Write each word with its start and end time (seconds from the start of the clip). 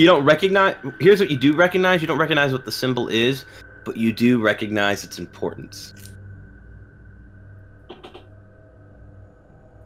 You 0.00 0.06
don't 0.06 0.24
recognize. 0.24 0.76
Here's 0.98 1.20
what 1.20 1.30
you 1.30 1.36
do 1.36 1.54
recognize. 1.54 2.00
You 2.00 2.06
don't 2.06 2.16
recognize 2.16 2.52
what 2.52 2.64
the 2.64 2.72
symbol 2.72 3.08
is, 3.08 3.44
but 3.84 3.98
you 3.98 4.14
do 4.14 4.40
recognize 4.40 5.04
its 5.04 5.18
importance. 5.18 5.92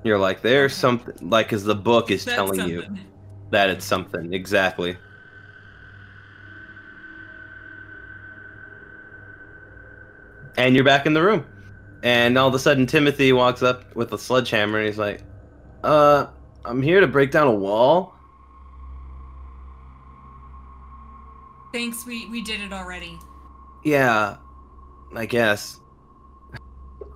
You're 0.05 0.21
like, 0.21 0.41
there's 0.41 0.73
something, 0.73 1.17
like, 1.29 1.53
as 1.53 1.65
the 1.65 1.75
book 1.75 2.13
is 2.13 2.25
That's 2.25 2.37
telling 2.37 2.69
you 2.69 2.85
that 3.51 3.71
it's 3.71 3.85
something. 3.85 4.33
Exactly. 4.33 4.97
And 10.57 10.77
you're 10.77 10.85
back 10.85 11.07
in 11.07 11.15
the 11.15 11.25
room. 11.25 11.45
And 12.05 12.39
all 12.39 12.47
of 12.47 12.55
a 12.55 12.61
sudden, 12.61 12.87
Timothy 12.87 13.33
walks 13.33 13.65
up 13.65 13.97
with 13.97 14.13
a 14.13 14.19
sledgehammer 14.19 14.79
and 14.79 14.87
he's 14.87 14.97
like, 14.97 15.23
uh, 15.83 16.29
I'm 16.65 16.83
here 16.83 17.01
to 17.01 17.09
break 17.09 17.33
down 17.33 17.49
a 17.49 17.53
wall. 17.53 18.14
Thanks, 21.75 22.07
we 22.07 22.27
we 22.27 22.41
did 22.41 22.61
it 22.61 22.73
already. 22.73 23.19
Yeah, 23.83 24.37
I 25.13 25.27
guess. 25.27 25.81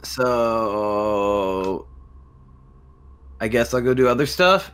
So, 0.03 1.87
I 3.41 3.47
guess 3.47 3.73
I'll 3.73 3.81
go 3.81 3.95
do 3.95 4.09
other 4.09 4.27
stuff. 4.27 4.73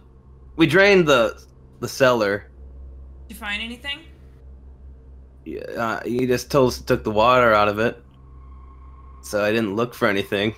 We 0.56 0.66
drained 0.66 1.06
the 1.06 1.38
the 1.80 1.88
cellar. 1.88 2.50
Did 3.28 3.34
you 3.34 3.36
find 3.38 3.62
anything? 3.62 3.98
Yeah, 5.44 5.60
uh, 5.76 6.00
you 6.06 6.26
just 6.26 6.50
told 6.50 6.68
us 6.68 6.80
took 6.80 7.04
the 7.04 7.10
water 7.10 7.52
out 7.52 7.68
of 7.68 7.78
it, 7.78 8.02
so 9.22 9.44
I 9.44 9.52
didn't 9.52 9.76
look 9.76 9.92
for 9.92 10.08
anything. 10.08 10.54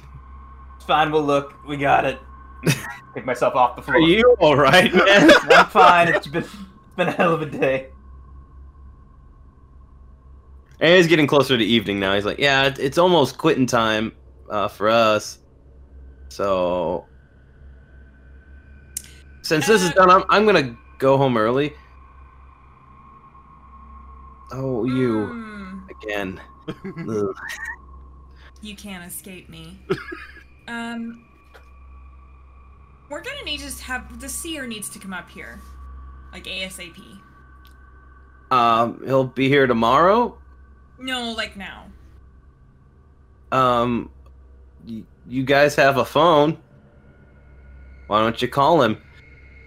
It's 0.76 0.84
fine. 0.84 1.10
We'll 1.10 1.24
look. 1.24 1.66
We 1.66 1.76
got 1.76 2.04
it. 2.04 2.20
Pick 3.14 3.24
myself 3.24 3.56
off 3.56 3.74
the 3.74 3.82
floor. 3.82 3.96
Are 3.96 4.00
you 4.00 4.36
all 4.38 4.56
right, 4.56 4.94
man? 4.94 5.32
I'm 5.50 5.66
fine. 5.66 6.14
It's 6.14 6.28
been 6.28 6.44
it's 6.44 6.54
been 6.94 7.08
a 7.08 7.12
hell 7.12 7.34
of 7.34 7.42
a 7.42 7.46
day. 7.46 7.88
And 10.80 10.92
it's 10.94 11.08
getting 11.08 11.26
closer 11.26 11.56
to 11.56 11.64
evening 11.64 11.98
now. 12.00 12.14
He's 12.14 12.24
like, 12.24 12.38
"Yeah, 12.38 12.74
it's 12.78 12.98
almost 12.98 13.38
quitting 13.38 13.66
time 13.66 14.12
uh, 14.50 14.68
for 14.68 14.88
us." 14.88 15.38
So, 16.28 17.06
since 19.42 19.66
this 19.66 19.82
is 19.82 19.90
done, 19.92 20.10
I'm 20.10 20.24
I'm 20.28 20.44
gonna 20.46 20.76
go 20.98 21.16
home 21.16 21.36
early. 21.36 21.72
Oh, 24.52 24.84
you 24.84 25.26
Hmm, 25.26 25.78
again. 26.02 26.40
You 28.62 28.74
can't 28.74 29.04
escape 29.04 29.48
me. 29.50 29.78
um, 30.66 31.24
we're 33.10 33.22
gonna 33.22 33.44
need 33.44 33.60
to 33.60 33.82
have 33.84 34.18
the 34.18 34.28
seer 34.28 34.66
needs 34.66 34.88
to 34.90 34.98
come 34.98 35.12
up 35.12 35.28
here, 35.30 35.60
like 36.32 36.44
ASAP. 36.44 36.96
Um, 38.50 39.02
he'll 39.04 39.24
be 39.24 39.48
here 39.48 39.66
tomorrow. 39.66 40.36
No, 40.98 41.32
like 41.32 41.56
now. 41.56 41.86
Um, 43.52 44.10
you 45.28 45.44
guys 45.44 45.74
have 45.76 45.98
a 45.98 46.04
phone. 46.04 46.58
Why 48.06 48.20
don't 48.20 48.40
you 48.40 48.48
call 48.48 48.82
him? 48.82 49.00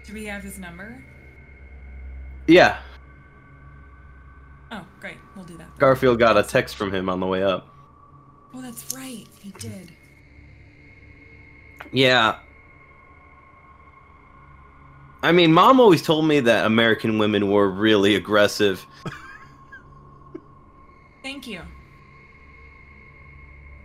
Do 0.06 0.14
we 0.14 0.26
have 0.26 0.44
his 0.44 0.58
number? 0.58 1.04
Yeah, 2.48 2.80
Oh, 4.72 4.86
great. 5.00 5.18
We'll 5.36 5.46
do 5.46 5.58
that. 5.58 5.78
Garfield 5.80 6.20
got 6.20 6.38
a 6.38 6.44
text 6.44 6.76
from 6.76 6.94
him 6.94 7.10
on 7.10 7.20
the 7.20 7.26
way 7.26 7.44
up. 7.44 7.68
Oh, 8.54 8.62
that's 8.62 8.94
right. 8.94 9.26
He 9.40 9.52
did. 9.52 9.92
Yeah. 11.92 12.40
I 15.22 15.32
mean, 15.32 15.52
mom 15.52 15.80
always 15.80 16.02
told 16.02 16.26
me 16.28 16.40
that 16.42 16.66
American 16.66 17.18
women 17.18 17.50
were 17.52 17.70
really 17.70 18.16
aggressive. 18.16 18.86
Thank 21.30 21.46
you. 21.46 21.62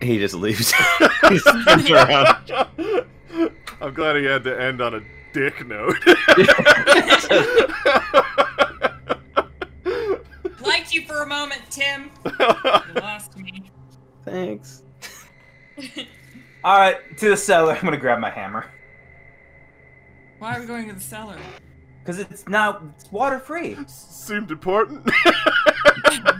He 0.01 0.19
just 0.19 0.35
leaves. 0.35 0.73
He 1.29 1.39
spins 1.39 1.91
around. 1.91 2.51
I'm 3.83 3.93
glad 3.93 4.17
he 4.17 4.25
had 4.25 4.45
to 4.45 4.59
end 4.59 4.81
on 4.81 4.95
a 4.95 5.03
dick 5.35 5.67
note. 5.67 5.95
Liked 10.65 10.95
you 10.95 11.03
for 11.03 11.21
a 11.21 11.27
moment, 11.27 11.61
Tim. 11.69 12.11
You 12.25 12.95
lost 12.95 13.37
me. 13.37 13.71
Thanks. 14.25 14.83
All 16.65 16.79
right, 16.79 16.97
to 17.19 17.29
the 17.29 17.37
cellar. 17.37 17.75
I'm 17.75 17.83
gonna 17.83 17.99
grab 17.99 18.21
my 18.21 18.31
hammer 18.31 18.65
Why 20.39 20.57
are 20.57 20.61
we 20.61 20.67
going 20.67 20.89
to 20.89 20.95
the 20.95 21.01
cellar? 21.01 21.37
because 22.01 22.21
it's 22.21 22.49
now 22.49 22.81
it's 22.97 23.13
water 23.13 23.39
free. 23.39 23.77
Seemed 23.87 24.51
important. 24.51 25.11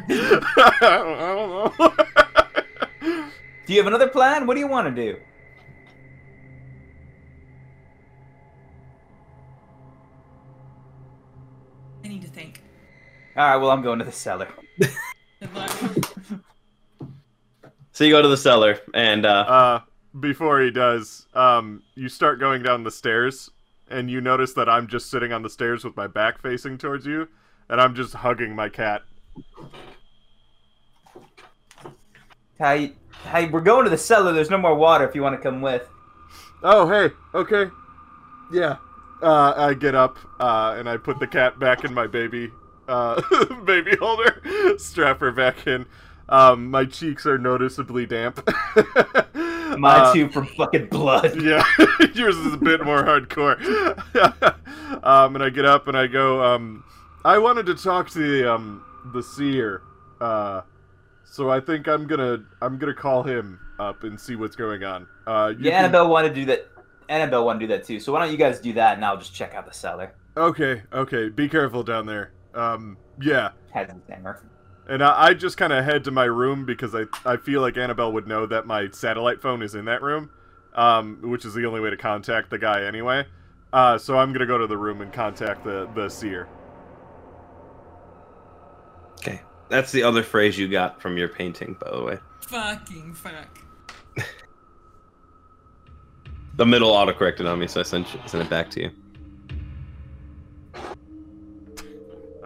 I 0.09 0.79
don't, 0.81 1.79
know. 1.81 1.95
Do 3.67 3.73
you 3.73 3.79
have 3.79 3.87
another 3.87 4.09
plan? 4.09 4.47
What 4.47 4.55
do 4.55 4.61
you 4.61 4.69
want 4.69 4.95
to 4.95 5.03
do? 5.03 5.19
I 12.05 12.09
need 12.09 12.23
to 12.23 12.29
think. 12.29 12.63
All 13.37 13.49
right, 13.49 13.57
well 13.57 13.71
I'm 13.71 13.83
going 13.83 13.99
to 13.99 14.05
the 14.05 14.13
cellar. 14.13 14.49
So 17.95 18.03
you 18.03 18.11
go 18.11 18.21
to 18.21 18.27
the 18.27 18.37
cellar, 18.37 18.81
and 18.93 19.25
uh, 19.25 19.29
uh, 19.29 19.81
before 20.19 20.61
he 20.61 20.73
does, 20.73 21.29
um, 21.33 21.81
you 21.95 22.09
start 22.09 22.41
going 22.41 22.61
down 22.61 22.83
the 22.83 22.91
stairs, 22.91 23.53
and 23.89 24.11
you 24.11 24.21
notice 24.21 24.53
that 24.55 24.69
I'm 24.69 24.89
just 24.89 25.11
sitting 25.11 25.33
on 25.33 25.43
the 25.43 25.49
stairs 25.49 25.85
with 25.85 25.97
my 25.97 26.09
back 26.09 26.43
facing 26.43 26.77
towards 26.77 27.07
you, 27.07 27.29
and 27.69 27.81
I'm 27.81 27.95
just 27.95 28.15
hugging 28.15 28.53
my 28.53 28.69
cat. 28.69 29.03
Hey, 32.59 32.93
hey, 33.31 33.49
we're 33.49 33.61
going 33.61 33.85
to 33.85 33.91
the 33.91 33.99
cellar. 33.99 34.33
There's 34.33 34.51
no 34.51 34.59
more 34.59 34.75
water 34.75 35.07
if 35.09 35.15
you 35.15 35.23
want 35.23 35.37
to 35.37 35.43
come 35.43 35.61
with. 35.61 35.89
Oh, 36.63 36.89
hey, 36.89 37.13
okay, 37.35 37.71
yeah. 38.53 38.77
Uh, 39.23 39.55
I 39.57 39.75
get 39.75 39.95
up 39.95 40.19
uh, 40.41 40.75
and 40.79 40.89
I 40.89 40.97
put 40.97 41.19
the 41.19 41.27
cat 41.27 41.59
back 41.59 41.85
in 41.85 41.93
my 41.95 42.07
baby 42.07 42.51
uh, 42.89 43.21
baby 43.65 43.97
holder, 43.97 44.43
strap 44.79 45.21
her 45.21 45.33
back 45.33 45.67
in. 45.67 45.87
Um, 46.29 46.71
my 46.71 46.85
cheeks 46.85 47.27
are 47.27 47.39
noticeably 47.39 48.07
damp. 48.07 48.47
My 49.77 49.97
Uh, 49.97 50.13
two 50.15 50.29
from 50.29 50.47
fucking 50.47 50.87
blood. 50.87 51.41
Yeah, 51.43 51.65
yours 52.15 52.37
is 52.37 52.55
a 52.55 52.57
bit 52.57 52.85
more 52.85 53.03
hardcore. 53.03 53.59
um, 55.05 55.35
and 55.35 55.43
I 55.43 55.51
get 55.51 55.65
up 55.65 55.89
and 55.89 55.97
I 55.99 56.07
go. 56.07 56.43
Um, 56.43 56.85
I 57.25 57.39
wanted 57.39 57.67
to 57.67 57.75
talk 57.75 58.09
to 58.11 58.19
the 58.19 58.53
um, 58.55 58.85
the 59.13 59.23
seer. 59.23 59.83
Uh, 60.21 60.63
so 61.25 61.51
I 61.51 61.61
think 61.61 61.89
I'm 61.89 62.07
gonna 62.07 62.45
I'm 62.63 62.79
gonna 62.79 62.95
call 62.95 63.23
him 63.23 63.59
up 63.79 64.05
and 64.05 64.19
see 64.21 64.37
what's 64.37 64.57
going 64.57 64.85
on. 64.85 65.07
Uh, 65.27 65.53
you 65.57 65.65
Yeah, 65.65 65.71
can- 65.73 65.85
Annabelle 65.87 66.09
wanted 66.09 66.29
to 66.31 66.35
do 66.35 66.45
that. 66.47 66.69
Annabelle 67.09 67.45
wanted 67.45 67.61
to 67.61 67.67
do 67.67 67.73
that 67.75 67.85
too. 67.85 68.01
So 68.01 68.13
why 68.13 68.21
don't 68.23 68.31
you 68.33 68.39
guys 68.39 68.61
do 68.61 68.73
that, 68.75 68.97
and 68.97 69.05
I'll 69.05 69.19
just 69.19 69.35
check 69.35 69.55
out 69.55 69.67
the 69.67 69.73
cellar. 69.75 70.15
Okay, 70.37 70.83
okay. 70.93 71.29
Be 71.29 71.49
careful 71.49 71.83
down 71.83 72.07
there. 72.07 72.33
Um, 72.55 72.97
yeah. 73.21 73.51
Has 73.73 73.89
his 73.91 74.01
hammer. 74.09 74.43
And 74.89 75.03
I, 75.03 75.27
I 75.29 75.35
just 75.35 75.57
kind 75.57 75.73
of 75.73 75.85
head 75.85 76.05
to 76.05 76.11
my 76.11 76.25
room 76.25 76.65
because 76.67 76.95
I, 76.95 77.05
I 77.25 77.37
feel 77.37 77.61
like 77.61 77.77
Annabelle 77.77 78.13
would 78.13 78.27
know 78.27 78.47
that 78.47 78.67
my 78.67 78.89
satellite 78.91 79.41
phone 79.43 79.63
is 79.63 79.75
in 79.75 79.85
that 79.87 80.03
room, 80.03 80.31
um, 80.75 81.19
which 81.23 81.45
is 81.45 81.55
the 81.55 81.65
only 81.67 81.81
way 81.81 81.91
to 81.91 81.97
contact 81.97 82.51
the 82.51 82.59
guy 82.59 82.83
anyway. 82.85 83.27
Uh, 83.73 83.97
so 83.99 84.17
I'm 84.19 84.33
gonna 84.33 84.47
go 84.47 84.59
to 84.59 84.67
the 84.67 84.77
room 84.79 85.01
and 85.01 85.13
contact 85.13 85.65
the 85.65 85.89
the 85.95 86.09
seer. 86.09 86.49
okay, 89.19 89.41
that's 89.75 89.91
the 89.93 90.03
other 90.05 90.23
phrase 90.23 90.57
you 90.57 90.69
got 90.69 91.01
from 91.03 91.17
your 91.19 91.29
painting, 91.29 91.77
by 91.81 91.91
the 91.91 92.03
way. 92.03 92.19
Fucking 92.43 93.13
fuck. 93.15 93.59
The 96.57 96.65
middle 96.65 96.93
autocorrected 96.93 97.51
on 97.51 97.59
me, 97.59 97.67
so 97.67 97.81
I 97.81 97.83
sent 97.83 98.07
sent 98.27 98.45
it 98.45 98.49
back 98.51 98.71
to 98.71 98.83
you. 98.83 98.91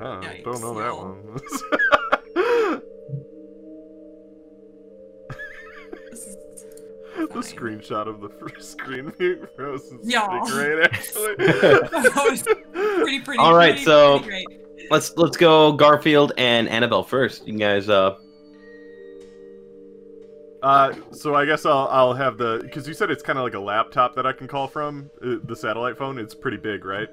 Oh, 0.01 0.21
Yikes, 0.23 0.45
don't 0.45 0.61
know 0.63 0.75
that 0.79 0.97
one. 0.97 2.81
This 6.11 6.27
is 6.27 6.37
the 7.17 7.27
fine. 7.29 7.43
screenshot 7.43 8.07
of 8.07 8.21
the 8.21 8.29
first 8.29 8.71
screen 8.79 9.13
being 9.19 9.47
frozen. 9.57 9.99
Yeah. 10.03 10.41
Great, 10.47 10.85
actually. 10.85 11.35
That 11.39 12.27
was 12.31 12.43
pretty, 13.03 13.21
pretty. 13.21 13.39
All 13.39 13.55
right, 13.55 13.73
pretty, 13.73 13.85
so- 13.85 14.21
pretty 14.21 14.45
great. 14.47 14.61
Let's 14.91 15.17
let's 15.17 15.37
go 15.37 15.73
Garfield 15.73 16.33
and 16.39 16.69
Annabelle 16.69 17.03
first. 17.03 17.47
You 17.47 17.59
guys, 17.59 17.89
uh, 17.89 18.17
Uh, 20.63 20.93
so 21.13 21.35
I 21.37 21.45
guess 21.45 21.65
I'll 21.67 21.89
I'll 21.91 22.15
have 22.15 22.37
the 22.39 22.61
because 22.63 22.89
you 22.89 22.95
said 22.95 23.11
it's 23.11 23.23
kind 23.23 23.39
of 23.39 23.45
like 23.45 23.55
a 23.55 23.61
laptop 23.61 24.15
that 24.17 24.27
I 24.27 24.33
can 24.33 24.49
call 24.49 24.67
from 24.67 25.11
uh, 25.23 25.37
the 25.45 25.55
satellite 25.55 25.97
phone. 25.97 26.19
It's 26.19 26.35
pretty 26.35 26.57
big, 26.57 26.85
right? 26.85 27.09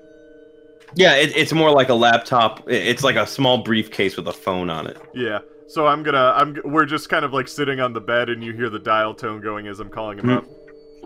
yeah, 0.95 1.15
it, 1.15 1.35
it's 1.35 1.51
more 1.51 1.71
like 1.71 1.89
a 1.89 1.93
laptop. 1.93 2.63
It's 2.69 3.03
like 3.03 3.15
a 3.15 3.25
small 3.27 3.57
briefcase 3.63 4.15
with 4.17 4.27
a 4.27 4.33
phone 4.33 4.69
on 4.69 4.87
it. 4.87 4.97
Yeah. 5.13 5.39
So 5.67 5.87
I'm 5.87 6.01
gonna 6.03 6.33
I'm 6.37 6.57
we're 6.63 6.85
just 6.85 7.09
kind 7.09 7.25
of 7.25 7.33
like 7.33 7.47
sitting 7.47 7.79
on 7.79 7.91
the 7.93 8.01
bed 8.01 8.29
and 8.29 8.43
you 8.43 8.53
hear 8.53 8.69
the 8.69 8.79
dial 8.79 9.13
tone 9.13 9.41
going 9.41 9.67
as 9.67 9.79
I'm 9.79 9.89
calling 9.89 10.17
him 10.19 10.25
Mhm. 10.25 10.37
up. 10.37 10.45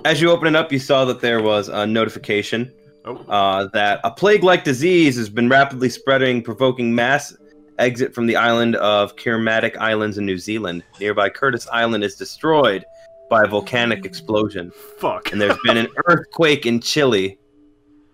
As 0.05 0.21
you 0.21 0.31
open 0.31 0.47
it 0.47 0.55
up, 0.55 0.71
you 0.71 0.79
saw 0.79 1.03
that 1.05 1.19
there 1.21 1.41
was 1.41 1.67
a 1.69 1.85
notification 1.87 2.71
uh, 3.05 3.67
that 3.73 3.99
a 4.03 4.11
plague-like 4.11 4.63
disease 4.63 5.15
has 5.17 5.29
been 5.29 5.49
rapidly 5.49 5.89
spreading, 5.89 6.41
provoking 6.41 6.93
mass 6.93 7.35
exit 7.79 8.13
from 8.13 8.27
the 8.27 8.35
island 8.35 8.75
of 8.77 9.15
Kermadec 9.15 9.77
Islands 9.77 10.17
in 10.17 10.25
New 10.25 10.37
Zealand. 10.37 10.83
Nearby 10.99 11.29
Curtis 11.29 11.67
Island 11.71 12.03
is 12.03 12.15
destroyed 12.15 12.85
by 13.29 13.43
a 13.43 13.47
volcanic 13.47 14.05
explosion, 14.05 14.71
fuck. 14.97 15.31
and 15.31 15.39
there's 15.39 15.57
been 15.63 15.77
an 15.77 15.87
earthquake 16.07 16.65
in 16.65 16.81
Chile 16.81 17.37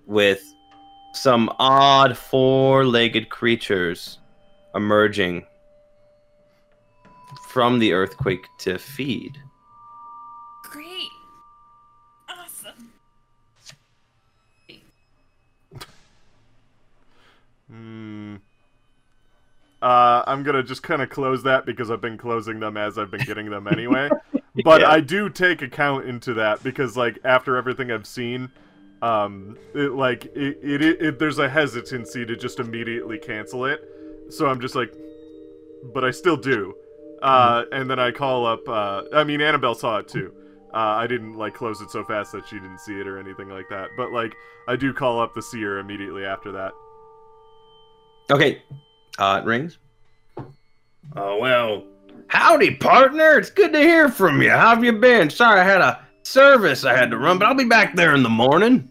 with 0.06 0.44
some 1.14 1.50
odd 1.58 2.18
four-legged 2.18 3.30
creatures 3.30 4.20
emerging 4.76 5.46
from 7.50 7.80
the 7.80 7.94
earthquake 7.94 8.46
to 8.60 8.78
feed. 8.78 9.38
Great. 10.64 11.08
Awesome. 12.30 12.92
Hmm. 17.70 18.36
Uh, 19.82 20.24
I'm 20.26 20.44
gonna 20.44 20.64
just 20.64 20.84
kind 20.84 21.02
of 21.02 21.10
close 21.10 21.44
that 21.44 21.66
because 21.66 21.92
I've 21.92 22.02
been 22.02 22.18
closing 22.18 22.60
them 22.60 22.78
as 22.78 22.98
I've 22.98 23.12
been 23.12 23.26
getting 23.26 23.50
them 23.50 23.68
anyway. 23.68 24.10
but 24.64 24.82
Yeah. 24.82 24.90
I 24.90 25.00
do 25.02 25.30
take 25.30 25.62
account 25.62 26.06
into 26.06 26.34
that 26.36 26.64
because, 26.64 26.96
like, 26.98 27.20
after 27.24 27.58
everything 27.58 27.92
I've 27.92 28.08
seen, 28.08 28.50
um, 29.02 29.58
it, 29.74 29.92
like 29.92 30.26
it, 30.36 30.60
it, 30.64 30.82
it, 30.82 31.02
it 31.02 31.20
there's 31.20 31.40
a 31.40 31.50
hesitancy 31.50 32.26
to 32.26 32.36
just 32.36 32.60
immediately 32.60 33.20
cancel 33.20 33.66
it. 33.66 33.82
So 34.30 34.48
I'm 34.48 34.60
just 34.60 34.76
like, 34.76 34.94
but 35.94 36.04
I 36.04 36.12
still 36.12 36.38
do. 36.38 36.74
Uh, 37.22 37.66
and 37.72 37.90
then 37.90 38.00
I 38.00 38.12
call 38.12 38.46
up. 38.46 38.68
Uh, 38.68 39.04
I 39.14 39.24
mean, 39.24 39.42
Annabelle 39.42 39.76
saw 39.76 39.98
it 39.98 40.08
too. 40.08 40.34
Uh, 40.74 40.78
I 40.78 41.08
didn't 41.08 41.36
like 41.36 41.54
close 41.54 41.80
it 41.82 41.90
so 41.90 42.04
fast 42.04 42.32
that 42.34 42.48
she 42.48 42.56
didn't 42.56 42.80
see 42.80 43.00
it 43.00 43.08
or 43.08 43.18
anything 43.18 43.50
like 43.50 43.70
that. 43.70 43.90
But 43.96 44.12
like, 44.12 44.36
I 44.68 44.76
do 44.76 44.94
call 44.94 45.20
up 45.22 45.34
the 45.34 45.42
seer 45.42 45.80
immediately 45.80 46.26
after 46.26 46.52
that. 46.52 46.74
Okay. 48.30 48.62
Uh, 49.18 49.40
it 49.42 49.46
rings. 49.46 49.78
Oh, 51.16 51.38
well. 51.40 51.84
Howdy, 52.28 52.76
partner. 52.76 53.38
It's 53.38 53.50
good 53.50 53.72
to 53.74 53.80
hear 53.80 54.10
from 54.10 54.42
you. 54.42 54.50
How 54.50 54.70
have 54.70 54.84
you 54.84 54.94
been? 54.94 55.30
Sorry, 55.30 55.60
I 55.60 55.64
had 55.64 55.82
a 55.82 56.06
service 56.24 56.84
I 56.84 56.96
had 56.96 57.12
to 57.12 57.18
run, 57.18 57.38
but 57.38 57.48
I'll 57.48 57.56
be 57.56 57.66
back 57.66 57.96
there 57.96 58.16
in 58.16 58.24
the 58.24 58.30
morning. 58.30 58.90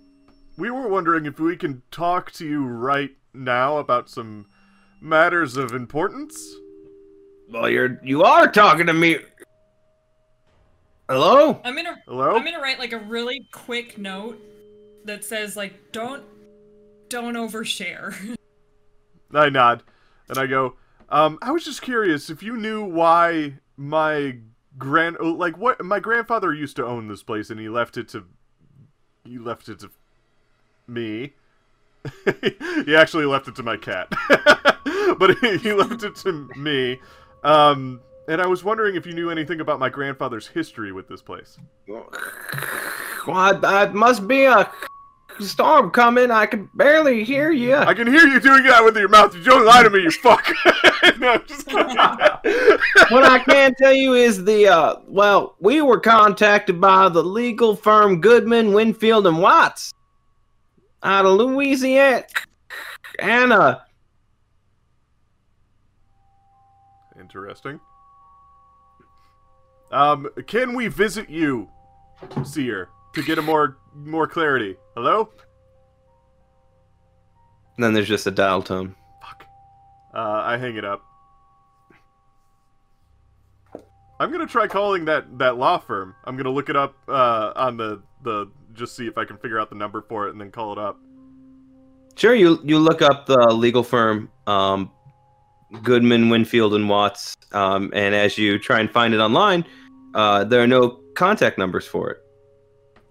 We 0.56 0.70
were 0.70 0.88
wondering 0.88 1.26
if 1.26 1.40
we 1.40 1.56
can 1.56 1.82
talk 1.90 2.30
to 2.32 2.46
you 2.46 2.64
right 2.64 3.10
now 3.34 3.78
about 3.78 4.08
some 4.08 4.46
matters 5.00 5.56
of 5.56 5.72
importance. 5.72 6.54
Well, 7.50 7.68
you're 7.68 8.00
you 8.02 8.22
are 8.22 8.50
talking 8.50 8.86
to 8.86 8.92
me. 8.92 9.18
Hello? 11.08 11.60
I'm 11.64 11.74
gonna 11.74 11.96
Hello? 12.06 12.36
I'm 12.36 12.44
gonna 12.44 12.60
write 12.60 12.78
like 12.78 12.92
a 12.92 12.98
really 12.98 13.46
quick 13.52 13.98
note 13.98 14.40
that 15.04 15.24
says 15.24 15.56
like 15.56 15.74
don't 15.92 16.22
don't 17.08 17.34
overshare. 17.34 18.36
I 19.34 19.50
nod, 19.50 19.82
and 20.28 20.38
I 20.38 20.46
go. 20.46 20.76
Um, 21.10 21.38
I 21.42 21.50
was 21.50 21.64
just 21.64 21.82
curious 21.82 22.30
if 22.30 22.42
you 22.42 22.56
knew 22.56 22.82
why 22.84 23.54
my 23.76 24.38
grand, 24.78 25.16
oh, 25.20 25.30
like 25.30 25.56
what 25.58 25.84
my 25.84 26.00
grandfather 26.00 26.52
used 26.52 26.76
to 26.76 26.86
own 26.86 27.08
this 27.08 27.22
place, 27.22 27.50
and 27.50 27.60
he 27.60 27.68
left 27.68 27.96
it 27.96 28.08
to, 28.10 28.24
he 29.24 29.38
left 29.38 29.68
it 29.68 29.80
to 29.80 29.90
me. 30.86 31.34
he 32.84 32.94
actually 32.94 33.24
left 33.24 33.48
it 33.48 33.56
to 33.56 33.62
my 33.62 33.76
cat, 33.76 34.08
but 35.18 35.38
he, 35.38 35.72
left 35.72 36.02
it 36.02 36.16
to 36.16 36.48
me. 36.54 37.00
Um, 37.42 38.00
and 38.28 38.42
I 38.42 38.46
was 38.46 38.62
wondering 38.62 38.96
if 38.96 39.06
you 39.06 39.14
knew 39.14 39.30
anything 39.30 39.60
about 39.60 39.78
my 39.78 39.88
grandfather's 39.88 40.48
history 40.48 40.92
with 40.92 41.08
this 41.08 41.22
place. 41.22 41.58
Well, 41.88 42.10
I, 43.26 43.58
I 43.62 43.88
must 43.88 44.28
be 44.28 44.44
a 44.44 44.70
storm 45.40 45.90
coming. 45.90 46.30
I 46.30 46.46
can 46.46 46.68
barely 46.74 47.24
hear 47.24 47.50
you. 47.50 47.74
I 47.74 47.94
can 47.94 48.06
hear 48.06 48.26
you 48.26 48.40
doing 48.40 48.64
that 48.64 48.84
with 48.84 48.96
your 48.96 49.08
mouth. 49.08 49.34
You 49.34 49.42
don't 49.42 49.64
lie 49.64 49.82
to 49.82 49.90
me, 49.90 50.02
you 50.02 50.10
fuck. 50.10 50.46
no, 51.18 51.38
just 51.38 51.66
kidding. 51.66 51.96
what 51.96 53.24
I 53.24 53.42
can 53.46 53.74
tell 53.74 53.92
you 53.92 54.14
is 54.14 54.44
the 54.44 54.68
uh 54.68 54.96
well, 55.06 55.56
we 55.60 55.82
were 55.82 56.00
contacted 56.00 56.80
by 56.80 57.08
the 57.08 57.22
legal 57.22 57.76
firm 57.76 58.20
Goodman, 58.20 58.72
Winfield 58.72 59.26
and 59.26 59.40
Watts 59.40 59.92
out 61.02 61.26
of 61.26 61.36
Louisiana. 61.36 62.24
Anna. 63.18 63.84
Interesting. 67.18 67.80
Um, 69.92 70.28
can 70.46 70.74
we 70.74 70.88
visit 70.88 71.30
you, 71.30 71.68
Seer, 72.42 72.88
to 73.14 73.22
get 73.22 73.38
a 73.38 73.42
more 73.42 73.78
more 73.94 74.26
clarity? 74.26 74.76
Hello? 74.94 75.28
And 77.76 77.84
then 77.84 77.92
there's 77.92 78.08
just 78.08 78.26
a 78.26 78.30
dial 78.30 78.62
tone. 78.62 78.94
Fuck. 79.20 79.44
Uh, 80.14 80.42
I 80.44 80.56
hang 80.56 80.76
it 80.76 80.84
up. 80.84 81.02
I'm 84.20 84.30
gonna 84.30 84.46
try 84.46 84.68
calling 84.68 85.04
that 85.06 85.38
that 85.38 85.56
law 85.56 85.78
firm. 85.78 86.14
I'm 86.24 86.36
gonna 86.36 86.50
look 86.50 86.68
it 86.68 86.76
up 86.76 86.94
uh, 87.08 87.52
on 87.56 87.76
the 87.76 88.00
the 88.22 88.48
just 88.72 88.96
see 88.96 89.06
if 89.06 89.18
I 89.18 89.24
can 89.24 89.36
figure 89.38 89.58
out 89.58 89.70
the 89.70 89.76
number 89.76 90.02
for 90.02 90.28
it 90.28 90.30
and 90.30 90.40
then 90.40 90.50
call 90.50 90.72
it 90.72 90.78
up. 90.78 90.98
Sure, 92.16 92.34
you 92.34 92.60
you 92.62 92.78
look 92.78 93.02
up 93.02 93.26
the 93.26 93.52
legal 93.52 93.82
firm, 93.82 94.30
um, 94.46 94.90
Goodman, 95.82 96.28
Winfield, 96.30 96.74
and 96.74 96.88
Watts, 96.88 97.36
um, 97.52 97.90
and 97.92 98.14
as 98.14 98.38
you 98.38 98.58
try 98.58 98.78
and 98.78 98.90
find 98.90 99.14
it 99.14 99.18
online, 99.18 99.64
uh, 100.14 100.44
there 100.44 100.62
are 100.62 100.66
no 100.66 101.00
contact 101.16 101.58
numbers 101.58 101.86
for 101.86 102.10
it. 102.10 102.23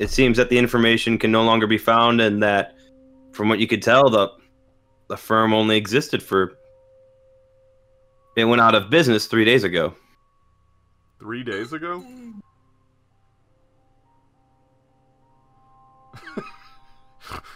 It 0.04 0.10
seems 0.10 0.36
that 0.36 0.50
the 0.50 0.58
information 0.58 1.18
can 1.18 1.32
no 1.32 1.46
longer 1.46 1.66
be 1.66 1.78
found, 1.78 2.20
and 2.20 2.44
that, 2.44 2.76
from 3.32 3.48
what 3.48 3.60
you 3.60 3.68
could 3.68 3.82
tell, 3.82 4.10
the 4.10 4.28
the 5.08 5.16
firm 5.16 5.54
only 5.54 5.78
existed 5.78 6.22
for. 6.22 6.58
It 8.36 8.44
went 8.44 8.60
out 8.60 8.76
of 8.76 8.90
business 8.90 9.28
three 9.28 9.46
days 9.46 9.64
ago. 9.64 9.94
Three 11.20 11.42
days 11.42 11.72
ago. 11.72 12.04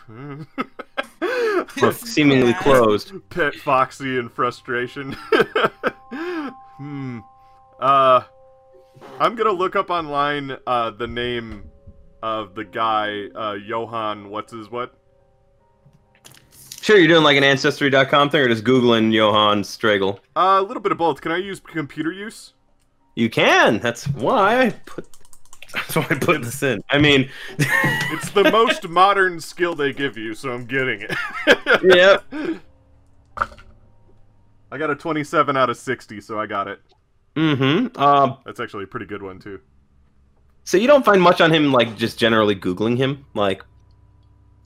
Or 1.81 1.91
seemingly 1.91 2.51
Yeah. 2.51 2.61
closed. 2.63 3.11
Pet 3.29 3.55
Foxy 3.55 4.17
in 4.17 4.29
frustration. 4.29 5.11
hmm. 6.77 7.19
Uh, 7.77 8.21
I'm 9.19 9.35
gonna 9.35 9.51
look 9.51 9.75
up 9.75 9.89
online 9.89 10.55
uh, 10.65 10.91
the 10.91 11.07
name 11.07 11.69
of 12.21 12.55
the 12.55 12.63
guy, 12.63 13.27
uh, 13.35 13.53
Johann. 13.53 14.29
What's 14.29 14.53
his 14.53 14.69
what? 14.69 14.93
Sure, 16.81 16.97
you're 16.97 17.07
doing 17.07 17.23
like 17.23 17.37
an 17.37 17.43
Ancestry.com 17.43 18.29
thing, 18.29 18.41
or 18.41 18.47
just 18.47 18.63
googling 18.63 19.11
Johann 19.11 19.61
Stragel. 19.61 20.19
Uh, 20.35 20.57
a 20.59 20.61
little 20.61 20.81
bit 20.81 20.91
of 20.91 20.97
both. 20.97 21.21
Can 21.21 21.31
I 21.31 21.37
use 21.37 21.59
computer 21.59 22.11
use? 22.11 22.53
You 23.15 23.29
can. 23.29 23.79
That's 23.79 24.07
why 24.07 24.61
I 24.61 24.69
put. 24.85 25.07
That's 25.73 25.95
why 25.95 26.07
I 26.09 26.15
put 26.15 26.41
this 26.43 26.63
in. 26.63 26.81
I 26.89 26.97
mean, 26.97 27.29
It's 27.59 28.31
the 28.31 28.49
most 28.51 28.87
modern 28.87 29.41
skill 29.41 29.75
they 29.75 29.91
give 29.91 30.17
you, 30.17 30.33
so 30.33 30.51
I'm 30.53 30.65
getting 30.65 31.01
it. 31.01 31.15
yep. 31.83 32.23
I 34.71 34.77
got 34.77 34.89
a 34.89 34.95
27 34.95 35.57
out 35.57 35.69
of 35.69 35.77
60, 35.77 36.21
so 36.21 36.39
I 36.39 36.45
got 36.45 36.67
it. 36.67 36.79
Mm-hmm. 37.35 38.01
Um. 38.01 38.37
That's 38.45 38.59
actually 38.59 38.85
a 38.85 38.87
pretty 38.87 39.05
good 39.05 39.21
one 39.21 39.39
too. 39.39 39.59
So 40.67 40.75
you 40.75 40.85
don't 40.85 41.05
find 41.05 41.21
much 41.21 41.39
on 41.39 41.49
him, 41.49 41.71
like 41.71 41.95
just 41.95 42.19
generally 42.19 42.53
googling 42.53 42.97
him. 42.97 43.25
Like, 43.33 43.63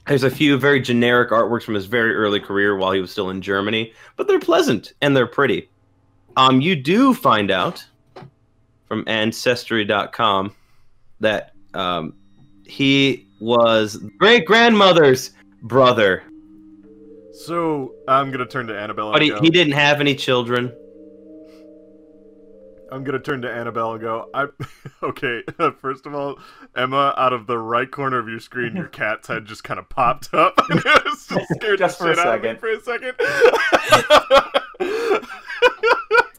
there's 0.07 0.23
a 0.23 0.31
few 0.31 0.57
very 0.57 0.81
generic 0.81 1.29
artworks 1.29 1.61
from 1.61 1.75
his 1.75 1.85
very 1.85 2.15
early 2.15 2.39
career 2.39 2.75
while 2.75 2.91
he 2.91 2.99
was 2.99 3.11
still 3.11 3.29
in 3.29 3.39
Germany, 3.39 3.93
but 4.15 4.27
they're 4.27 4.39
pleasant 4.39 4.93
and 5.03 5.15
they're 5.15 5.27
pretty. 5.27 5.69
Um, 6.37 6.59
you 6.59 6.75
do 6.75 7.13
find 7.13 7.51
out 7.51 7.85
from 8.87 9.03
Ancestry.com 9.05 10.55
that 11.19 11.53
um, 11.75 12.15
he 12.65 13.27
was 13.39 13.97
great 14.17 14.47
grandmother's 14.47 15.29
brother, 15.61 16.23
So 17.31 17.93
I'm 18.07 18.31
gonna 18.31 18.47
turn 18.47 18.65
to 18.65 18.75
Annabelle. 18.75 19.11
but 19.11 19.21
he, 19.21 19.37
he 19.39 19.51
didn't 19.51 19.73
have 19.73 20.01
any 20.01 20.15
children. 20.15 20.73
I'm 22.91 23.03
gonna 23.05 23.19
turn 23.19 23.41
to 23.43 23.51
Annabelle 23.51 23.93
and 23.93 24.01
go. 24.01 24.29
I 24.33 24.47
okay. 25.03 25.43
First 25.79 26.05
of 26.05 26.13
all, 26.13 26.37
Emma, 26.75 27.13
out 27.17 27.31
of 27.33 27.47
the 27.47 27.57
right 27.57 27.89
corner 27.89 28.19
of 28.19 28.27
your 28.27 28.39
screen, 28.39 28.75
your 28.75 28.87
cat's 28.87 29.27
head 29.27 29.45
just 29.45 29.63
kind 29.63 29.79
of 29.79 29.87
popped 29.89 30.33
up. 30.33 30.53
and 30.69 30.79
it 30.85 31.05
was 31.05 31.25
just 31.27 31.47
scared 31.55 31.79
Just 31.79 31.99
the 31.99 32.05
for 32.05 32.11
a 32.11 32.15
shit 32.15 32.25
out 32.25 32.35
of 32.35 32.41
me 32.41 32.49
second. 32.49 32.59
for 32.59 32.69
a 32.69 32.81
second. 32.81 33.15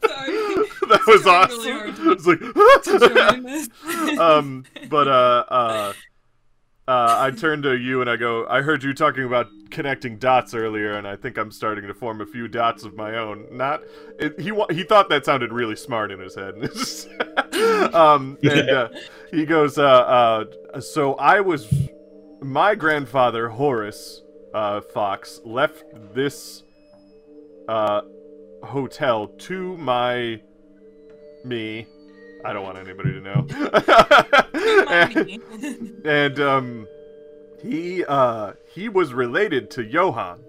Sorry. 0.05 0.33
that 0.89 0.99
was 1.07 1.21
Trying 1.23 1.49
really 1.49 1.71
awesome. 1.71 1.95
hard 1.95 2.17
It's 2.17 2.25
like. 2.27 2.39
to 2.39 3.09
join 3.13 3.43
this. 3.43 4.19
um, 4.19 4.65
but 4.89 5.07
uh, 5.07 5.45
uh, 5.47 5.93
uh, 6.87 7.15
I 7.19 7.31
turn 7.31 7.61
to 7.61 7.77
you 7.77 8.01
and 8.01 8.09
I 8.09 8.17
go. 8.17 8.45
I 8.47 8.61
heard 8.61 8.83
you 8.83 8.93
talking 8.93 9.23
about 9.23 9.47
connecting 9.71 10.17
dots 10.17 10.53
earlier, 10.53 10.93
and 10.93 11.07
I 11.07 11.15
think 11.15 11.37
I'm 11.37 11.49
starting 11.49 11.87
to 11.87 11.93
form 11.93 12.19
a 12.19 12.25
few 12.25 12.49
dots 12.49 12.83
of 12.83 12.95
my 12.95 13.15
own. 13.15 13.47
Not 13.51 13.83
it, 14.19 14.39
he. 14.39 14.51
He 14.69 14.83
thought 14.83 15.07
that 15.09 15.25
sounded 15.25 15.53
really 15.53 15.77
smart 15.77 16.11
in 16.11 16.19
his 16.19 16.35
head. 16.35 16.55
um, 17.93 18.37
and 18.43 18.69
uh, 18.69 18.89
he 19.31 19.45
goes. 19.45 19.77
Uh, 19.77 20.45
uh, 20.73 20.81
so 20.81 21.13
I 21.15 21.39
was 21.39 21.73
my 22.41 22.75
grandfather 22.75 23.47
Horace 23.47 24.21
uh, 24.53 24.81
Fox 24.81 25.39
left 25.45 25.85
this 26.13 26.63
uh, 27.69 28.01
hotel 28.61 29.27
to 29.27 29.77
my 29.77 30.41
me. 31.45 31.87
I 32.45 32.53
don't 32.53 32.63
want 32.63 32.77
anybody 32.77 33.13
to 33.13 33.21
know. 33.21 33.47
Mommy. 35.15 35.39
and 36.05 36.39
um, 36.39 36.87
he 37.61 38.03
uh, 38.05 38.53
he 38.73 38.89
was 38.89 39.13
related 39.13 39.71
to 39.71 39.83
Johann. 39.83 40.39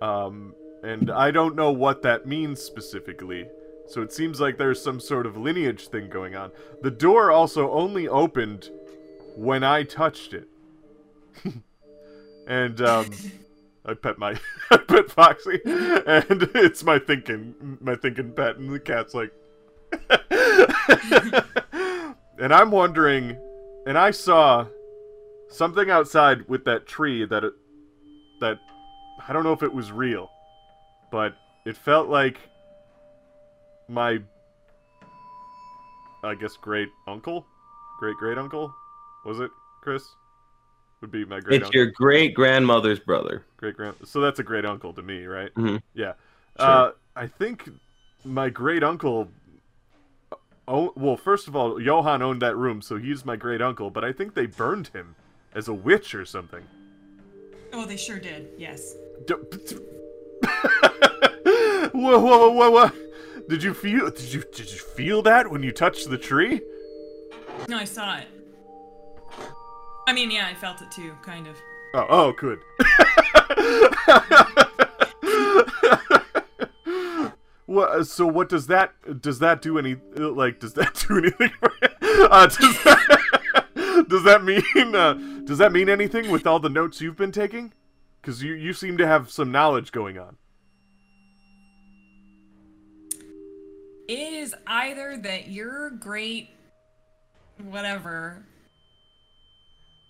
Um, 0.00 0.54
and 0.82 1.10
I 1.10 1.30
don't 1.30 1.54
know 1.54 1.70
what 1.70 2.02
that 2.02 2.26
means 2.26 2.60
specifically. 2.60 3.46
So 3.88 4.02
it 4.02 4.12
seems 4.12 4.40
like 4.40 4.58
there's 4.58 4.82
some 4.82 5.00
sort 5.00 5.26
of 5.26 5.36
lineage 5.36 5.88
thing 5.88 6.08
going 6.08 6.34
on. 6.34 6.50
The 6.82 6.90
door 6.90 7.30
also 7.30 7.70
only 7.70 8.08
opened 8.08 8.70
when 9.36 9.62
I 9.64 9.82
touched 9.84 10.34
it. 10.34 10.48
and 12.46 12.80
um 12.82 13.10
I 13.84 13.94
pet 13.94 14.18
my 14.18 14.38
I 14.70 14.76
pet 14.76 15.10
Foxy 15.10 15.60
and 15.64 16.50
it's 16.54 16.84
my 16.84 16.98
thinking 16.98 17.78
my 17.80 17.96
thinking 17.96 18.32
pet 18.32 18.56
and 18.56 18.70
the 18.70 18.80
cat's 18.80 19.14
like 19.14 19.32
And 22.38 22.52
I'm 22.52 22.70
wondering 22.72 23.36
and 23.86 23.96
I 23.96 24.10
saw 24.10 24.66
something 25.48 25.90
outside 25.90 26.48
with 26.48 26.64
that 26.64 26.86
tree 26.86 27.24
that 27.24 27.44
it, 27.44 27.52
that 28.40 28.58
I 29.28 29.32
don't 29.32 29.44
know 29.44 29.52
if 29.52 29.62
it 29.62 29.72
was 29.72 29.92
real, 29.92 30.28
but 31.10 31.36
it 31.66 31.76
felt 31.76 32.08
like 32.08 32.38
my 33.88 34.18
I 36.24 36.34
guess 36.34 36.56
great 36.56 36.88
uncle, 37.06 37.46
great 38.00 38.16
great 38.16 38.38
uncle, 38.38 38.72
was 39.24 39.40
it 39.40 39.50
Chris? 39.82 40.02
Would 41.00 41.10
be 41.10 41.24
my 41.24 41.40
great 41.40 41.56
It's 41.56 41.66
uncle, 41.66 41.80
your 41.80 41.90
great 41.92 42.34
grandmother's 42.34 43.00
brother. 43.00 43.44
great 43.56 43.76
grand. 43.76 43.96
So 44.04 44.20
that's 44.20 44.38
a 44.38 44.44
great 44.44 44.64
uncle 44.64 44.92
to 44.94 45.02
me, 45.02 45.26
right? 45.26 45.54
Mhm. 45.54 45.82
Yeah. 45.94 46.14
Sure. 46.58 46.66
Uh, 46.68 46.90
I 47.16 47.26
think 47.26 47.68
my 48.24 48.48
great 48.48 48.82
uncle. 48.82 49.28
Oh 50.74 50.90
well, 50.96 51.18
first 51.18 51.48
of 51.48 51.54
all, 51.54 51.78
Johann 51.78 52.22
owned 52.22 52.40
that 52.40 52.56
room, 52.56 52.80
so 52.80 52.96
he's 52.96 53.26
my 53.26 53.36
great 53.36 53.60
uncle. 53.60 53.90
But 53.90 54.04
I 54.04 54.12
think 54.12 54.32
they 54.32 54.46
burned 54.46 54.86
him 54.88 55.16
as 55.54 55.68
a 55.68 55.74
witch 55.74 56.14
or 56.14 56.24
something. 56.24 56.62
oh, 57.74 57.84
they 57.84 57.98
sure 57.98 58.18
did. 58.18 58.48
Yes. 58.56 58.96
Whoa, 61.92 62.18
whoa, 62.18 62.48
whoa, 62.48 62.50
whoa, 62.52 62.70
whoa! 62.70 62.90
Did 63.50 63.62
you 63.62 63.74
feel? 63.74 64.10
Did 64.10 64.32
you 64.32 64.42
did 64.50 64.72
you 64.72 64.78
feel 64.78 65.20
that 65.22 65.50
when 65.50 65.62
you 65.62 65.72
touched 65.72 66.08
the 66.08 66.16
tree? 66.16 66.62
No, 67.68 67.76
I 67.76 67.84
saw 67.84 68.16
it. 68.16 68.28
I 70.08 70.14
mean, 70.14 70.30
yeah, 70.30 70.46
I 70.46 70.54
felt 70.54 70.80
it 70.80 70.90
too, 70.90 71.12
kind 71.22 71.46
of. 71.46 71.56
Oh, 71.92 72.06
oh, 72.08 72.32
good. 72.32 72.60
what? 77.72 78.06
So, 78.06 78.26
what 78.26 78.48
does 78.48 78.66
that 78.68 78.92
does 79.20 79.38
that 79.40 79.62
do 79.62 79.78
any 79.78 79.96
like? 80.14 80.60
Does 80.60 80.74
that 80.74 80.94
do 81.08 81.18
anything? 81.18 81.50
For, 81.58 81.72
uh, 82.30 82.46
does 82.46 82.82
that 82.84 84.06
does 84.08 84.24
that 84.24 84.44
mean 84.44 84.94
uh, 84.94 85.14
does 85.44 85.58
that 85.58 85.72
mean 85.72 85.88
anything 85.88 86.30
with 86.30 86.46
all 86.46 86.60
the 86.60 86.68
notes 86.68 87.00
you've 87.00 87.16
been 87.16 87.32
taking? 87.32 87.72
Because 88.20 88.42
you 88.42 88.52
you 88.54 88.72
seem 88.72 88.98
to 88.98 89.06
have 89.06 89.30
some 89.30 89.50
knowledge 89.50 89.92
going 89.92 90.18
on. 90.18 90.36
It 94.08 94.32
is 94.32 94.54
either 94.66 95.16
that 95.18 95.48
your 95.48 95.90
great 95.90 96.50
whatever 97.58 98.44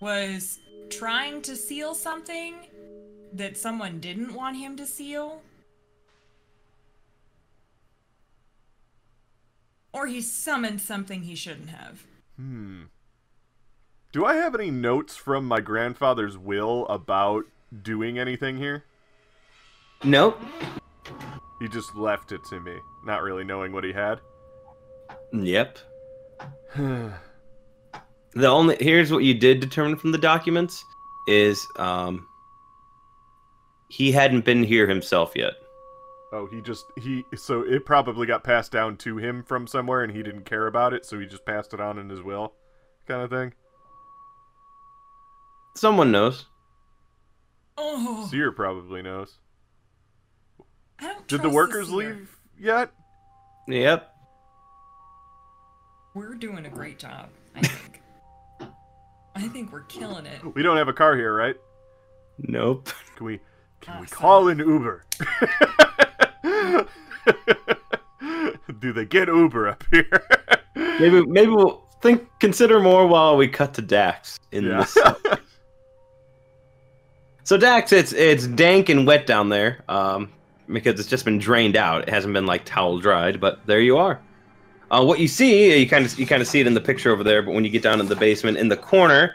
was 0.01 0.59
trying 0.91 1.43
to 1.43 1.55
seal 1.55 1.95
something 1.95 2.55
that 3.33 3.57
someone 3.57 4.01
didn't 4.01 4.35
want 4.35 4.57
him 4.57 4.77
to 4.77 4.87
seal, 4.87 5.41
or 9.93 10.07
he 10.07 10.21
summoned 10.21 10.81
something 10.81 11.23
he 11.23 11.35
shouldn't 11.35 11.71
have. 11.71 12.05
Hmm. 12.37 12.83
Do 14.13 14.25
I 14.25 14.35
have 14.35 14.55
any 14.55 14.71
notes 14.71 15.17
from 15.17 15.47
my 15.47 15.61
grandfather's 15.61 16.37
will 16.37 16.87
about 16.87 17.45
doing 17.83 18.19
anything 18.19 18.59
here? 18.59 18.85
Nope. 20.05 20.41
He 21.61 21.69
just 21.69 21.95
left 21.95 22.33
it 22.33 22.41
to 22.51 22.61
me, 22.61 22.77
not 23.05 23.23
really 23.23 23.45
knowing 23.45 23.73
what 23.73 23.85
he 23.85 23.93
had. 23.93 24.21
Yep. 25.33 25.79
The 28.35 28.47
only 28.47 28.77
here's 28.81 29.13
what 29.13 29.25
you 29.25 29.35
did 29.35 29.61
determine 29.61 29.97
from 29.97 30.13
the 30.13 30.19
documents 30.19 30.85
is 31.29 31.65
um 31.77 32.27
he 33.89 34.11
hadn't 34.11 34.45
been 34.45 34.65
here 34.65 34.89
himself 34.89 35.33
yet. 35.37 35.53
Oh, 36.33 36.47
he 36.47 36.63
just 36.63 36.87
he 36.97 37.25
so 37.37 37.61
it 37.61 37.85
probably 37.85 38.27
got 38.27 38.43
passed 38.43 38.73
down 38.73 38.97
to 38.99 39.19
him 39.19 39.43
from 39.43 39.67
somewhere 39.67 40.03
and 40.03 40.11
he 40.11 40.23
didn't 40.23 40.47
care 40.47 40.67
about 40.67 40.95
it, 40.95 41.05
so 41.05 41.21
he 41.21 41.27
just 41.27 41.45
passed 41.45 41.75
it 41.75 41.81
on 41.81 41.99
in 41.99 42.09
his 42.09 42.23
will, 42.23 42.55
kind 43.07 43.21
of 43.23 43.29
thing. 43.29 43.53
Someone 45.77 46.11
knows. 46.11 46.47
Oh, 47.77 48.27
Seer 48.31 48.51
probably 48.51 49.03
knows. 49.03 49.39
Did 51.27 51.43
the 51.43 51.51
workers 51.51 51.89
seer. 51.89 51.97
leave 51.97 52.37
yet? 52.59 52.93
Yep. 53.69 54.09
We're 56.15 56.35
doing 56.35 56.67
a 56.67 56.71
great 56.71 56.99
job, 56.99 57.29
I 57.55 57.61
think. 57.61 58.03
I 59.35 59.49
think 59.49 59.73
we're 59.73 59.83
killing 59.83 60.27
it. 60.27 60.55
We 60.55 60.63
don't 60.63 60.77
have 60.77 60.89
a 60.89 60.93
car 60.93 61.17
here, 61.17 61.35
right? 61.35 61.57
Nope. 62.39 62.89
Can 63.17 63.27
we 63.27 63.41
can 63.81 64.01
we 64.01 64.07
ah, 64.11 64.15
call 64.15 64.49
an 64.49 64.59
Uber? 64.59 65.05
Do 68.81 68.93
they 68.93 69.05
get 69.05 69.29
Uber 69.29 69.69
up 69.69 69.85
here? 69.91 70.23
Maybe 70.75 71.25
maybe 71.27 71.51
we'll 71.51 71.83
think 72.01 72.27
consider 72.41 72.81
more 72.81 73.07
while 73.07 73.37
we 73.37 73.47
cut 73.47 73.75
to 73.75 73.83
Dax 73.83 74.39
in 74.53 74.65
Yeah. 74.65 74.79
this. 74.81 74.97
So 77.45 77.57
Dax, 77.59 77.93
it's 77.93 78.13
it's 78.13 78.47
dank 78.47 78.89
and 78.89 79.05
wet 79.07 79.27
down 79.27 79.49
there, 79.49 79.83
um, 79.89 80.31
because 80.73 80.99
it's 81.01 81.09
just 81.09 81.25
been 81.25 81.39
drained 81.39 81.77
out. 81.77 82.03
It 82.03 82.09
hasn't 82.09 82.33
been 82.33 82.47
like 82.47 82.65
towel 82.65 82.99
dried, 83.01 83.41
but 83.41 83.67
there 83.67 83.81
you 83.81 83.99
are. 83.99 84.21
Uh, 84.93 85.05
what 85.05 85.19
you 85.19 85.27
see, 85.27 85.77
you 85.77 85.89
kind 85.89 86.05
of 86.07 86.17
you 86.19 86.25
kind 86.27 86.41
of 86.41 86.47
see 86.47 86.61
it 86.61 86.67
in 86.69 86.75
the 86.75 86.81
picture 86.81 87.11
over 87.11 87.25
there, 87.25 87.43
but 87.43 87.53
when 87.53 87.65
you 87.65 87.71
get 87.71 87.83
down 87.83 87.99
in 88.01 88.07
the 88.07 88.15
basement, 88.17 88.59
in 88.59 88.69
the 88.69 88.77
corner, 88.77 89.35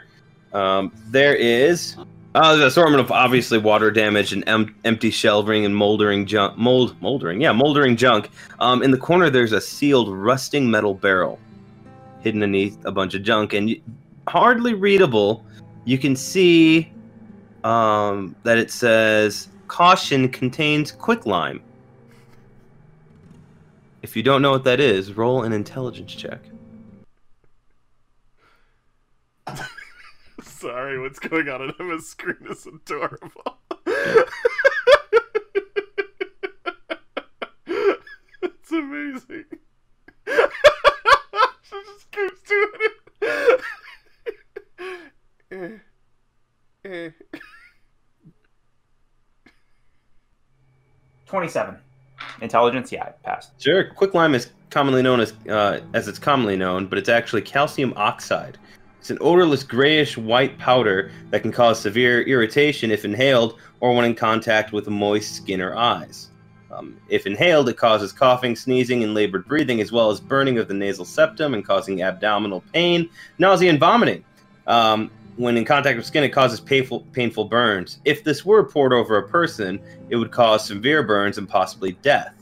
um, 0.54 0.90
there 1.08 1.34
is 1.34 1.96
uh, 2.34 2.56
the 2.56 2.66
assortment 2.66 3.00
of 3.00 3.10
obviously 3.10 3.58
water 3.58 3.90
damage 3.90 4.32
and 4.32 4.46
em- 4.46 4.74
empty 4.84 5.10
shelving 5.10 5.64
and 5.64 5.74
moldering 5.74 6.26
junk, 6.26 6.58
mold 6.58 7.00
moldering, 7.00 7.40
yeah, 7.40 7.52
moldering 7.52 7.96
junk. 7.96 8.30
Um, 8.60 8.82
in 8.82 8.90
the 8.90 8.98
corner, 8.98 9.30
there's 9.30 9.52
a 9.52 9.60
sealed, 9.60 10.08
rusting 10.10 10.70
metal 10.70 10.94
barrel 10.94 11.38
hidden 12.20 12.40
beneath 12.40 12.84
a 12.84 12.92
bunch 12.92 13.14
of 13.14 13.22
junk, 13.22 13.54
and 13.54 13.74
hardly 14.28 14.74
readable. 14.74 15.44
You 15.84 15.96
can 15.96 16.14
see 16.14 16.92
um, 17.64 18.36
that 18.42 18.58
it 18.58 18.70
says 18.70 19.48
"Caution 19.66 20.28
contains 20.28 20.92
quicklime." 20.92 21.62
If 24.02 24.16
you 24.16 24.22
don't 24.22 24.42
know 24.42 24.50
what 24.50 24.64
that 24.64 24.80
is, 24.80 25.16
roll 25.16 25.42
an 25.44 25.52
intelligence 25.52 26.14
check. 26.14 26.40
Sorry, 30.42 31.00
what's 31.00 31.18
going 31.18 31.48
on 31.48 31.62
on 31.78 31.88
my 31.88 31.98
screen 31.98 32.36
is 32.50 32.66
adorable. 32.66 33.58
it's 38.42 38.72
amazing. 38.72 39.44
she 41.62 41.76
just 41.86 42.10
keeps 42.10 42.42
doing 42.48 42.68
it. 43.22 43.60
Eh, 45.50 45.78
eh. 46.84 47.10
27. 51.26 51.76
Intelligence, 52.40 52.92
yeah, 52.92 53.04
I 53.04 53.10
passed. 53.24 53.60
Sure, 53.60 53.84
quicklime 53.84 54.34
is 54.34 54.50
commonly 54.70 55.02
known 55.02 55.20
as 55.20 55.32
uh, 55.48 55.80
as 55.94 56.08
it's 56.08 56.18
commonly 56.18 56.56
known, 56.56 56.86
but 56.86 56.98
it's 56.98 57.08
actually 57.08 57.42
calcium 57.42 57.92
oxide. 57.96 58.58
It's 59.08 59.18
an 59.18 59.26
odorless 59.26 59.62
grayish 59.64 60.18
white 60.18 60.58
powder 60.58 61.10
that 61.30 61.40
can 61.40 61.50
cause 61.50 61.80
severe 61.80 62.20
irritation 62.24 62.90
if 62.90 63.06
inhaled 63.06 63.58
or 63.80 63.94
when 63.94 64.04
in 64.04 64.14
contact 64.14 64.70
with 64.70 64.86
moist 64.86 65.34
skin 65.34 65.62
or 65.62 65.74
eyes. 65.74 66.28
Um, 66.70 67.00
if 67.08 67.26
inhaled, 67.26 67.70
it 67.70 67.78
causes 67.78 68.12
coughing, 68.12 68.54
sneezing, 68.54 69.02
and 69.02 69.14
labored 69.14 69.48
breathing, 69.48 69.80
as 69.80 69.90
well 69.90 70.10
as 70.10 70.20
burning 70.20 70.58
of 70.58 70.68
the 70.68 70.74
nasal 70.74 71.06
septum 71.06 71.54
and 71.54 71.64
causing 71.64 72.02
abdominal 72.02 72.62
pain, 72.74 73.08
nausea, 73.38 73.70
and 73.70 73.80
vomiting. 73.80 74.22
Um, 74.66 75.10
when 75.36 75.56
in 75.56 75.64
contact 75.64 75.96
with 75.96 76.04
skin, 76.04 76.22
it 76.22 76.28
causes 76.28 76.60
painful, 76.60 77.06
painful 77.12 77.46
burns. 77.46 78.00
If 78.04 78.24
this 78.24 78.44
were 78.44 78.62
poured 78.62 78.92
over 78.92 79.16
a 79.16 79.26
person, 79.26 79.80
it 80.10 80.16
would 80.16 80.32
cause 80.32 80.66
severe 80.66 81.02
burns 81.02 81.38
and 81.38 81.48
possibly 81.48 81.92
death. 82.02 82.34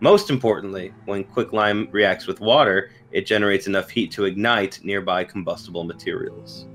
Most 0.00 0.30
importantly, 0.30 0.94
when 1.04 1.24
quicklime 1.24 1.86
reacts 1.90 2.26
with 2.26 2.40
water, 2.40 2.92
it 3.12 3.26
generates 3.26 3.66
enough 3.66 3.88
heat 3.88 4.10
to 4.12 4.24
ignite 4.24 4.80
nearby 4.82 5.24
combustible 5.24 5.84
materials. 5.84 6.66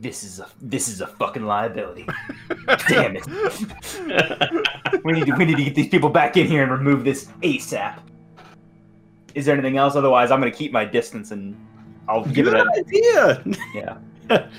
This 0.00 0.24
is 0.24 0.40
a 0.40 0.48
this 0.60 0.88
is 0.88 1.00
a 1.00 1.06
fucking 1.06 1.44
liability. 1.44 2.06
Damn 2.88 3.16
it. 3.16 3.26
We 5.04 5.12
need 5.12 5.26
to 5.26 5.34
we 5.36 5.44
need 5.44 5.56
to 5.56 5.64
get 5.64 5.74
these 5.74 5.88
people 5.88 6.10
back 6.10 6.36
in 6.36 6.46
here 6.46 6.62
and 6.62 6.72
remove 6.72 7.04
this 7.04 7.26
ASAP. 7.42 8.00
Is 9.34 9.46
there 9.46 9.54
anything 9.54 9.76
else? 9.78 9.96
Otherwise, 9.96 10.30
I'm 10.30 10.40
gonna 10.40 10.50
keep 10.50 10.72
my 10.72 10.84
distance 10.84 11.30
and 11.30 11.56
I'll 12.08 12.24
give 12.24 12.48
it 12.48 12.54
an 12.54 12.68
idea. 12.76 13.42
yeah. 14.28 14.48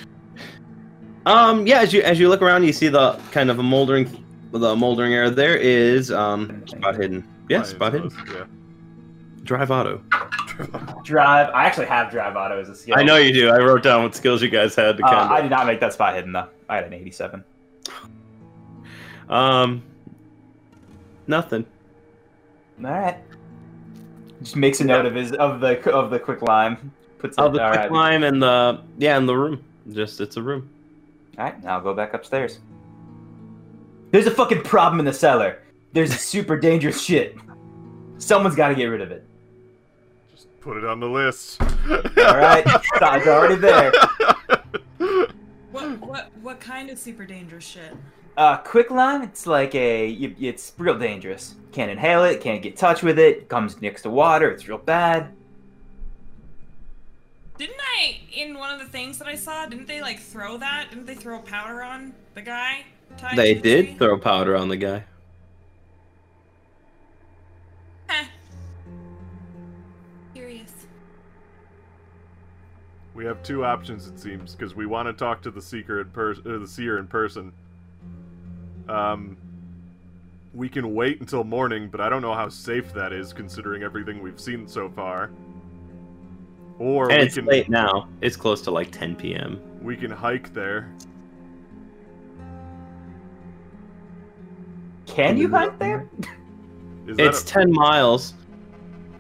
Um, 1.27 1.65
yeah, 1.65 1.79
as 1.79 1.91
you 1.91 2.03
as 2.03 2.19
you 2.19 2.29
look 2.29 2.43
around, 2.43 2.65
you 2.65 2.72
see 2.72 2.88
the 2.88 3.13
kind 3.31 3.50
of 3.50 3.57
a 3.57 3.63
moldering, 3.63 4.24
the 4.51 4.75
moldering 4.75 5.12
area. 5.12 5.31
There 5.31 5.57
is 5.57 6.12
um 6.12 6.63
spot 6.67 6.98
hidden. 6.98 7.27
Yeah, 7.50 7.63
spot 7.63 7.93
hidden. 7.93 8.12
suppose, 8.12 8.48
Drive 9.45 9.69
auto. 9.69 10.01
Drive. 11.03 11.49
I 11.53 11.65
actually 11.65 11.85
have 11.85 12.11
drive 12.11 12.35
auto 12.35 12.59
as 12.59 12.67
a 12.67 12.75
skill. 12.75 12.95
I 12.97 13.03
know 13.03 13.17
you 13.17 13.31
do. 13.31 13.49
I 13.49 13.57
wrote 13.57 13.83
down 13.83 14.03
what 14.03 14.15
skills 14.15 14.41
you 14.41 14.49
guys 14.49 14.75
had 14.75 14.97
to 14.97 15.05
Uh, 15.05 15.09
kind 15.09 15.33
I 15.33 15.41
did 15.41 15.51
not 15.51 15.67
make 15.67 15.79
that 15.79 15.93
spot 15.93 16.15
hidden 16.15 16.33
though. 16.33 16.47
I 16.67 16.75
had 16.75 16.85
an 16.85 16.93
87. 16.93 17.43
Um, 19.29 19.83
nothing. 21.27 21.65
All 22.83 22.89
right. 22.91 23.17
Just 24.41 24.55
makes 24.55 24.81
a 24.81 24.83
note 24.83 25.05
of 25.05 25.13
his 25.13 25.31
of 25.33 25.59
the 25.61 25.91
of 25.91 26.09
the 26.09 26.19
quick 26.19 26.41
lime. 26.41 26.91
Puts 27.19 27.37
it. 27.37 27.41
Oh, 27.41 27.49
the 27.49 27.63
all 27.63 27.69
quick 27.69 27.81
right. 27.81 27.91
lime 27.91 28.23
and 28.23 28.41
the 28.41 28.81
yeah, 28.97 29.17
in 29.17 29.25
the 29.27 29.37
room. 29.37 29.63
Just 29.91 30.21
it's 30.21 30.37
a 30.37 30.41
room. 30.41 30.69
All 31.37 31.45
right. 31.45 31.63
Now 31.63 31.75
I'll 31.75 31.81
go 31.81 31.93
back 31.93 32.13
upstairs. 32.13 32.59
There's 34.09 34.25
a 34.25 34.31
fucking 34.31 34.63
problem 34.63 34.99
in 34.99 35.05
the 35.05 35.13
cellar. 35.13 35.61
There's 35.93 36.13
super 36.19 36.59
dangerous 36.59 37.01
shit. 37.01 37.37
Someone's 38.17 38.55
got 38.55 38.69
to 38.69 38.75
get 38.75 38.85
rid 38.85 39.01
of 39.01 39.11
it. 39.11 39.25
Just 40.65 40.74
put 40.74 40.77
it 40.77 40.86
on 40.86 41.00
the 41.00 41.07
list. 41.07 41.62
All 41.62 42.38
right. 42.38 42.63
It's 42.65 43.27
already 43.27 43.55
there. 43.55 43.91
What 45.72 46.00
what 46.00 46.31
what 46.41 46.60
kind 46.62 46.89
of 46.89 46.98
super 46.98 47.25
dangerous 47.25 47.65
shit? 47.65 47.91
Uh, 48.38 48.55
quick 48.57 48.91
lime, 48.91 49.22
it's 49.24 49.45
like 49.45 49.75
a, 49.75 50.10
it's 50.10 50.72
real 50.77 50.98
dangerous. 50.98 51.55
Can't 51.74 51.91
inhale 51.91 52.24
it, 52.24 52.39
can't 52.39 52.62
get 52.62 52.77
touch 52.77 53.03
with 53.03 53.19
it, 53.19 53.50
comes 53.50 53.81
next 53.81 54.03
to 54.03 54.10
water, 54.10 54.50
it's 54.50 54.69
real 54.69 54.77
bad. 54.77 55.34
Didn't 57.57 57.75
I 57.98 58.19
in 58.34 58.57
one 58.57 58.74
of 58.74 58.79
the 58.79 58.86
things 58.86 59.17
that 59.17 59.27
I 59.27 59.36
saw? 59.36 59.65
Didn't 59.65 59.88
they 59.88 60.01
like 60.01 60.19
throw 60.22 60.57
that? 60.57 60.91
Didn't 60.91 61.05
they 61.05 61.15
throw 61.15 61.39
powder 61.39 61.84
on 61.84 62.13
the 62.36 62.41
guy? 62.41 62.86
They 63.36 63.55
to 63.55 63.62
the 63.62 63.69
did 63.69 63.86
tree? 63.88 63.95
throw 63.98 64.17
powder 64.17 64.55
on 64.55 64.69
the 64.69 64.77
guy. 64.77 65.03
We 73.15 73.24
have 73.24 73.41
two 73.43 73.63
options, 73.63 74.07
it 74.07 74.19
seems, 74.19 74.53
because 74.53 74.75
we 74.75 74.86
want 74.86 75.07
to 75.07 75.13
talk 75.13 75.41
to 75.43 75.51
the 75.51 75.62
seeker 75.62 76.01
in 76.01 76.10
person, 76.10 76.43
uh, 76.53 76.60
the 76.60 76.67
seer 76.67 77.00
in 77.00 77.07
person. 77.07 77.53
Um, 78.89 79.38
we 80.53 80.67
can 80.67 80.93
wait 80.93 81.22
until 81.22 81.45
morning, 81.45 81.88
but 81.89 82.01
I 82.01 82.10
don't 82.10 82.22
know 82.22 82.34
how 82.34 82.50
safe 82.50 82.93
that 82.93 83.13
is, 83.13 83.31
considering 83.31 83.84
everything 83.84 84.22
we've 84.22 84.39
seen 84.39 84.67
so 84.67 84.89
far. 84.89 85.31
Or 86.77 87.10
And 87.10 87.19
we 87.19 87.25
it's 87.25 87.36
can 87.36 87.45
late 87.45 87.69
now. 87.69 88.10
It's 88.19 88.36
close 88.36 88.62
to 88.63 88.72
like 88.72 88.91
10 88.91 89.15
p.m. 89.15 89.62
we 89.81 89.95
can 89.95 90.12
hike 90.12 90.53
there. 90.53 90.93
Can 95.05 95.38
you 95.38 95.48
hike 95.50 95.79
there? 95.79 96.10
Is 97.08 97.17
It's 97.19 97.43
that 97.43 97.60
10 97.62 97.71
miles. 97.71 98.34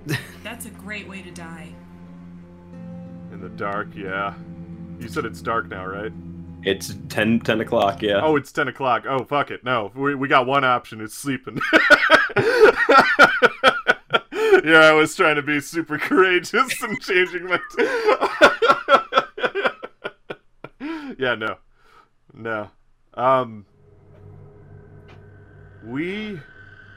That's 0.43 0.65
a 0.65 0.71
great 0.71 1.07
way 1.07 1.21
to 1.21 1.31
die. 1.31 1.74
A, 3.45 3.49
the 3.49 3.55
dark? 3.55 3.89
Yeah. 3.95 4.33
You 4.99 5.07
said 5.07 5.25
it's 5.25 5.41
dark 5.41 5.67
now, 5.67 5.85
right? 5.85 6.11
It's 6.63 6.95
10 7.09 7.41
10 7.41 7.61
o'clock. 7.61 8.01
Yeah. 8.01 8.21
Oh, 8.23 8.35
it's 8.35 8.51
10 8.51 8.69
o'clock. 8.69 9.05
Oh, 9.07 9.23
fuck 9.23 9.51
it. 9.51 9.63
No, 9.63 9.91
we, 9.95 10.15
we 10.15 10.27
got 10.27 10.47
one 10.47 10.63
option. 10.63 10.99
It's 10.99 11.13
sleeping. 11.13 11.59
yeah, 14.63 14.81
I 14.81 14.93
was 14.93 15.15
trying 15.15 15.35
to 15.35 15.43
be 15.43 15.59
super 15.59 15.97
courageous 15.99 16.81
and 16.81 16.99
changing 17.01 17.45
my. 17.45 17.59
yeah, 21.19 21.35
no. 21.35 21.57
No. 22.33 22.71
Um. 23.13 23.65
We. 25.83 26.39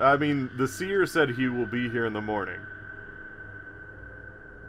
I 0.00 0.16
mean, 0.16 0.48
the 0.56 0.66
seer 0.66 1.04
said 1.04 1.30
he 1.30 1.48
will 1.48 1.66
be 1.66 1.90
here 1.90 2.06
in 2.06 2.12
the 2.12 2.22
morning. 2.22 2.60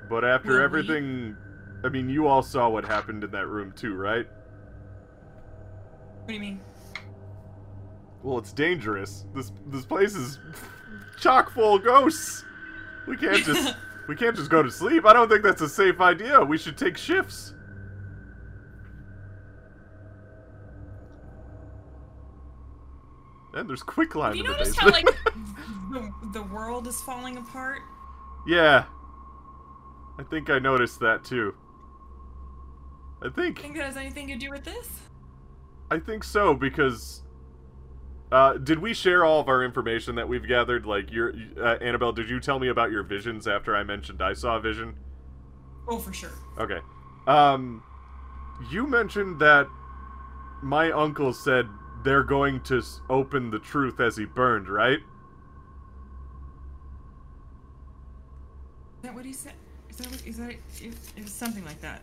But 0.09 0.25
after 0.25 0.67
Will 0.67 0.71
we? 0.71 1.35
I 1.83 1.89
mean, 1.89 2.09
you 2.09 2.27
all 2.27 2.41
saw 2.41 2.69
what 2.69 2.83
happened 2.83 3.23
in 3.23 3.31
that 3.31 3.47
room, 3.47 3.71
too, 3.71 3.95
right? 3.95 4.27
What 6.19 6.27
do 6.27 6.33
you 6.33 6.39
mean? 6.39 6.59
Well, 8.21 8.37
it's 8.37 8.51
dangerous. 8.51 9.25
This 9.33 9.51
this 9.67 9.85
place 9.85 10.13
is 10.13 10.39
chock 11.19 11.51
full 11.51 11.75
of 11.75 11.83
ghosts. 11.83 12.43
We 13.07 13.15
can't 13.15 13.43
just 13.43 13.75
we 14.07 14.15
can't 14.15 14.35
just 14.35 14.49
go 14.49 14.61
to 14.61 14.69
sleep. 14.69 15.05
I 15.05 15.13
don't 15.13 15.29
think 15.29 15.41
that's 15.41 15.61
a 15.61 15.69
safe 15.69 16.01
idea. 16.01 16.43
We 16.43 16.57
should 16.57 16.77
take 16.77 16.97
shifts. 16.97 17.53
And 23.53 23.67
there's 23.69 23.83
quicklime 23.83 24.27
Have 24.27 24.35
you 24.35 24.43
in 24.43 24.51
the 24.51 24.57
noticed 24.57 24.79
how 24.79 24.89
like 24.89 25.05
the, 25.91 26.13
the 26.33 26.43
world 26.43 26.87
is 26.87 27.01
falling 27.01 27.37
apart? 27.37 27.81
yeah, 28.45 28.85
I 30.19 30.23
think 30.23 30.49
I 30.49 30.59
noticed 30.59 30.99
that 30.99 31.23
too. 31.23 31.55
I 33.21 33.27
I 33.27 33.29
think 33.29 33.59
think 33.59 33.75
that 33.75 33.85
has 33.85 33.97
anything 33.97 34.27
to 34.27 34.35
do 34.35 34.49
with 34.49 34.63
this? 34.63 34.87
I 35.91 35.99
think 35.99 36.23
so 36.23 36.53
because. 36.53 37.23
Uh, 38.31 38.59
did 38.59 38.77
we 38.77 38.93
share 38.93 39.25
all 39.25 39.39
of 39.39 39.47
our 39.47 39.63
information 39.63 40.13
that 40.13 40.29
we've 40.29 40.47
gathered? 40.47 40.85
Like, 40.85 41.11
your 41.11 41.33
uh, 41.59 41.77
Annabelle, 41.81 42.11
did 42.11 42.29
you 42.29 42.39
tell 42.39 42.59
me 42.59 42.67
about 42.67 42.91
your 42.91 43.01
visions 43.01 43.47
after 43.47 43.75
I 43.75 43.81
mentioned 43.81 44.21
I 44.21 44.33
saw 44.33 44.57
a 44.57 44.59
vision? 44.59 44.95
Oh, 45.87 45.97
for 45.97 46.13
sure. 46.13 46.29
Okay. 46.59 46.77
Um, 47.25 47.81
you 48.69 48.85
mentioned 48.85 49.39
that 49.39 49.67
my 50.61 50.91
uncle 50.91 51.33
said 51.33 51.67
they're 52.03 52.23
going 52.23 52.61
to 52.61 52.83
open 53.09 53.49
the 53.49 53.57
truth 53.57 53.99
as 53.99 54.15
he 54.15 54.25
burned, 54.25 54.69
right? 54.69 54.99
Is 58.99 59.03
that 59.03 59.15
what 59.15 59.25
he 59.25 59.33
said? 59.33 59.53
Is 59.89 59.97
that 59.97 60.07
what, 60.11 60.27
is 60.27 60.37
that 60.37 60.51
it 60.77 61.23
was 61.23 61.31
something 61.31 61.65
like 61.65 61.81
that? 61.81 62.01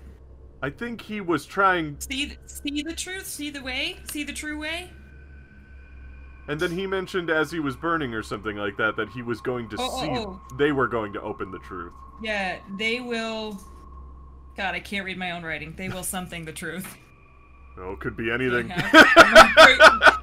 I 0.62 0.70
think 0.70 1.00
he 1.00 1.20
was 1.20 1.44
trying, 1.46 1.96
See, 2.00 2.26
th- 2.26 2.38
see 2.46 2.82
the 2.82 2.94
truth, 2.94 3.26
see 3.26 3.50
the 3.50 3.62
way, 3.62 3.96
see 4.10 4.24
the 4.24 4.32
true 4.32 4.58
way. 4.58 4.90
and 6.48 6.58
then 6.58 6.70
he 6.70 6.86
mentioned 6.86 7.28
as 7.30 7.50
he 7.50 7.60
was 7.60 7.76
burning 7.76 8.14
or 8.14 8.22
something 8.22 8.56
like 8.56 8.76
that 8.78 8.96
that 8.96 9.08
he 9.10 9.20
was 9.22 9.40
going 9.40 9.68
to 9.70 9.76
Oh, 9.78 9.88
oh, 9.92 10.00
see. 10.00 10.10
oh. 10.10 10.40
They 10.58 10.72
were 10.72 10.88
going 10.88 11.12
to 11.12 11.20
open 11.20 11.50
the 11.50 11.58
truth. 11.60 11.92
Yeah, 12.22 12.58
they 12.78 13.00
will. 13.00 13.60
God, 14.56 14.74
I 14.74 14.80
can't 14.80 15.04
read 15.04 15.18
my 15.18 15.32
own 15.32 15.42
writing. 15.42 15.74
They 15.76 15.88
will 15.90 16.02
something 16.02 16.44
the 16.46 16.52
truth. 16.52 16.96
Oh, 17.78 17.94
could 17.96 18.16
be 18.16 18.30
anything. 18.30 18.68
Yeah. 18.68 18.90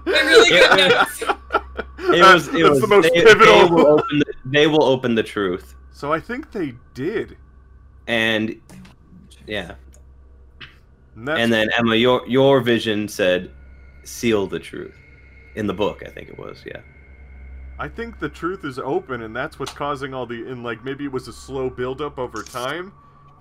They're 0.06 0.26
really 0.26 0.50
good 0.60 0.78
notes. 0.78 1.22
It 1.22 2.22
was. 2.22 2.48
It 2.48 2.54
That's 2.54 2.70
was 2.70 2.82
the 2.82 2.88
most 2.88 3.14
they, 3.14 3.24
pivotal. 3.24 3.46
They 3.68 3.72
will, 3.72 3.88
open 3.88 4.20
the, 4.20 4.34
they 4.46 4.66
will 4.68 4.84
open 4.84 5.14
the 5.14 5.22
truth, 5.24 5.76
so 5.92 6.12
I 6.12 6.20
think 6.20 6.52
they 6.52 6.74
did. 6.96 7.38
and 8.08 8.60
yeah, 9.46 9.76
And, 11.16 11.30
and 11.30 11.54
then 11.54 11.70
Emma, 11.78 11.96
your 11.96 12.28
your 12.28 12.62
vision 12.62 13.08
said, 13.08 13.52
"Seal 14.04 14.48
the 14.48 14.60
truth." 14.60 14.96
In 15.56 15.68
the 15.68 15.74
book, 15.74 16.02
I 16.06 16.10
think 16.10 16.30
it 16.30 16.38
was. 16.38 16.64
Yeah. 16.66 16.82
I 17.80 17.88
think 17.88 18.20
the 18.20 18.30
truth 18.30 18.66
is 18.66 18.80
open, 18.80 19.24
and 19.24 19.36
that's 19.36 19.60
what's 19.60 19.74
causing 19.74 20.14
all 20.14 20.26
the. 20.26 20.48
And 20.50 20.64
like 20.64 20.84
maybe 20.84 21.06
it 21.06 21.12
was 21.12 21.28
a 21.28 21.34
slow 21.34 21.70
buildup 21.70 22.18
over 22.18 22.44
time, 22.44 22.94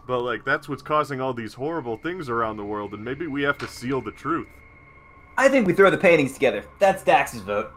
but 0.07 0.21
like 0.21 0.45
that's 0.45 0.69
what's 0.69 0.83
causing 0.83 1.21
all 1.21 1.33
these 1.33 1.55
horrible 1.55 1.97
things 1.97 2.29
around 2.29 2.57
the 2.57 2.65
world, 2.65 2.93
and 2.93 3.05
maybe 3.05 3.27
we 3.27 3.43
have 3.43 3.59
to 3.59 3.69
seal 3.69 4.01
the 4.01 4.13
truth. 4.13 4.49
I 5.39 5.49
think 5.49 5.67
we 5.67 5.73
throw 5.73 5.91
the 5.91 5.99
paintings 5.99 6.35
together. 6.35 6.65
That's 6.79 7.03
Dax's 7.03 7.41
vote. 7.41 7.73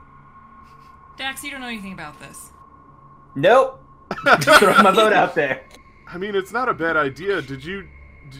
Dax, 1.17 1.43
you 1.43 1.51
don't 1.51 1.61
know 1.61 1.67
anything 1.67 1.93
about 1.93 2.19
this. 2.19 2.51
Nope. 3.35 3.81
Just 4.41 4.59
throwing 4.59 4.83
my 4.83 4.91
vote 4.91 5.13
out 5.13 5.35
there. 5.35 5.63
I 6.07 6.17
mean, 6.17 6.35
it's 6.35 6.51
not 6.51 6.69
a 6.69 6.73
bad 6.73 6.97
idea. 6.97 7.41
Did 7.41 7.63
you? 7.63 7.87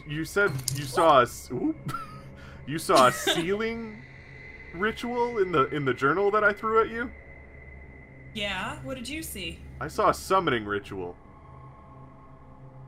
You 0.08 0.26
said 0.26 0.52
you 0.76 0.84
saw 0.84 1.22
a 1.22 1.28
oop. 1.54 1.94
you 2.68 2.78
saw 2.78 3.08
a 3.08 3.12
sealing 3.12 4.02
ritual 4.74 5.38
in 5.38 5.52
the 5.52 5.68
in 5.76 5.86
the 5.86 5.94
journal 5.94 6.32
that 6.32 6.44
I 6.44 6.54
threw 6.54 6.82
at 6.82 6.90
you. 6.90 7.12
Yeah, 8.34 8.78
what 8.84 8.96
did 8.96 9.08
you 9.08 9.24
see? 9.24 9.60
I 9.80 9.88
saw 9.88 10.10
a 10.10 10.14
summoning 10.14 10.66
ritual. 10.66 11.16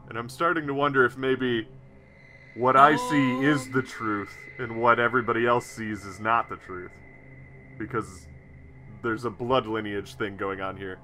And 0.09 0.17
I'm 0.17 0.29
starting 0.29 0.67
to 0.67 0.73
wonder 0.73 1.05
if 1.05 1.17
maybe 1.17 1.67
what 2.55 2.75
I 2.75 2.95
see 2.95 3.43
is 3.43 3.69
the 3.69 3.79
oh. 3.79 3.81
truth 3.81 4.35
and 4.57 4.81
what 4.81 4.99
everybody 4.99 5.45
else 5.45 5.65
sees 5.65 6.05
is 6.05 6.19
not 6.19 6.49
the 6.49 6.55
truth. 6.57 6.91
Because 7.77 8.27
there's 9.03 9.25
a 9.25 9.29
blood 9.29 9.67
lineage 9.67 10.15
thing 10.15 10.37
going 10.37 10.59
on 10.59 10.75
here. 10.75 10.99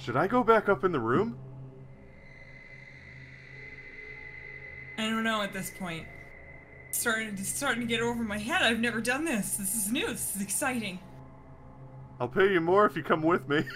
Should 0.00 0.16
I 0.16 0.26
go 0.26 0.42
back 0.42 0.68
up 0.68 0.84
in 0.84 0.92
the 0.92 1.00
room? 1.00 1.38
I 4.98 5.08
don't 5.08 5.24
know 5.24 5.42
at 5.42 5.52
this 5.52 5.70
point. 5.78 6.06
starting 6.90 7.28
it's 7.30 7.48
starting 7.48 7.80
to 7.80 7.86
get 7.86 8.00
over 8.00 8.22
my 8.22 8.38
head. 8.38 8.62
I've 8.62 8.80
never 8.80 9.00
done 9.00 9.24
this. 9.24 9.56
This 9.56 9.74
is 9.74 9.90
new. 9.90 10.06
This 10.08 10.36
is 10.36 10.42
exciting. 10.42 10.98
I'll 12.20 12.28
pay 12.28 12.52
you 12.52 12.60
more 12.60 12.86
if 12.86 12.96
you 12.96 13.02
come 13.02 13.22
with 13.22 13.48
me. 13.48 13.64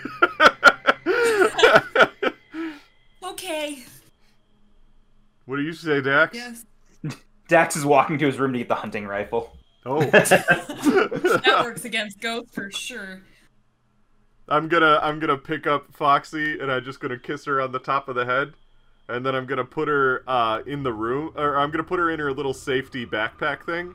Okay. 3.24 3.84
what 5.44 5.56
do 5.56 5.62
you 5.62 5.72
say, 5.72 6.00
Dax? 6.00 6.34
Yes. 6.34 6.64
Dax 7.48 7.76
is 7.76 7.84
walking 7.84 8.18
to 8.18 8.26
his 8.26 8.38
room 8.38 8.52
to 8.52 8.58
get 8.58 8.68
the 8.68 8.74
hunting 8.74 9.06
rifle. 9.06 9.56
Oh. 9.86 10.00
That 10.10 11.60
works 11.62 11.84
against 11.84 12.20
ghosts 12.20 12.54
for 12.54 12.70
sure. 12.70 13.22
I'm 14.48 14.68
gonna 14.68 14.98
I'm 15.02 15.20
gonna 15.20 15.36
pick 15.36 15.66
up 15.66 15.92
Foxy 15.94 16.58
and 16.58 16.72
I'm 16.72 16.82
just 16.84 17.00
gonna 17.00 17.18
kiss 17.18 17.44
her 17.44 17.60
on 17.60 17.70
the 17.70 17.78
top 17.78 18.08
of 18.08 18.14
the 18.14 18.24
head, 18.24 18.54
and 19.08 19.24
then 19.24 19.34
I'm 19.34 19.46
gonna 19.46 19.64
put 19.64 19.88
her 19.88 20.22
uh, 20.26 20.62
in 20.66 20.82
the 20.82 20.92
room, 20.92 21.32
or 21.36 21.56
I'm 21.56 21.70
gonna 21.70 21.84
put 21.84 21.98
her 21.98 22.10
in 22.10 22.20
her 22.20 22.32
little 22.32 22.54
safety 22.54 23.06
backpack 23.06 23.64
thing, 23.64 23.94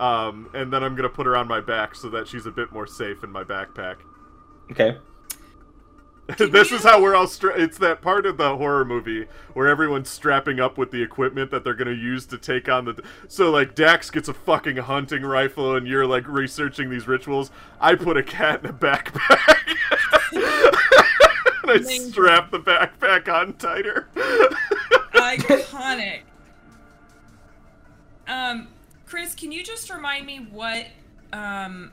um, 0.00 0.50
and 0.54 0.72
then 0.72 0.82
I'm 0.82 0.94
gonna 0.96 1.08
put 1.08 1.26
her 1.26 1.36
on 1.36 1.46
my 1.48 1.60
back 1.60 1.94
so 1.94 2.08
that 2.10 2.28
she's 2.28 2.46
a 2.46 2.50
bit 2.50 2.72
more 2.72 2.86
safe 2.86 3.22
in 3.22 3.30
my 3.30 3.44
backpack. 3.44 3.96
Okay. 4.70 4.98
this 6.38 6.70
is 6.70 6.84
how 6.84 7.02
we're 7.02 7.14
all. 7.14 7.26
Stra- 7.26 7.60
it's 7.60 7.78
that 7.78 8.00
part 8.00 8.26
of 8.26 8.36
the 8.36 8.56
horror 8.56 8.84
movie 8.84 9.26
where 9.54 9.66
everyone's 9.68 10.08
strapping 10.08 10.60
up 10.60 10.78
with 10.78 10.90
the 10.90 11.02
equipment 11.02 11.50
that 11.50 11.64
they're 11.64 11.74
gonna 11.74 11.90
use 11.90 12.26
to 12.26 12.38
take 12.38 12.68
on 12.68 12.84
the. 12.84 13.02
So 13.28 13.50
like 13.50 13.74
Dax 13.74 14.10
gets 14.10 14.28
a 14.28 14.34
fucking 14.34 14.76
hunting 14.76 15.22
rifle, 15.22 15.76
and 15.76 15.86
you're 15.86 16.06
like 16.06 16.26
researching 16.28 16.90
these 16.90 17.08
rituals. 17.08 17.50
I 17.80 17.96
put 17.96 18.16
a 18.16 18.22
cat 18.22 18.64
in 18.64 18.70
a 18.70 18.72
backpack. 18.72 19.76
and 21.76 21.86
I 21.86 21.98
strap 21.98 22.50
the 22.50 22.58
backpack 22.60 23.28
on 23.32 23.54
tighter. 23.54 24.08
Iconic. 25.14 26.20
Um, 28.28 28.68
Chris, 29.06 29.34
can 29.34 29.52
you 29.52 29.62
just 29.62 29.90
remind 29.90 30.26
me 30.26 30.46
what 30.50 30.86
um 31.32 31.92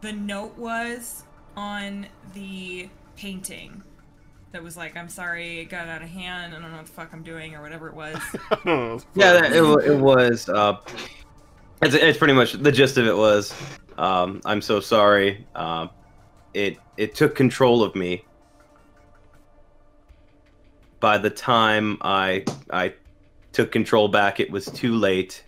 the 0.00 0.12
note 0.12 0.56
was 0.56 1.24
on 1.56 2.06
the 2.34 2.88
painting? 3.16 3.82
That 4.52 4.62
was 4.62 4.76
like, 4.76 4.96
I'm 4.96 5.08
sorry, 5.08 5.60
it 5.60 5.64
got 5.64 5.88
out 5.88 6.02
of 6.02 6.08
hand. 6.08 6.54
I 6.54 6.60
don't 6.60 6.70
know 6.70 6.76
what 6.76 6.86
the 6.86 6.92
fuck 6.92 7.12
I'm 7.12 7.24
doing, 7.24 7.56
or 7.56 7.62
whatever 7.62 7.88
it 7.88 7.94
was. 7.94 8.16
I 8.50 8.54
don't 8.64 8.66
know, 8.66 9.00
Yeah, 9.14 9.32
that, 9.32 9.52
it, 9.52 9.62
wa- 9.62 9.78
it 9.78 9.98
was. 9.98 10.48
Uh, 10.48 10.76
it's, 11.82 11.94
it's 11.94 12.18
pretty 12.18 12.34
much 12.34 12.52
the 12.52 12.70
gist 12.70 12.96
of 12.96 13.06
it 13.08 13.16
was. 13.16 13.52
Um, 13.98 14.40
I'm 14.44 14.62
so 14.62 14.78
sorry. 14.78 15.44
Uh, 15.56 15.88
it 16.54 16.78
it 16.96 17.14
took 17.14 17.34
control 17.34 17.82
of 17.82 17.94
me. 17.94 18.24
By 21.00 21.18
the 21.18 21.30
time 21.30 21.98
I 22.00 22.44
I 22.70 22.94
took 23.52 23.70
control 23.70 24.08
back, 24.08 24.40
it 24.40 24.50
was 24.50 24.66
too 24.66 24.94
late. 24.94 25.44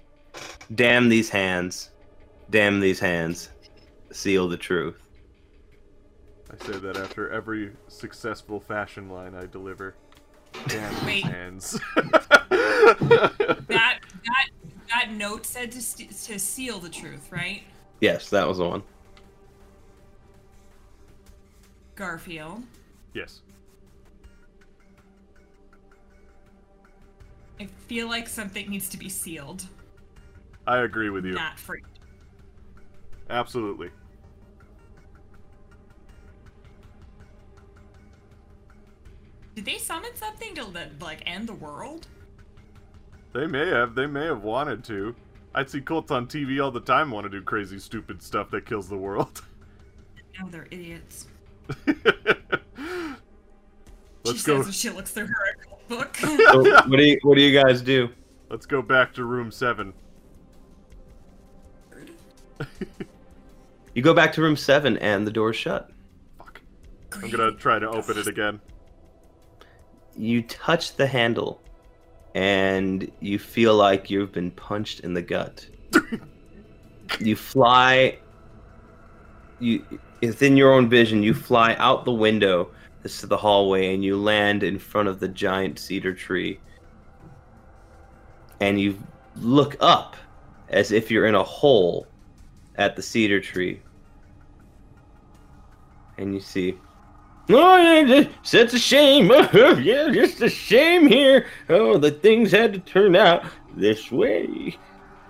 Damn 0.75 1.09
these 1.09 1.31
hands! 1.31 1.91
Damn 2.51 2.81
these 2.81 3.01
hands! 3.01 3.51
Seal 4.13 4.49
the 4.49 4.57
truth. 4.57 5.01
I 6.51 6.65
say 6.65 6.79
that 6.79 6.97
after 6.97 7.31
every 7.31 7.73
successful 7.89 8.61
fashion 8.61 9.09
line 9.09 9.35
I 9.35 9.47
deliver. 9.47 9.95
Damn 10.69 10.95
these 10.95 11.05
Wait. 11.05 11.25
hands. 11.25 11.81
That 12.87 13.99
that 14.25 14.49
that 14.89 15.11
note 15.11 15.45
said 15.45 15.73
to 15.73 15.83
st- 15.83 16.11
to 16.11 16.39
seal 16.39 16.79
the 16.79 16.89
truth, 16.89 17.33
right? 17.33 17.63
Yes, 18.01 18.31
that 18.31 18.47
was 18.47 18.59
the 18.59 18.69
one. 18.69 18.83
Garfield. 21.97 22.63
yes. 23.15 23.41
I 27.59 27.67
feel 27.87 28.07
like 28.07 28.29
something 28.29 28.69
needs 28.69 28.89
to 28.91 28.99
be 28.99 29.09
sealed, 29.09 29.67
I 30.67 30.79
agree 30.81 31.09
with 31.11 31.25
you. 31.25 31.33
not 31.33 31.59
free. 31.59 31.83
Absolutely. 33.31 33.91
Did 39.55 39.65
they 39.65 39.79
summon 39.79 40.15
something 40.15 40.55
to 40.57 40.67
like 41.01 41.23
end 41.25 41.49
the 41.49 41.55
world? 41.55 42.07
They 43.33 43.47
may 43.47 43.67
have. 43.69 43.95
They 43.95 44.07
may 44.07 44.27
have 44.27 44.43
wanted 44.43 44.85
to. 44.85 45.15
I'd 45.55 45.71
see 45.71 45.81
cults 45.81 46.11
on 46.11 46.27
TV 46.27 46.63
all 46.63 46.71
the 46.71 46.81
time 46.81 47.11
want 47.11 47.25
to 47.25 47.31
do 47.31 47.41
crazy, 47.41 47.79
stupid 47.79 48.23
stuff 48.23 48.51
that 48.51 48.67
kills 48.67 48.89
the 48.89 48.97
world. 48.99 49.43
No, 50.39 50.45
oh, 50.47 50.51
they're 50.51 50.69
idiots. 50.71 51.29
Let's 54.25 54.41
she 54.41 54.47
go. 54.47 54.61
says 54.63 54.69
as 54.69 54.75
she 54.77 54.91
looks 54.91 55.13
through 55.13 55.27
her 55.27 55.57
book. 55.89 56.17
So 56.17 56.37
what 56.37 56.91
do 56.91 57.05
you 57.05 57.19
what 57.23 57.37
do 57.37 57.43
you 57.43 57.59
guys 57.61 57.81
do? 57.83 58.09
Let's 58.51 58.67
go 58.67 58.83
back 58.83 59.13
to 59.15 59.25
room 59.25 59.51
seven. 59.51 59.93
You 63.95 64.03
go 64.03 64.13
back 64.13 64.33
to 64.35 64.43
room 64.43 64.57
seven, 64.57 64.99
and 64.99 65.27
the 65.27 65.31
door's 65.31 65.57
shut. 65.57 65.91
Fuck. 66.39 66.61
I'm 67.15 67.31
gonna 67.31 67.53
try 67.53 67.79
to 67.79 67.89
open 67.89 68.19
it 68.19 68.27
again. 68.27 68.61
you 70.17 70.43
touch 70.43 70.97
the 70.97 71.07
handle 71.07 71.61
and 72.35 73.11
you 73.21 73.39
feel 73.39 73.75
like 73.75 74.11
you've 74.11 74.33
been 74.33 74.51
punched 74.51 75.01
in 75.01 75.15
the 75.15 75.23
gut. 75.23 75.67
you 77.21 77.37
fly 77.37 78.19
you 79.59 79.85
within 80.21 80.57
your 80.57 80.73
own 80.73 80.89
vision, 80.89 81.23
you 81.23 81.35
fly 81.35 81.75
out 81.75 82.05
the 82.05 82.13
window 82.13 82.71
this 83.03 83.21
to 83.21 83.27
the 83.27 83.37
hallway 83.37 83.95
and 83.95 84.05
you 84.05 84.17
land 84.17 84.63
in 84.63 84.79
front 84.79 85.09
of 85.09 85.21
the 85.21 85.29
giant 85.29 85.79
cedar 85.79 86.15
tree. 86.15 86.59
And 88.61 88.81
you 88.81 88.99
look 89.37 89.77
up 89.81 90.17
as 90.71 90.91
if 90.91 91.11
you're 91.11 91.27
in 91.27 91.35
a 91.35 91.43
hole 91.43 92.07
at 92.77 92.97
the 92.97 93.03
cedar 93.03 93.41
tree. 93.41 93.81
And 96.19 96.35
you 96.35 96.41
see 96.41 96.79
Oh, 97.49 98.27
it's 98.45 98.75
a 98.75 98.79
shame. 98.79 99.31
yeah, 99.53 100.11
just 100.11 100.43
a 100.43 100.49
shame 100.49 101.07
here. 101.07 101.47
Oh, 101.69 101.97
the 101.97 102.11
things 102.11 102.51
had 102.51 102.73
to 102.73 102.81
turn 102.81 103.15
out 103.15 103.45
this 103.77 104.11
way. 104.11 104.77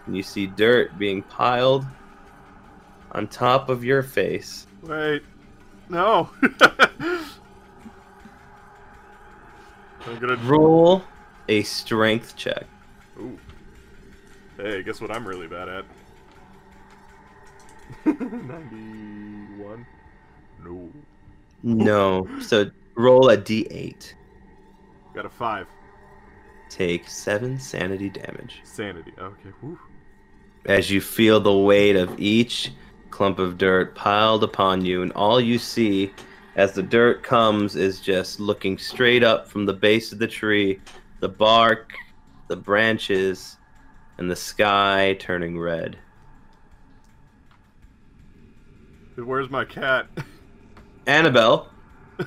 And 0.07 0.16
you 0.16 0.22
see 0.22 0.46
dirt 0.46 0.96
being 0.99 1.22
piled 1.22 1.85
on 3.12 3.29
top 3.29 3.68
of 3.68 3.85
your 3.85 4.03
face. 4.03 4.66
Wait. 4.83 5.23
No. 5.89 6.31
I'm 10.07 10.19
gonna. 10.21 10.37
Roll 10.45 11.03
a 11.49 11.62
strength 11.62 12.37
check. 12.37 12.67
Ooh. 13.19 13.39
Hey, 14.57 14.83
guess 14.83 15.01
what 15.01 15.11
I'm 15.11 15.27
really 15.27 15.47
bad 15.49 15.69
at? 15.69 15.85
91. 18.07 19.87
No. 20.65 20.91
No. 21.62 22.29
So 22.41 22.71
roll 22.95 23.29
a 23.31 23.37
d8. 23.37 24.15
Got 25.15 25.27
a 25.27 25.31
5. 25.31 25.67
Take 26.69 27.09
seven 27.09 27.59
sanity 27.59 28.11
damage. 28.11 28.61
Sanity. 28.65 29.12
Okay. 29.19 29.51
Whew. 29.61 29.79
as 30.67 30.91
you 30.91 31.01
feel 31.01 31.41
the 31.41 31.53
weight 31.53 31.97
of 31.97 32.19
each 32.19 32.73
clump 33.17 33.39
of 33.39 33.57
dirt 33.57 33.95
piled 33.95 34.45
upon 34.45 34.85
you, 34.85 35.01
and 35.01 35.11
all 35.13 35.41
you 35.41 35.59
see 35.59 36.13
as 36.55 36.75
the 36.75 36.83
dirt 36.83 37.23
comes 37.23 37.75
is 37.75 37.99
just 37.99 38.39
looking 38.39 38.77
straight 38.77 39.25
up 39.25 39.49
from 39.49 39.65
the 39.65 39.73
base 39.73 40.13
of 40.13 40.19
the 40.19 40.27
tree, 40.27 40.79
the 41.21 41.29
bark, 41.29 41.95
the 42.49 42.57
branches, 42.57 43.57
and 44.19 44.31
the 44.31 44.37
sky 44.37 45.17
turning 45.19 45.59
red. 45.59 45.99
Where's 49.17 49.49
my 49.49 49.65
cat? 49.65 50.09
Annabelle, 51.07 51.71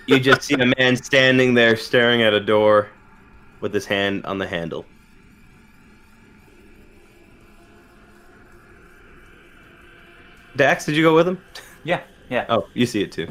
you 0.08 0.20
just 0.20 0.42
see 0.48 0.56
a 0.56 0.74
man 0.80 0.96
standing 0.96 1.54
there 1.54 1.76
staring 1.76 2.24
at 2.24 2.34
a 2.34 2.40
door 2.40 2.90
with 3.60 3.76
his 3.76 3.86
hand 3.86 4.26
on 4.26 4.40
the 4.40 4.48
handle. 4.48 4.88
Dax, 10.60 10.86
did 10.86 10.98
you 10.98 11.04
go 11.04 11.16
with 11.16 11.26
him? 11.26 11.42
Yeah, 11.86 12.02
yeah. 12.30 12.46
Oh, 12.50 12.68
you 12.74 12.86
see 12.86 13.02
it 13.02 13.14
too. 13.14 13.30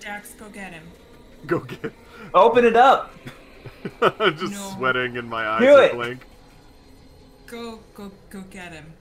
Dax, 0.00 0.32
go 0.34 0.50
get 0.50 0.74
him. 0.74 0.82
Go 1.46 1.60
get. 1.60 1.94
Open 2.34 2.66
it 2.66 2.76
up. 2.76 3.10
I'm 4.02 4.36
just 4.36 4.52
No. 4.52 4.74
sweating 4.76 5.16
and 5.16 5.26
my 5.30 5.46
eyes 5.48 5.62
Do 5.62 5.68
are 5.76 5.82
it. 5.84 5.94
blank. 5.94 6.26
Go, 7.46 7.80
go, 7.94 8.10
go 8.28 8.42
get 8.50 8.72
him. 8.72 8.92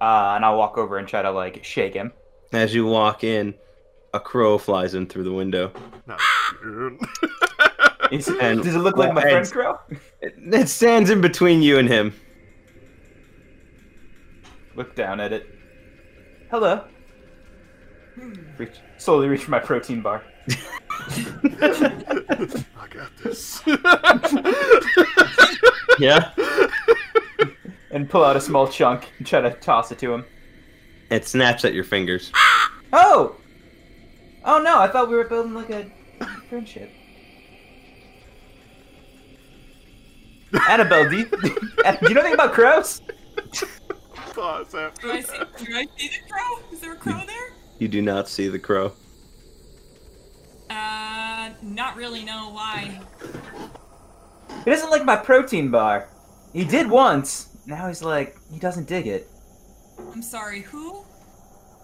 Uh, 0.00 0.32
and 0.34 0.44
I'll 0.44 0.58
walk 0.58 0.78
over 0.78 0.98
and 0.98 1.06
try 1.06 1.22
to 1.22 1.30
like 1.30 1.62
shake 1.64 1.94
him. 1.94 2.12
As 2.52 2.74
you 2.74 2.84
walk 2.84 3.22
in, 3.22 3.54
a 4.14 4.18
crow 4.18 4.58
flies 4.58 4.94
in 4.94 5.06
through 5.06 5.24
the 5.24 5.32
window. 5.32 5.70
Not 6.08 6.20
good. 6.60 6.98
Is- 8.10 8.26
And- 8.40 8.64
does 8.64 8.74
it 8.74 8.80
look 8.80 8.96
like 8.96 9.14
my 9.14 9.22
well, 9.22 9.30
friend 9.30 9.48
Crow? 9.52 9.78
It, 10.20 10.34
it 10.52 10.68
stands 10.68 11.08
in 11.08 11.20
between 11.20 11.62
you 11.62 11.78
and 11.78 11.88
him. 11.88 12.12
Look 14.76 14.94
down 14.96 15.20
at 15.20 15.32
it. 15.32 15.46
Hello. 16.50 16.84
Reach, 18.58 18.76
slowly 18.98 19.28
reach 19.28 19.44
for 19.44 19.50
my 19.50 19.58
protein 19.58 20.00
bar. 20.00 20.22
I 21.50 22.88
got 22.90 23.10
this. 23.22 23.62
Yeah. 25.98 26.32
and 27.90 28.08
pull 28.10 28.24
out 28.24 28.36
a 28.36 28.40
small 28.40 28.66
chunk 28.68 29.10
and 29.18 29.26
try 29.26 29.40
to 29.40 29.52
toss 29.52 29.92
it 29.92 29.98
to 30.00 30.12
him. 30.12 30.24
It 31.10 31.26
snaps 31.26 31.64
at 31.64 31.74
your 31.74 31.84
fingers. 31.84 32.32
Oh! 32.92 33.36
Oh 34.44 34.58
no, 34.58 34.80
I 34.80 34.88
thought 34.88 35.08
we 35.08 35.16
were 35.16 35.24
building 35.24 35.54
like 35.54 35.70
a 35.70 35.90
friendship. 36.48 36.90
Annabelle, 40.68 41.08
do 41.10 41.18
you, 41.18 41.26
do 41.42 41.48
you 42.08 42.14
know 42.14 42.20
anything 42.20 42.34
about 42.34 42.52
crows? 42.52 43.00
Pause 44.34 44.74
after 44.74 45.06
Do 45.06 45.12
I 45.12 45.20
see, 45.20 45.38
do 45.64 45.76
I 45.76 45.86
see 45.96 46.08
the 46.08 46.30
crow? 46.30 46.58
Is 46.72 46.80
there 46.80 46.92
a 46.92 46.96
crow 46.96 47.20
there? 47.26 47.52
You 47.78 47.88
do 47.88 48.02
not 48.02 48.28
see 48.28 48.48
the 48.48 48.58
crow. 48.58 48.92
Uh, 50.70 51.50
not 51.62 51.96
really. 51.96 52.24
No, 52.24 52.50
why? 52.50 53.00
He 54.64 54.70
doesn't 54.70 54.90
like 54.90 55.04
my 55.04 55.16
protein 55.16 55.70
bar. 55.70 56.08
He 56.52 56.64
did 56.64 56.88
once. 56.88 57.56
Now 57.66 57.88
he's 57.88 58.02
like, 58.02 58.36
he 58.52 58.58
doesn't 58.58 58.88
dig 58.88 59.06
it. 59.06 59.28
I'm 60.12 60.22
sorry. 60.22 60.62
Who? 60.62 61.04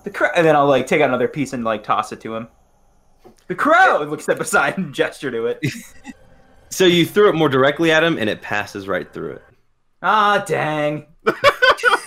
The 0.04 0.10
crow, 0.10 0.28
and 0.34 0.46
then 0.46 0.56
I'll 0.56 0.66
like 0.66 0.86
take 0.86 1.00
out 1.00 1.08
another 1.08 1.28
piece 1.28 1.52
and 1.52 1.62
like 1.64 1.84
toss 1.84 2.12
it 2.12 2.20
to 2.22 2.34
him. 2.34 2.48
The 3.46 3.54
crow. 3.54 4.04
Look, 4.08 4.20
step 4.20 4.40
aside 4.40 4.78
and 4.78 4.94
gesture 4.94 5.30
to 5.30 5.46
it. 5.46 5.64
So 6.72 6.84
you 6.86 7.04
threw 7.04 7.28
it 7.28 7.34
more 7.34 7.48
directly 7.48 7.90
at 7.90 8.04
him, 8.04 8.16
and 8.16 8.30
it 8.30 8.40
passes 8.40 8.86
right 8.86 9.12
through 9.12 9.32
it. 9.32 9.42
Ah, 10.02 10.42
dang. 10.46 11.06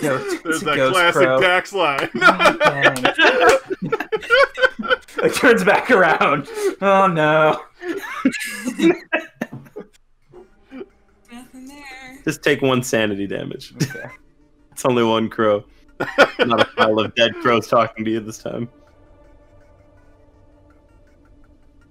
Ghost- 0.02 0.44
There's 0.44 0.62
that 0.62 0.76
ghost 0.76 0.94
classic 0.94 1.22
crow. 1.24 1.40
Dax 1.42 1.74
line. 1.74 2.10
Dang. 2.20 2.96
it 5.26 5.34
turns 5.36 5.64
back 5.64 5.90
around. 5.92 6.48
Oh 6.82 7.08
no. 7.08 7.62
Nothing 11.32 11.68
there. 11.68 12.20
Just 12.24 12.44
take 12.44 12.62
one 12.62 12.84
sanity 12.84 13.28
damage. 13.28 13.74
Okay. 13.82 14.06
it's 14.72 14.86
only 14.86 15.04
one 15.04 15.30
crow. 15.30 15.64
Not 16.40 16.62
a 16.62 16.66
pile 16.76 17.00
of 17.00 17.16
dead 17.16 17.34
crows 17.36 17.68
talking 17.68 18.04
to 18.06 18.12
you 18.12 18.20
this 18.20 18.38
time. 18.40 18.70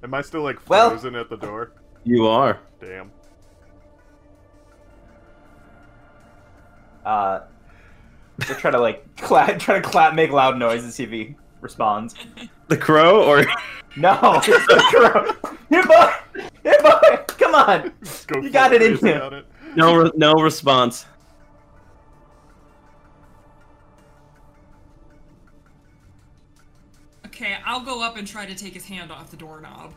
Am 0.03 0.13
I 0.15 0.21
still 0.23 0.43
like 0.43 0.69
Well- 0.69 0.91
frozen 0.91 1.15
at 1.15 1.31
the 1.31 1.37
door? 1.37 1.73
You 2.05 2.27
are. 2.27 2.59
Damn. 2.81 3.11
Uh, 7.05 7.41
we'll 8.49 8.59
try 8.59 8.71
to 8.71 8.81
like 8.81 9.17
clap, 9.17 9.59
try 9.59 9.77
to 9.81 9.83
clap, 9.83 10.15
make 10.15 10.31
loud 10.31 10.59
noises, 10.59 10.85
and 10.85 10.93
see 10.93 11.05
if 11.05 11.11
he 11.11 11.35
responds. 11.61 12.15
The 12.69 12.77
crow, 12.77 13.23
or 13.25 13.45
No, 13.97 14.19
it's 14.45 14.67
the 14.67 14.83
crow. 14.91 15.55
Here, 15.69 15.85
boy. 15.85 16.51
Here, 16.63 16.79
boy. 16.83 17.17
Come 17.39 17.55
on. 17.55 17.93
Go 18.27 18.41
You 18.41 18.51
got 18.51 18.73
it 18.73 18.83
in 18.83 18.99
crazy 18.99 19.15
you. 19.15 19.43
no, 19.77 19.95
re- 19.97 20.13
no 20.17 20.33
response. 20.35 21.07
Okay, 27.27 27.57
I'll 27.65 27.81
go 27.81 28.03
up 28.03 28.17
and 28.17 28.27
try 28.27 28.47
to 28.47 28.55
take 28.55 28.75
his 28.75 28.85
hand 28.87 29.11
off 29.11 29.31
the 29.31 29.37
doorknob. 29.37 29.93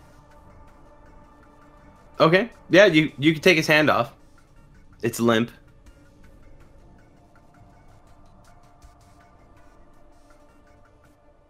Okay. 2.19 2.49
Yeah, 2.69 2.85
you 2.85 3.11
you 3.17 3.33
can 3.33 3.41
take 3.41 3.57
his 3.57 3.67
hand 3.67 3.89
off. 3.89 4.13
It's 5.01 5.19
limp. 5.19 5.51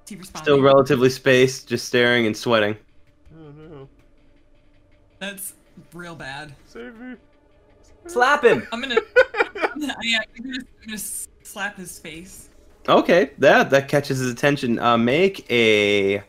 He 0.09 0.15
responding? 0.15 0.43
Still 0.43 0.61
relatively 0.61 1.09
spaced, 1.09 1.67
just 1.67 1.85
staring 1.87 2.25
and 2.25 2.35
sweating. 2.35 2.77
Oh 3.37 3.51
no. 3.51 3.89
That's 5.19 5.53
real 5.93 6.15
bad. 6.15 6.55
Save 6.65 6.97
me. 6.99 7.15
Slap 8.07 8.43
him. 8.43 8.67
I'm 8.71 8.81
gonna, 8.81 9.01
I'm 9.55 9.79
gonna, 9.79 9.95
yeah, 10.03 10.19
I'm 10.37 10.43
gonna, 10.43 10.57
I'm 10.59 10.87
gonna 10.87 10.97
slap 10.97 11.77
his 11.77 11.97
face. 11.99 12.49
Okay, 12.87 13.31
that 13.39 13.69
that 13.71 13.87
catches 13.87 14.19
his 14.19 14.31
attention. 14.31 14.77
Uh, 14.77 14.97
make 14.97 15.49
a 15.51 16.23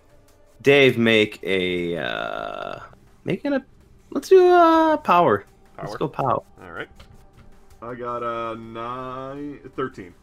Dave. 0.63 0.97
Make 0.97 1.41
a 1.43 1.99
uh, 1.99 2.81
making 3.25 3.53
a. 3.53 3.65
Let's 4.11 4.29
do 4.29 4.49
uh 4.49 4.97
power. 4.97 5.45
power. 5.77 5.87
Let's 5.87 5.97
go 5.97 6.09
power. 6.09 6.43
Alright. 6.63 6.89
I 7.83 7.95
got 7.95 8.23
a 8.23 8.53
uh, 8.53 8.55
nine, 8.55 9.61
13. 9.77 10.15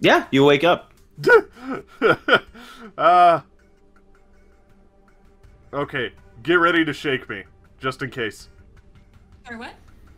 Yeah, 0.00 0.26
you 0.30 0.44
wake 0.44 0.62
up. 0.62 0.92
uh, 2.98 3.40
okay, 5.72 6.12
get 6.42 6.54
ready 6.54 6.84
to 6.84 6.92
shake 6.92 7.28
me, 7.28 7.44
just 7.78 8.02
in 8.02 8.10
case. 8.10 8.48
Sorry, 9.46 9.58
what? 9.58 9.74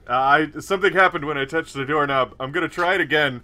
Uh, 0.08 0.12
I 0.14 0.50
something 0.60 0.92
happened 0.92 1.24
when 1.24 1.38
I 1.38 1.44
touched 1.44 1.74
the 1.74 1.84
doorknob. 1.84 2.34
I'm 2.40 2.50
gonna 2.52 2.68
try 2.68 2.94
it 2.94 3.00
again, 3.00 3.42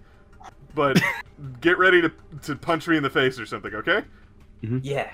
but 0.74 1.00
get 1.60 1.78
ready 1.78 2.00
to 2.02 2.12
to 2.42 2.56
punch 2.56 2.88
me 2.88 2.96
in 2.96 3.02
the 3.02 3.10
face 3.10 3.38
or 3.38 3.46
something. 3.46 3.74
Okay? 3.74 4.02
Yeah. 4.82 5.08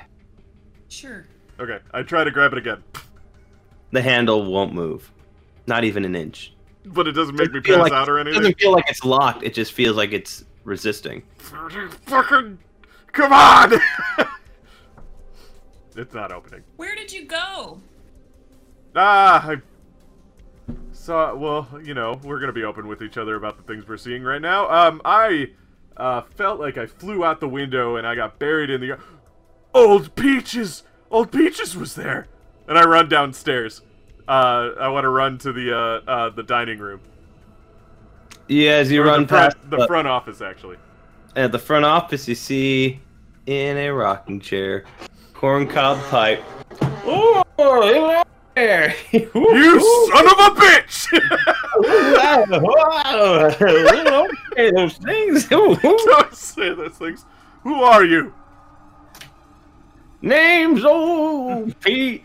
Sure. 0.88 1.26
Okay. 1.60 1.78
I 1.92 2.02
try 2.02 2.24
to 2.24 2.30
grab 2.30 2.52
it 2.52 2.58
again, 2.58 2.82
The 3.90 4.00
handle 4.00 4.50
won't 4.50 4.72
move, 4.72 5.12
not 5.66 5.84
even 5.84 6.04
an 6.06 6.14
inch. 6.16 6.54
but 6.86 7.06
it 7.06 7.12
doesn't 7.12 7.34
make 7.36 7.52
me 7.52 7.60
Doesn't 7.60 7.66
feel 7.66 7.76
pass 7.76 7.82
like- 7.90 7.92
out 7.92 8.08
or 8.08 8.18
anything. 8.18 8.38
It 8.38 8.42
doesn't 8.42 8.60
feel 8.60 8.72
like 8.72 8.88
it's 8.88 9.04
locked. 9.04 9.42
It 9.42 9.52
just 9.54 9.72
feels 9.72 9.96
like 9.96 10.12
it's 10.12 10.44
resisting. 10.64 11.22
Fucking 12.06 12.58
come 13.14 13.32
on! 13.32 13.72
it's 15.96 16.14
not 16.14 16.32
opening. 16.32 16.62
Where 16.76 16.94
did 16.94 17.12
you 17.12 17.24
go? 17.24 17.80
Ah, 18.96 19.48
I 19.48 19.56
saw. 20.92 21.34
Well, 21.34 21.68
you 21.82 21.94
know, 21.94 22.20
we're 22.22 22.40
gonna 22.40 22.52
be 22.52 22.64
open 22.64 22.86
with 22.86 23.02
each 23.02 23.16
other 23.16 23.36
about 23.36 23.56
the 23.56 23.62
things 23.62 23.86
we're 23.88 23.96
seeing 23.96 24.22
right 24.22 24.42
now. 24.42 24.68
Um, 24.70 25.00
I 25.04 25.50
uh, 25.96 26.22
felt 26.22 26.60
like 26.60 26.76
I 26.76 26.86
flew 26.86 27.24
out 27.24 27.40
the 27.40 27.48
window 27.48 27.96
and 27.96 28.06
I 28.06 28.14
got 28.14 28.38
buried 28.38 28.70
in 28.70 28.80
the. 28.80 28.98
Old 29.72 30.14
Peaches, 30.14 30.84
Old 31.10 31.32
Peaches 31.32 31.76
was 31.76 31.96
there, 31.96 32.28
and 32.68 32.78
I 32.78 32.84
run 32.84 33.08
downstairs. 33.08 33.82
Uh, 34.28 34.70
I 34.78 34.88
want 34.88 35.04
to 35.04 35.08
run 35.08 35.36
to 35.38 35.52
the 35.52 35.76
uh, 35.76 36.10
uh, 36.10 36.30
the 36.30 36.44
dining 36.44 36.78
room. 36.78 37.00
Yeah, 38.46 38.72
as 38.72 38.92
you 38.92 39.02
Or 39.02 39.06
run 39.06 39.22
the 39.22 39.28
front, 39.28 39.54
past 39.54 39.70
the 39.70 39.86
front 39.86 40.06
office, 40.06 40.40
actually. 40.40 40.76
At 41.36 41.52
the 41.52 41.58
front 41.58 41.84
office, 41.84 42.28
you 42.28 42.34
see 42.34 43.00
in 43.46 43.76
a 43.76 43.90
rocking 43.90 44.40
chair, 44.40 44.84
corncob 45.32 45.98
pipe. 46.10 46.42
Oh, 47.06 47.42
hello 47.58 48.22
there! 48.54 48.94
You 49.12 50.08
son 50.12 50.26
of 50.26 50.32
a 50.32 50.50
bitch! 50.60 51.08
okay, 54.52 54.70
those 54.70 54.96
things. 54.98 55.48
Don't 55.48 56.34
say 56.34 56.72
those 56.74 56.96
things. 56.96 57.24
Who 57.62 57.82
are 57.82 58.04
you? 58.04 58.32
Name's 60.22 60.84
old 60.84 61.78
Pete. 61.80 62.24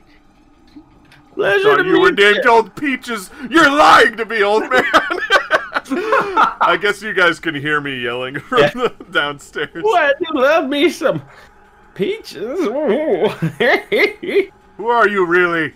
Pleasure 1.34 1.64
Thought 1.64 1.84
to 1.84 1.90
you 1.90 2.00
were 2.00 2.12
named 2.12 2.46
Old 2.46 2.76
Peaches. 2.76 3.30
You're 3.50 3.72
lying 3.72 4.18
to 4.18 4.26
me, 4.26 4.44
old 4.44 4.70
man. 4.70 4.84
I 5.92 6.78
guess 6.82 7.02
you 7.02 7.14
guys 7.14 7.40
can 7.40 7.56
hear 7.56 7.80
me 7.82 8.00
yelling 8.02 8.40
from 8.40 8.60
Yeah. 8.60 8.70
the 8.74 8.96
downstairs. 9.12 9.70
What? 9.84 10.18
You 10.20 10.42
love 10.42 10.70
me 10.70 10.90
some 10.90 11.22
peaches? 11.96 12.60
Who 14.78 14.88
are 14.88 15.08
you 15.08 15.26
really? 15.26 15.74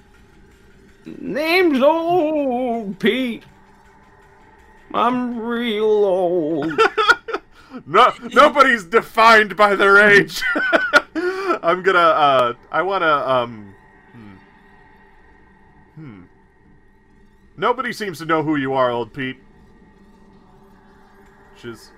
Name's 1.06 1.82
old 1.82 2.98
Pete. 3.00 3.44
I'm 4.94 5.38
real 5.40 5.86
old. 5.86 6.80
No, 7.88 8.14
nobody's 8.34 8.84
defined 8.84 9.56
by 9.58 9.74
their 9.76 9.98
age. 9.98 10.44
I'm 11.64 11.82
gonna. 11.82 11.98
Uh, 11.98 12.54
I 12.72 12.84
wanna. 12.84 13.08
Um. 13.12 13.74
Hmm. 14.12 14.34
Hmm. 15.96 16.22
Nobody 17.58 17.92
seems 17.92 18.20
to 18.20 18.26
know 18.26 18.44
who 18.44 18.58
you 18.58 18.74
are, 18.74 18.92
old 18.92 19.12
Pete. 19.12 19.38
Peaches. 21.56 21.92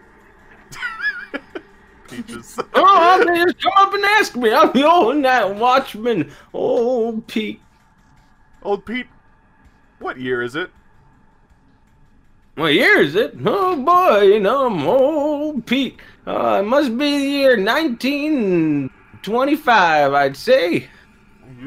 Peaches. 2.09 2.59
oh, 2.75 3.23
they 3.25 3.43
just 3.45 3.61
come 3.61 3.71
up 3.77 3.93
and 3.93 4.03
ask 4.05 4.35
me. 4.35 4.53
I'm 4.53 4.71
the 4.73 4.83
old 4.85 5.17
night 5.17 5.45
watchman, 5.45 6.31
old 6.53 7.25
Pete. 7.27 7.61
old 8.63 8.85
Pete. 8.85 9.07
What 9.99 10.19
year 10.19 10.41
is 10.41 10.55
it? 10.55 10.71
What 12.55 12.73
year 12.73 13.01
is 13.01 13.15
it? 13.15 13.35
Oh 13.45 13.75
boy, 13.75 14.21
you 14.21 14.39
know, 14.39 14.67
I'm 14.67 14.87
old 14.87 15.65
Pete. 15.65 15.99
Uh, 16.27 16.59
it 16.61 16.65
must 16.67 16.97
be 16.97 17.17
the 17.17 17.25
year 17.25 17.57
1925, 17.63 20.13
I'd 20.13 20.37
say. 20.37 20.87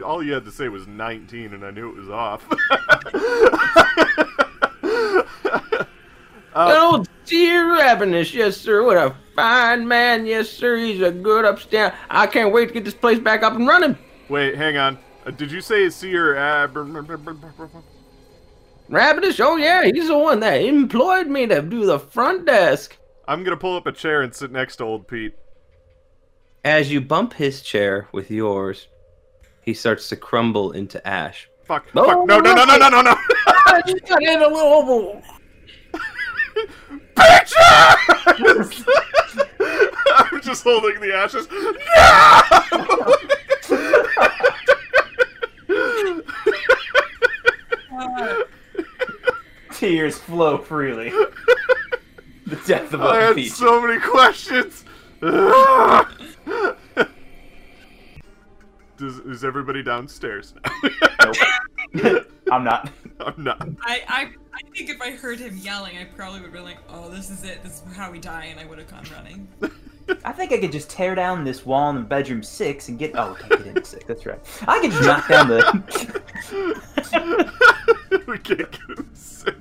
All 0.04 0.22
you 0.22 0.32
had 0.34 0.44
to 0.44 0.52
say 0.52 0.68
was 0.68 0.86
19, 0.86 1.54
and 1.54 1.64
I 1.64 1.70
knew 1.70 1.88
it 1.90 1.96
was 1.96 2.08
off. 2.08 2.46
Good 6.54 6.54
old 6.54 7.08
Seer 7.28 7.74
Ravenous, 7.74 8.32
yes 8.32 8.56
sir. 8.56 8.82
What 8.82 8.96
a 8.96 9.14
fine 9.36 9.86
man, 9.86 10.24
yes 10.24 10.48
sir. 10.48 10.78
He's 10.78 11.02
a 11.02 11.10
good 11.10 11.44
upstand. 11.44 11.94
I 12.08 12.26
can't 12.26 12.54
wait 12.54 12.68
to 12.68 12.72
get 12.72 12.86
this 12.86 12.94
place 12.94 13.18
back 13.18 13.42
up 13.42 13.52
and 13.52 13.68
running. 13.68 13.98
Wait, 14.30 14.54
hang 14.54 14.78
on. 14.78 14.98
Uh, 15.26 15.32
did 15.32 15.52
you 15.52 15.60
say 15.60 15.90
Seer? 15.90 16.38
Uh, 16.38 16.68
Rabbitish? 18.88 19.40
Oh 19.44 19.56
yeah, 19.56 19.84
he's 19.84 20.08
the 20.08 20.16
one 20.16 20.40
that 20.40 20.62
employed 20.62 21.26
me 21.26 21.46
to 21.48 21.60
do 21.60 21.84
the 21.84 21.98
front 21.98 22.46
desk. 22.46 22.96
I'm 23.26 23.44
gonna 23.44 23.58
pull 23.58 23.76
up 23.76 23.86
a 23.86 23.92
chair 23.92 24.22
and 24.22 24.34
sit 24.34 24.50
next 24.50 24.76
to 24.76 24.84
old 24.84 25.06
Pete. 25.06 25.34
As 26.64 26.90
you 26.90 27.02
bump 27.02 27.34
his 27.34 27.60
chair 27.60 28.08
with 28.10 28.30
yours, 28.30 28.88
he 29.60 29.74
starts 29.74 30.08
to 30.08 30.16
crumble 30.16 30.72
into 30.72 31.06
ash. 31.06 31.46
Fuck. 31.66 31.94
No, 31.94 32.06
fuck. 32.06 32.26
No, 32.26 32.38
no, 32.40 32.54
no, 32.54 32.64
no, 32.64 32.76
no, 32.78 32.88
no, 32.88 33.02
no. 33.02 33.14
I 33.46 33.82
just 33.86 34.06
got 34.06 34.22
in 34.22 34.42
a 34.42 34.48
little. 34.48 35.22
Bitches! 37.18 38.84
I'm 40.16 40.40
just 40.40 40.62
holding 40.64 41.00
the 41.00 41.14
ashes. 41.14 41.48
No! 41.50 43.14
Uh, 47.90 48.42
Tears 49.72 50.18
flow 50.18 50.58
freely. 50.58 51.10
the 52.46 52.56
death 52.66 52.92
of 52.92 53.00
I 53.02 53.18
a 53.18 53.22
had 53.26 53.36
peach. 53.36 53.52
so 53.52 53.80
many 53.80 54.00
questions. 54.00 54.84
Does, 58.96 59.18
is 59.20 59.44
everybody 59.44 59.82
downstairs 59.82 60.54
now? 60.64 60.72
Nope. 61.92 62.32
I'm 62.50 62.64
not. 62.64 62.90
I'm 63.20 63.44
not. 63.44 63.68
I, 63.82 64.02
I 64.08 64.30
I 64.58 64.62
think 64.70 64.90
if 64.90 65.00
I 65.00 65.12
heard 65.12 65.38
him 65.38 65.56
yelling, 65.58 65.96
I 65.98 66.04
probably 66.04 66.40
would 66.40 66.46
have 66.46 66.52
been 66.52 66.64
like, 66.64 66.78
"Oh, 66.88 67.08
this 67.08 67.30
is 67.30 67.44
it. 67.44 67.62
This 67.62 67.82
is 67.86 67.96
how 67.96 68.10
we 68.10 68.18
die," 68.18 68.46
and 68.46 68.58
I 68.58 68.64
would 68.66 68.78
have 68.78 68.90
gone 68.90 69.04
running. 69.14 69.46
I 70.24 70.32
think 70.32 70.52
I 70.52 70.58
could 70.58 70.72
just 70.72 70.90
tear 70.90 71.14
down 71.14 71.44
this 71.44 71.64
wall 71.64 71.90
in 71.90 72.04
bedroom 72.04 72.42
six 72.42 72.88
and 72.88 72.98
get. 72.98 73.12
Oh, 73.14 73.34
we 73.34 73.36
can't 73.48 73.64
get 73.64 73.66
into 73.76 73.84
six. 73.84 74.04
That's 74.04 74.26
right. 74.26 74.40
I 74.66 74.80
could 74.80 74.90
just 74.90 75.04
knock 75.04 75.28
down 75.28 75.48
the. 75.48 75.82
we 78.26 78.38
can't 78.38 78.70
get 78.70 78.98
him 78.98 79.10
sick. 79.14 79.54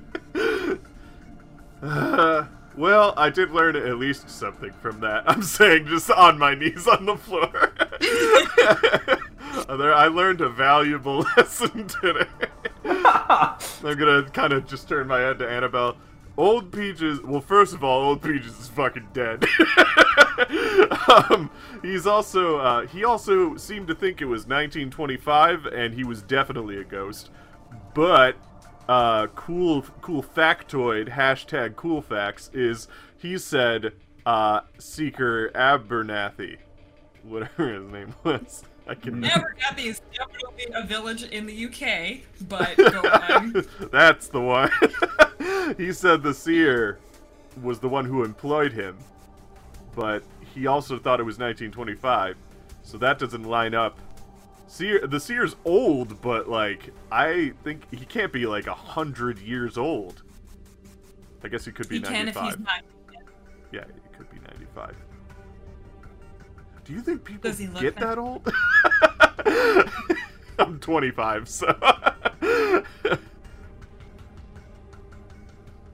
Uh, 1.80 2.46
well, 2.76 3.14
I 3.16 3.30
did 3.30 3.50
learn 3.50 3.76
at 3.76 3.98
least 3.98 4.28
something 4.28 4.72
from 4.82 5.00
that. 5.00 5.24
I'm 5.30 5.42
saying 5.42 5.86
just 5.86 6.10
on 6.10 6.38
my 6.38 6.54
knees 6.54 6.88
on 6.88 7.06
the 7.06 7.16
floor. 7.16 7.72
There- 9.68 9.94
I 9.94 10.06
learned 10.08 10.40
a 10.40 10.48
valuable 10.48 11.18
lesson 11.36 11.86
today. 11.86 12.26
I'm 12.84 13.58
gonna 13.98 14.28
kind 14.30 14.52
of 14.52 14.66
just 14.66 14.88
turn 14.88 15.06
my 15.06 15.20
head 15.20 15.38
to 15.40 15.48
Annabelle. 15.48 15.96
Old 16.36 16.72
Peaches. 16.72 17.20
Well, 17.22 17.40
first 17.40 17.74
of 17.74 17.82
all, 17.82 18.02
Old 18.02 18.22
Peaches 18.22 18.58
is 18.60 18.68
fucking 18.68 19.08
dead. 19.12 19.44
um, 21.08 21.50
he's 21.82 22.06
also 22.06 22.58
uh, 22.58 22.86
he 22.86 23.04
also 23.04 23.56
seemed 23.56 23.88
to 23.88 23.94
think 23.94 24.20
it 24.22 24.26
was 24.26 24.42
1925, 24.42 25.66
and 25.66 25.94
he 25.94 26.04
was 26.04 26.22
definitely 26.22 26.76
a 26.78 26.84
ghost. 26.84 27.30
But 27.94 28.36
uh, 28.88 29.26
cool 29.34 29.82
cool 30.00 30.22
factoid 30.22 31.10
hashtag 31.10 31.76
cool 31.76 32.00
facts 32.02 32.50
is 32.52 32.88
he 33.18 33.36
said 33.36 33.92
uh, 34.24 34.60
Seeker 34.78 35.50
Abernathy, 35.54 36.58
whatever 37.22 37.68
his 37.80 37.90
name 37.90 38.14
was. 38.24 38.62
I 38.88 38.94
can. 38.94 39.22
Abernathy 39.22 39.86
is 39.86 40.00
definitely 40.16 40.66
a 40.74 40.86
village 40.86 41.24
in 41.24 41.46
the 41.46 41.66
UK, 41.66 42.20
but 42.48 42.76
go. 42.76 43.62
That's 43.92 44.28
the 44.28 44.40
one. 44.40 44.70
he 45.76 45.92
said 45.92 46.22
the 46.22 46.32
seer 46.32 46.98
was 47.62 47.78
the 47.80 47.88
one 47.88 48.06
who 48.06 48.24
employed 48.24 48.72
him, 48.72 48.96
but 49.94 50.22
he 50.54 50.66
also 50.66 50.98
thought 50.98 51.20
it 51.20 51.24
was 51.24 51.38
1925, 51.38 52.36
so 52.82 52.96
that 52.98 53.18
doesn't 53.18 53.44
line 53.44 53.74
up. 53.74 53.98
Seer, 54.66 55.06
the 55.06 55.20
seer's 55.20 55.56
old, 55.64 56.20
but 56.22 56.48
like 56.48 56.90
I 57.12 57.52
think 57.64 57.82
he 57.90 58.04
can't 58.04 58.32
be 58.32 58.46
like 58.46 58.66
a 58.66 58.74
hundred 58.74 59.38
years 59.38 59.76
old. 59.76 60.22
I 61.44 61.48
guess 61.48 61.64
he 61.64 61.72
could 61.72 61.88
be 61.88 61.96
He 61.96 62.02
can 62.02 62.28
if 62.28 62.34
95. 62.36 62.44
he's 62.44 62.58
not. 62.64 62.82
Yeah, 63.70 63.80
it 63.80 64.12
could 64.16 64.30
be 64.30 64.38
95. 64.40 64.96
Do 66.88 66.94
you 66.94 67.02
think 67.02 67.22
people 67.22 67.50
Does 67.50 67.58
he 67.58 67.66
look 67.66 67.82
get 67.82 67.96
like- 67.96 68.04
that 68.06 68.16
old? 68.18 68.50
I'm 70.58 70.80
25, 70.80 71.46
so. 71.46 71.78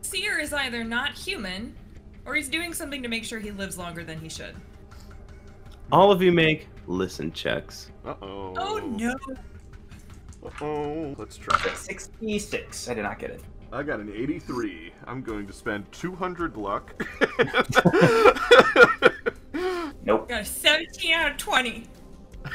Seer 0.03 0.39
is 0.39 0.53
either 0.53 0.85
not 0.85 1.15
human, 1.15 1.75
or 2.25 2.37
he's 2.37 2.49
doing 2.49 2.73
something 2.73 3.03
to 3.03 3.09
make 3.09 3.25
sure 3.25 3.41
he 3.41 3.51
lives 3.51 3.77
longer 3.77 4.05
than 4.05 4.21
he 4.21 4.29
should. 4.29 4.55
All 5.91 6.13
of 6.13 6.23
you 6.23 6.31
make 6.31 6.69
listen 6.87 7.33
checks. 7.33 7.91
Uh 8.07 8.15
oh. 8.23 8.55
Oh 8.57 8.79
no! 8.97 9.17
Uh 10.47 10.51
oh, 10.65 11.17
let's 11.19 11.37
try. 11.37 11.59
it. 11.67 11.77
66. 11.77 12.89
I 12.89 12.95
did 12.95 13.03
not 13.03 13.19
get 13.19 13.31
it. 13.31 13.43
I 13.73 13.83
got 13.83 13.99
an 13.99 14.13
83. 14.15 14.93
I'm 15.09 15.23
going 15.23 15.49
to 15.49 15.53
spend 15.53 15.91
200 15.91 16.57
luck. 16.57 16.95
Nope. 20.05 20.29
Got 20.29 20.43
a 20.43 20.45
17 20.45 21.13
out 21.15 21.33
of 21.33 21.37
20. 21.39 21.85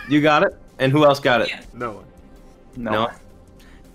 You 0.07 0.21
got 0.21 0.43
it? 0.43 0.55
And 0.77 0.91
who 0.91 1.03
else 1.03 1.19
got 1.19 1.41
it? 1.41 1.49
Yeah. 1.49 1.61
no 1.73 1.91
one. 1.93 2.05
No. 2.77 2.91
No. 2.91 3.09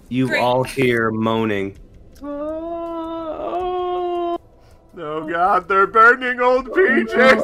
You 0.08 0.26
Great. 0.28 0.40
all 0.40 0.64
hear 0.64 1.10
moaning. 1.10 1.78
Oh, 2.22 3.14
Oh 4.96 5.28
god, 5.28 5.66
they're 5.68 5.86
burning 5.88 6.40
old 6.40 6.72
peaches! 6.72 7.42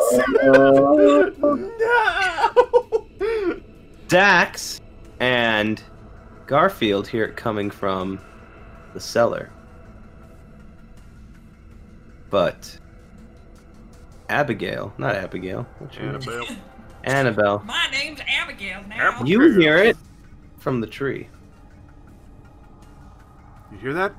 no! 1.41 3.07
Dax 4.09 4.81
and 5.19 5.83
Garfield 6.47 7.09
hear 7.09 7.25
it 7.25 7.37
coming 7.37 7.71
from 7.71 8.21
the 8.95 9.01
cellar. 9.01 9.51
But 12.29 12.79
Abigail, 14.31 14.93
not 14.97 15.17
Abigail, 15.17 15.67
what's 15.81 15.97
your? 15.97 16.07
Annabelle. 16.09 16.47
Annabelle, 17.05 17.59
My 17.67 17.89
name's 17.91 18.21
Abigail 18.29 18.83
now. 18.89 19.11
Abigail. 19.11 19.29
you 19.29 19.59
hear 19.61 19.77
it 19.79 19.97
from 20.59 20.81
the 20.81 20.87
tree. 20.87 21.29
You 23.73 23.79
hear 23.79 23.93
that? 23.95 24.15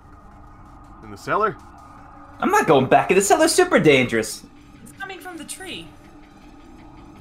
In 1.04 1.12
the 1.12 1.18
cellar? 1.18 1.56
I'm 2.40 2.50
not 2.52 2.68
going 2.68 2.88
back 2.88 3.10
in 3.12 3.16
the 3.16 3.22
cellar. 3.22 3.48
Super 3.48 3.80
dangerous. 3.80 4.44
It's 4.84 4.92
coming 4.94 5.20
from 5.20 5.38
the 5.38 5.44
tree. 5.46 5.88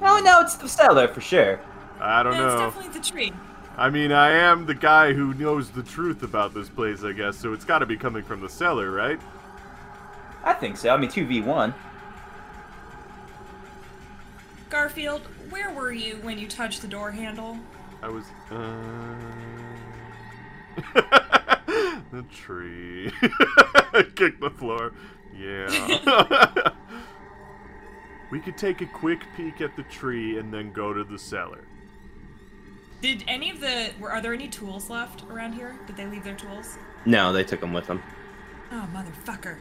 Oh 0.03 0.21
no, 0.25 0.41
it's 0.41 0.57
the 0.57 0.69
cellar 0.69 1.07
for 1.09 1.21
sure. 1.21 1.61
I 2.01 2.23
don't 2.23 2.33
Yeah, 2.35 2.47
it's 2.47 2.55
know. 2.55 2.71
definitely 2.71 2.99
the 3.01 3.07
tree. 3.07 3.33
I 3.77 3.89
mean, 3.91 4.13
I 4.13 4.31
am 4.33 4.67
the 4.67 4.75
guy 4.75 5.13
who 5.13 5.33
knows 5.35 5.71
the 5.71 5.83
truth 5.83 6.23
about 6.23 6.55
this 6.55 6.69
place, 6.69 7.05
I 7.05 7.13
guess, 7.13 7.37
so 7.37 7.53
it's 7.53 7.65
gotta 7.65 7.87
be 7.87 7.97
coming 7.97 8.23
from 8.25 8.41
the 8.41 8.49
cellar, 8.49 8.91
right? 8.91 9.21
I 10.43 10.55
think 10.55 10.77
so. 10.77 10.91
I 10.91 10.97
mean, 10.97 11.11
two 11.11 11.27
v 11.27 11.41
one. 11.43 11.75
Garfield, 14.81 15.21
where 15.51 15.71
were 15.75 15.93
you 15.93 16.17
when 16.23 16.39
you 16.39 16.49
touched 16.49 16.81
the 16.81 16.89
door 16.89 17.11
handle? 17.11 17.59
I 18.01 18.09
was. 18.09 18.25
Uh... 18.51 18.75
the 22.11 22.25
tree. 22.33 23.13
Kick 24.15 24.41
the 24.41 24.49
floor. 24.49 24.95
Yeah. 25.37 26.73
we 28.31 28.41
could 28.41 28.57
take 28.57 28.81
a 28.81 28.87
quick 28.87 29.21
peek 29.37 29.61
at 29.61 29.77
the 29.77 29.83
tree 29.83 30.39
and 30.39 30.51
then 30.51 30.73
go 30.73 30.95
to 30.95 31.05
the 31.05 31.19
cellar. 31.19 31.67
Did 33.03 33.23
any 33.29 33.51
of 33.51 33.61
the 33.61 33.91
were 34.01 34.11
are 34.11 34.23
there 34.23 34.33
any 34.33 34.49
tools 34.49 34.89
left 34.89 35.25
around 35.31 35.53
here? 35.53 35.79
Did 35.87 35.99
they 35.99 36.07
leave 36.07 36.25
their 36.25 36.37
tools? 36.37 36.79
No, 37.05 37.35
they 37.35 37.45
took 37.45 37.61
them 37.61 37.75
with 37.75 37.87
them. 37.87 38.03
Oh 38.73 38.89
motherfucker. 38.95 39.59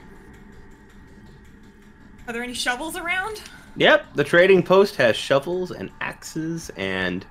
Are 2.25 2.31
there 2.31 2.41
any 2.41 2.53
shovels 2.53 2.95
around? 2.95 3.41
Yep, 3.77 4.15
the 4.15 4.23
trading 4.23 4.63
post 4.63 4.95
has 4.97 5.15
shovels 5.15 5.71
and 5.71 5.91
axes, 6.01 6.69
and 6.75 7.25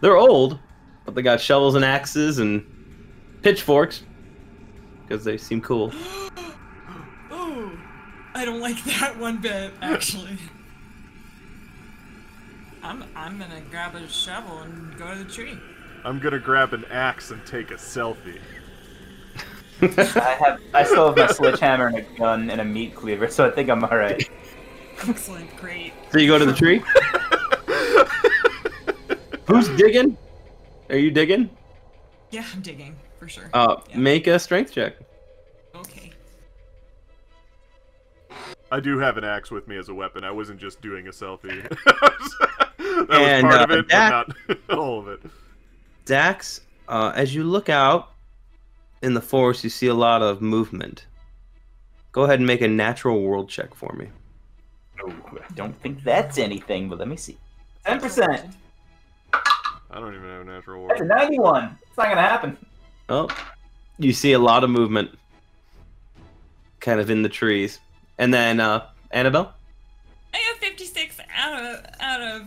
they're 0.00 0.16
old, 0.16 0.58
but 1.04 1.14
they 1.14 1.22
got 1.22 1.40
shovels 1.40 1.74
and 1.74 1.84
axes 1.84 2.38
and 2.38 2.64
pitchforks 3.42 4.02
because 5.06 5.24
they 5.24 5.36
seem 5.36 5.60
cool. 5.60 5.92
Ooh. 7.32 7.78
I 8.34 8.44
don't 8.44 8.60
like 8.60 8.82
that 8.84 9.18
one 9.18 9.38
bit, 9.38 9.72
actually. 9.82 10.38
I'm 12.82 13.04
I'm 13.14 13.38
gonna 13.38 13.60
grab 13.70 13.94
a 13.94 14.08
shovel 14.08 14.58
and 14.60 14.96
go 14.96 15.12
to 15.12 15.22
the 15.22 15.30
tree. 15.30 15.58
I'm 16.04 16.18
gonna 16.18 16.38
grab 16.38 16.72
an 16.72 16.84
axe 16.90 17.30
and 17.30 17.44
take 17.44 17.70
a 17.70 17.74
selfie. 17.74 18.40
I 19.82 20.36
have. 20.42 20.60
I 20.72 20.84
still 20.84 21.08
have 21.08 21.16
my 21.16 21.26
sledgehammer 21.26 21.88
and 21.88 21.96
a 21.98 22.02
gun 22.18 22.50
and 22.50 22.60
a 22.60 22.64
meat 22.64 22.94
cleaver, 22.94 23.28
so 23.28 23.46
I 23.46 23.50
think 23.50 23.68
I'm 23.68 23.84
all 23.84 23.96
right. 23.96 24.28
Excellent, 25.08 25.56
great. 25.56 25.92
So 26.12 26.18
you 26.18 26.28
go 26.28 26.38
to 26.38 26.44
the 26.44 26.54
tree. 26.54 26.82
Who's 29.46 29.68
digging? 29.76 30.16
Are 30.90 30.96
you 30.96 31.10
digging? 31.10 31.50
Yeah, 32.30 32.44
I'm 32.54 32.60
digging 32.60 32.96
for 33.18 33.28
sure. 33.28 33.50
Uh, 33.52 33.76
Yeah. 33.90 33.98
make 33.98 34.26
a 34.26 34.38
strength 34.38 34.72
check. 34.72 34.96
Okay. 35.74 36.12
I 38.70 38.78
do 38.80 38.98
have 38.98 39.16
an 39.16 39.24
axe 39.24 39.50
with 39.50 39.66
me 39.66 39.76
as 39.76 39.88
a 39.88 39.94
weapon. 39.94 40.22
I 40.22 40.30
wasn't 40.30 40.60
just 40.60 40.80
doing 40.80 41.08
a 41.08 41.10
selfie. 41.10 41.68
that 41.84 42.72
was 42.78 43.06
And, 43.10 43.48
part 43.48 43.62
of 43.62 43.70
uh, 43.70 43.74
it, 43.78 43.88
that- 43.88 44.26
but 44.46 44.58
not 44.68 44.78
all 44.78 45.00
of 45.00 45.08
it. 45.08 45.20
Dax, 46.04 46.60
uh, 46.88 47.12
as 47.14 47.34
you 47.34 47.44
look 47.44 47.68
out, 47.68 48.12
in 49.02 49.14
the 49.14 49.20
forest, 49.20 49.64
you 49.64 49.70
see 49.70 49.86
a 49.86 49.94
lot 49.94 50.22
of 50.22 50.42
movement. 50.42 51.06
Go 52.12 52.24
ahead 52.24 52.38
and 52.38 52.46
make 52.46 52.60
a 52.60 52.68
natural 52.68 53.22
world 53.22 53.48
check 53.48 53.74
for 53.74 53.92
me. 53.94 54.08
Oh, 55.02 55.12
I 55.32 55.52
don't 55.54 55.78
think 55.80 56.02
that's 56.02 56.38
anything, 56.38 56.88
but 56.88 56.98
let 56.98 57.08
me 57.08 57.16
see. 57.16 57.36
Ten 57.84 58.00
percent. 58.00 58.54
I 59.32 59.98
don't 59.98 60.14
even 60.14 60.28
have 60.28 60.42
a 60.42 60.44
natural 60.44 60.86
That's 60.88 61.00
a 61.00 61.04
ninety-one. 61.04 61.76
It's 61.86 61.96
not 61.96 62.08
gonna 62.08 62.20
happen. 62.22 62.56
Oh, 63.08 63.28
you 63.98 64.12
see 64.12 64.32
a 64.32 64.38
lot 64.38 64.62
of 64.62 64.70
movement, 64.70 65.10
kind 66.80 67.00
of 67.00 67.10
in 67.10 67.22
the 67.22 67.28
trees. 67.28 67.80
And 68.18 68.32
then 68.32 68.60
uh, 68.60 68.86
Annabelle. 69.10 69.54
I 70.32 70.36
have 70.36 70.58
56 70.58 71.16
out 71.34 71.60
of 71.60 71.84
out 72.00 72.20
of. 72.20 72.46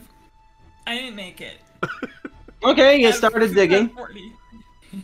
I 0.87 0.95
didn't 0.95 1.15
make 1.15 1.41
it. 1.41 1.57
Okay, 2.65 3.01
you 3.01 3.11
started 3.11 3.53
digging. 3.53 3.89
40. 3.89 4.31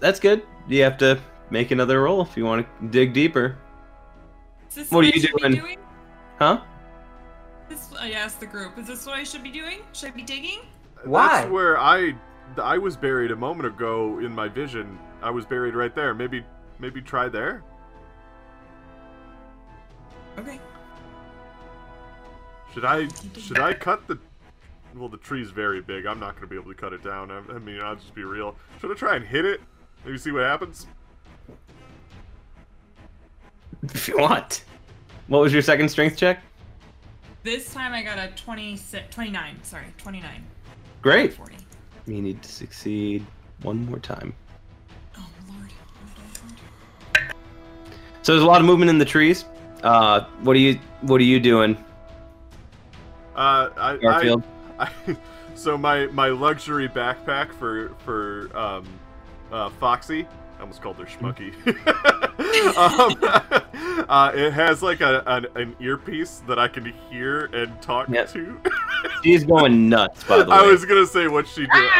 That's 0.00 0.20
good. 0.20 0.42
You 0.68 0.84
have 0.84 0.96
to 0.98 1.18
make 1.50 1.72
another 1.72 2.02
roll 2.02 2.22
if 2.22 2.36
you 2.36 2.44
want 2.44 2.64
to 2.80 2.86
dig 2.88 3.12
deeper, 3.12 3.58
Is 4.72 4.76
this 4.76 4.90
What 4.90 5.04
are 5.04 5.08
you 5.08 5.20
doing? 5.20 5.52
doing? 5.52 5.78
huh? 6.38 6.62
This, 7.68 7.90
I 8.00 8.12
asked 8.12 8.40
the 8.40 8.46
group. 8.46 8.78
Is 8.78 8.86
this 8.86 9.04
what 9.04 9.16
I 9.18 9.22
should 9.22 9.42
be 9.42 9.50
doing? 9.50 9.80
Should 9.92 10.08
I 10.08 10.12
be 10.12 10.22
digging? 10.22 10.60
Why? 11.04 11.28
That's 11.42 11.50
where 11.50 11.78
I 11.78 12.14
I 12.56 12.78
was 12.78 12.96
buried 12.96 13.32
a 13.32 13.36
moment 13.36 13.66
ago 13.66 14.18
in 14.20 14.34
my 14.34 14.48
vision. 14.48 14.98
I 15.22 15.28
was 15.30 15.44
buried 15.44 15.74
right 15.74 15.94
there. 15.94 16.14
Maybe 16.14 16.42
maybe 16.78 17.02
try 17.02 17.28
there. 17.28 17.62
Okay. 20.38 20.58
Should 22.72 22.86
I 22.86 23.08
should 23.36 23.58
I 23.58 23.74
cut 23.74 24.06
the 24.08 24.18
well 24.96 25.10
the 25.10 25.18
tree's 25.18 25.50
very 25.50 25.82
big. 25.82 26.06
I'm 26.06 26.18
not 26.18 26.34
gonna 26.34 26.46
be 26.46 26.56
able 26.56 26.72
to 26.72 26.78
cut 26.78 26.94
it 26.94 27.04
down. 27.04 27.30
I, 27.30 27.40
I 27.54 27.58
mean 27.58 27.78
I'll 27.82 27.96
just 27.96 28.14
be 28.14 28.24
real. 28.24 28.56
Should 28.80 28.90
I 28.90 28.94
try 28.94 29.16
and 29.16 29.24
hit 29.26 29.44
it? 29.44 29.60
Maybe 30.06 30.16
see 30.16 30.30
what 30.30 30.44
happens? 30.44 30.86
If 33.94 34.08
you 34.08 34.18
want. 34.18 34.64
What 35.26 35.40
was 35.40 35.52
your 35.52 35.62
second 35.62 35.88
strength 35.88 36.16
check? 36.16 36.42
This 37.42 37.72
time 37.72 37.92
I 37.92 38.02
got 38.02 38.18
a 38.18 38.28
26, 38.36 39.12
29. 39.12 39.58
Sorry, 39.64 39.86
29. 39.98 40.30
Great. 41.00 41.34
40. 41.34 41.56
You 42.06 42.22
need 42.22 42.42
to 42.42 42.52
succeed 42.52 43.26
one 43.62 43.84
more 43.86 43.98
time. 43.98 44.34
Oh 45.16 45.28
lord. 45.48 45.72
So 48.22 48.32
there's 48.32 48.44
a 48.44 48.46
lot 48.46 48.60
of 48.60 48.66
movement 48.66 48.90
in 48.90 48.98
the 48.98 49.04
trees. 49.04 49.44
Uh, 49.82 50.24
what 50.42 50.54
are 50.54 50.60
you 50.60 50.78
What 51.00 51.20
are 51.20 51.24
you 51.24 51.40
doing, 51.40 51.76
Uh 53.34 53.70
I, 53.76 53.92
I 53.94 53.96
Garfield? 53.96 54.44
I, 54.78 54.90
so 55.54 55.76
my 55.76 56.06
my 56.06 56.28
luxury 56.28 56.88
backpack 56.88 57.52
for 57.52 57.94
for 58.04 58.56
um 58.56 58.86
uh 59.50 59.70
Foxy 59.70 60.24
I 60.24 60.41
almost 60.62 60.80
called 60.80 60.96
her 60.96 61.04
Schmucky. 61.04 61.52
um, 62.76 64.06
uh, 64.08 64.32
it 64.34 64.52
has 64.52 64.82
like 64.82 65.00
a 65.00 65.22
an, 65.26 65.46
an 65.56 65.76
earpiece 65.80 66.42
that 66.46 66.58
I 66.58 66.68
can 66.68 66.86
hear 67.10 67.46
and 67.46 67.80
talk 67.82 68.08
Yep. 68.08 68.30
to. 68.32 68.60
She's 69.24 69.44
going 69.44 69.88
nuts. 69.88 70.24
By 70.24 70.38
the 70.42 70.50
way, 70.50 70.56
I 70.56 70.62
was 70.62 70.84
gonna 70.84 71.06
say 71.06 71.28
what 71.28 71.46
she 71.46 71.66
did. 71.66 71.90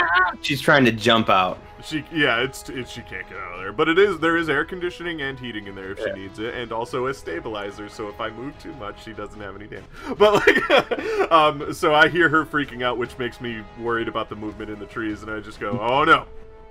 she's 0.41 0.61
trying 0.61 0.85
to 0.85 0.93
jump 0.93 1.29
out. 1.29 1.59
She 1.85 2.05
yeah, 2.13 2.39
it's 2.43 2.69
it, 2.69 2.89
she 2.89 3.01
can't 3.03 3.29
get 3.29 3.39
out 3.39 3.55
of 3.55 3.61
there. 3.61 3.73
But 3.73 3.89
it 3.89 3.99
is 3.99 4.19
there 4.21 4.37
is 4.37 4.49
air 4.49 4.65
conditioning 4.65 5.23
and 5.23 5.39
heating 5.39 5.67
in 5.67 5.75
there 5.75 5.93
if 5.93 5.99
Yeah. 5.99 6.07
she 6.15 6.21
needs 6.21 6.39
it, 6.39 6.55
and 6.55 6.73
also 6.73 7.07
a 7.09 7.15
stabilizer. 7.15 7.89
So 7.89 8.09
if 8.09 8.21
I 8.21 8.31
move 8.31 8.57
too 8.59 8.73
much, 8.75 9.03
she 9.05 9.13
doesn't 9.13 9.41
have 9.41 9.57
any 9.57 9.67
damage. 9.67 9.85
But 10.17 10.47
like, 10.47 11.31
um, 11.33 11.73
so 11.75 11.95
I 11.95 12.09
hear 12.09 12.29
her 12.29 12.45
freaking 12.45 12.83
out, 12.83 12.99
which 12.99 13.19
makes 13.19 13.41
me 13.41 13.63
worried 13.81 14.09
about 14.09 14.29
the 14.29 14.37
movement 14.37 14.71
in 14.71 14.79
the 14.79 14.87
trees, 14.87 15.23
and 15.23 15.31
I 15.31 15.41
just 15.41 15.59
go, 15.61 15.79
oh 15.81 16.05
no. 16.05 16.27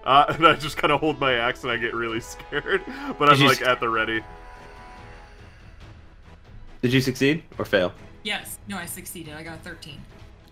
Uh, 0.06 0.26
and 0.30 0.48
I 0.48 0.56
just 0.56 0.78
kind 0.78 0.92
of 0.92 1.00
hold 1.00 1.20
my 1.20 1.34
axe 1.34 1.64
and 1.64 1.72
I 1.72 1.78
get 1.78 1.94
really 1.94 2.20
scared, 2.22 2.82
but 3.20 3.30
I'm 3.32 3.40
like 3.42 3.62
at 3.62 3.80
the 3.80 3.90
ready. 3.90 4.24
Did 6.82 6.94
you 6.94 7.02
succeed 7.02 7.44
or 7.60 7.66
fail? 7.66 7.94
Yes. 8.24 8.58
No, 8.68 8.78
I 8.78 8.86
succeeded. 8.86 9.36
I 9.36 9.44
got 9.44 9.58
a 9.60 9.62
13. 9.62 10.00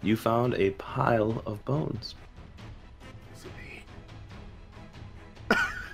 You 0.04 0.16
found 0.16 0.54
a 0.56 0.70
pile 0.72 1.42
of 1.46 1.64
bones. 1.66 2.16
Is 3.36 3.46
it 3.46 3.52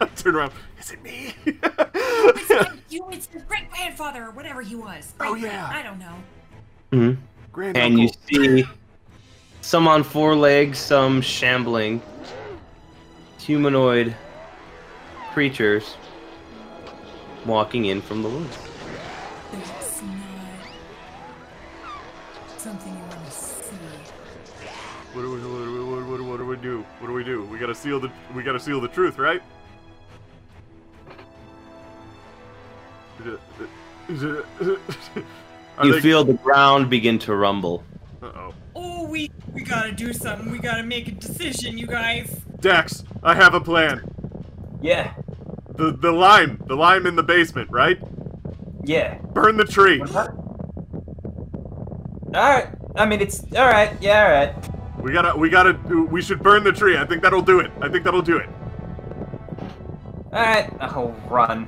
me? 0.04 0.08
Turn 0.18 0.36
around. 0.36 0.52
Is 0.80 0.92
it 0.92 1.02
me? 1.04 1.34
It's 1.46 2.50
like 2.50 2.72
you, 2.90 3.06
it's 3.12 3.30
your 3.34 3.44
great 3.44 3.70
grandfather 3.72 4.26
or 4.26 4.32
whatever 4.32 4.62
he 4.62 4.76
was. 4.76 5.14
Oh, 5.22 5.32
Great- 5.32 5.44
yeah. 5.44 5.70
I 5.72 5.82
don't 5.82 6.00
know. 6.00 6.16
hmm 6.92 7.14
Grand 7.54 7.78
And 7.78 7.98
you 8.00 8.10
see 8.30 8.66
some 9.62 9.88
on 9.88 10.04
four 10.04 10.36
legs, 10.36 10.78
some 10.78 11.22
shambling, 11.22 12.02
humanoid 13.46 14.16
creatures 15.34 15.96
walking 17.46 17.86
in 17.86 18.02
from 18.02 18.24
the 18.24 18.30
woods. 18.30 18.58
That's 19.52 20.02
not 20.02 20.14
something 22.58 22.92
you 22.94 23.00
want 23.00 23.26
to 23.26 23.32
see. 23.32 23.76
What 25.14 25.22
do 25.22 25.32
we 25.32 25.38
what 25.38 25.42
do 25.42 25.74
we 25.74 25.84
what, 25.84 26.00
do- 26.00 26.12
what, 26.12 26.22
what 26.22 26.38
do 26.38 26.46
we 26.46 26.58
do? 26.58 26.86
What 27.00 27.08
do 27.08 27.14
we 27.14 27.24
do? 27.24 27.44
We 27.46 27.60
gotta 27.60 27.76
seal 27.76 28.00
the 28.00 28.12
we 28.34 28.42
gotta 28.42 28.60
seal 28.60 28.82
the 28.82 28.88
truth, 28.88 29.20
right? 29.20 29.42
You 33.24 33.40
they- 35.94 36.02
feel 36.02 36.24
the 36.24 36.34
ground 36.34 36.90
begin 36.90 37.20
to 37.20 37.36
rumble. 37.36 37.84
Uh-oh. 38.24 38.54
Oh, 38.76 39.08
we 39.08 39.30
we 39.54 39.62
gotta 39.62 39.92
do 39.92 40.14
something. 40.14 40.52
We 40.52 40.58
gotta 40.60 40.84
make 40.84 41.08
a 41.08 41.12
decision, 41.12 41.78
you 41.78 41.86
guys. 41.86 42.42
Dax, 42.66 43.04
I 43.22 43.36
have 43.36 43.54
a 43.54 43.62
plan. 43.62 44.02
Yeah. 44.82 45.14
The 45.76 45.92
the 45.92 46.12
lime, 46.12 46.60
the 46.66 46.74
lime 46.76 47.06
in 47.06 47.16
the 47.16 47.22
basement, 47.22 47.70
right? 47.70 48.00
Yeah. 48.84 49.20
Burn 49.36 49.56
the 49.56 49.66
tree. 49.66 50.02
Alright. 52.34 52.70
I 52.96 53.06
mean, 53.06 53.22
it's. 53.22 53.44
Alright. 53.54 54.02
Yeah, 54.02 54.26
alright. 54.26 55.00
We 55.00 55.14
gotta 55.14 55.38
we 55.38 55.48
gotta 55.52 55.74
we 56.10 56.24
should 56.24 56.42
burn 56.42 56.64
the 56.64 56.72
tree. 56.72 56.98
I 56.98 57.06
think 57.06 57.22
that'll 57.22 57.44
do 57.44 57.60
it. 57.60 57.72
I 57.82 57.88
think 57.88 58.04
that'll 58.04 58.24
do 58.24 58.38
it. 58.38 58.50
Alright. 60.34 60.74
I'll 60.80 61.12
run. 61.30 61.68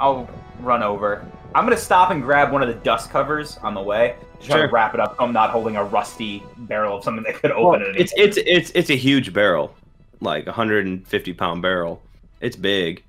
I'll 0.00 0.28
run 0.58 0.82
over. 0.82 1.24
I'm 1.54 1.62
gonna 1.64 1.76
stop 1.76 2.10
and 2.10 2.20
grab 2.20 2.50
one 2.50 2.60
of 2.60 2.66
the 2.66 2.74
dust 2.74 3.08
covers 3.10 3.56
on 3.58 3.72
the 3.74 3.80
way. 3.82 4.16
to 4.40 4.46
Try 4.48 4.56
Sure. 4.56 4.66
to 4.66 4.72
wrap 4.72 4.94
it 4.94 5.00
up 5.00 5.14
I'm 5.20 5.32
not 5.32 5.50
holding 5.50 5.76
a 5.76 5.84
rusty 5.84 6.42
barrel 6.56 6.96
of 6.98 7.04
something 7.04 7.22
that 7.22 7.36
could 7.40 7.52
open 7.52 7.82
it. 7.82 7.94
it's 7.96 8.12
it's 8.16 8.36
it's 8.38 8.72
it's 8.74 8.90
a 8.90 8.96
huge 8.96 9.32
barrel, 9.32 9.72
like 10.20 10.44
a 10.44 10.50
150 10.50 11.32
pound 11.34 11.62
barrel. 11.62 12.02
It's 12.40 12.56
big, 12.56 13.02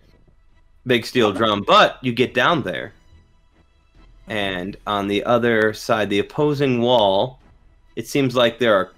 big 0.85 1.05
steel 1.05 1.31
drum. 1.31 1.63
But 1.65 1.97
you 2.01 2.13
get 2.13 2.33
down 2.33 2.63
there, 2.63 2.93
and 4.27 4.77
on 4.87 5.07
the 5.07 5.23
other 5.23 5.73
side, 5.73 6.09
the 6.09 6.19
opposing 6.19 6.81
wall, 6.81 7.39
it 7.95 8.07
seems 8.07 8.35
like 8.35 8.59
there 8.59 8.75
are. 8.75 8.91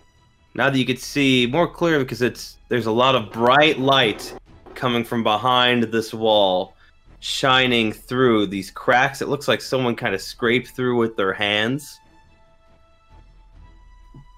Now 0.55 0.70
that 0.70 0.78
you 0.78 0.86
can 0.86 0.97
see 0.97 1.47
more 1.49 1.68
clearly, 1.68 2.03
because 2.03 2.22
it's 2.22 2.58
there's 2.70 2.88
a 2.88 2.91
lot 2.91 3.16
of 3.16 3.32
bright 3.32 3.80
light 3.80 4.34
coming 4.74 5.03
from 5.03 5.24
behind 5.24 5.84
this 5.84 6.14
wall, 6.14 6.74
shining 7.20 7.91
through 7.91 8.47
these 8.47 8.72
cracks. 8.72 9.22
It 9.22 9.28
looks 9.28 9.47
like 9.47 9.62
someone 9.62 9.95
kind 9.95 10.16
of 10.16 10.22
scraped 10.22 10.70
through 10.70 10.97
with 10.97 11.16
their 11.16 11.34
hands 11.34 11.99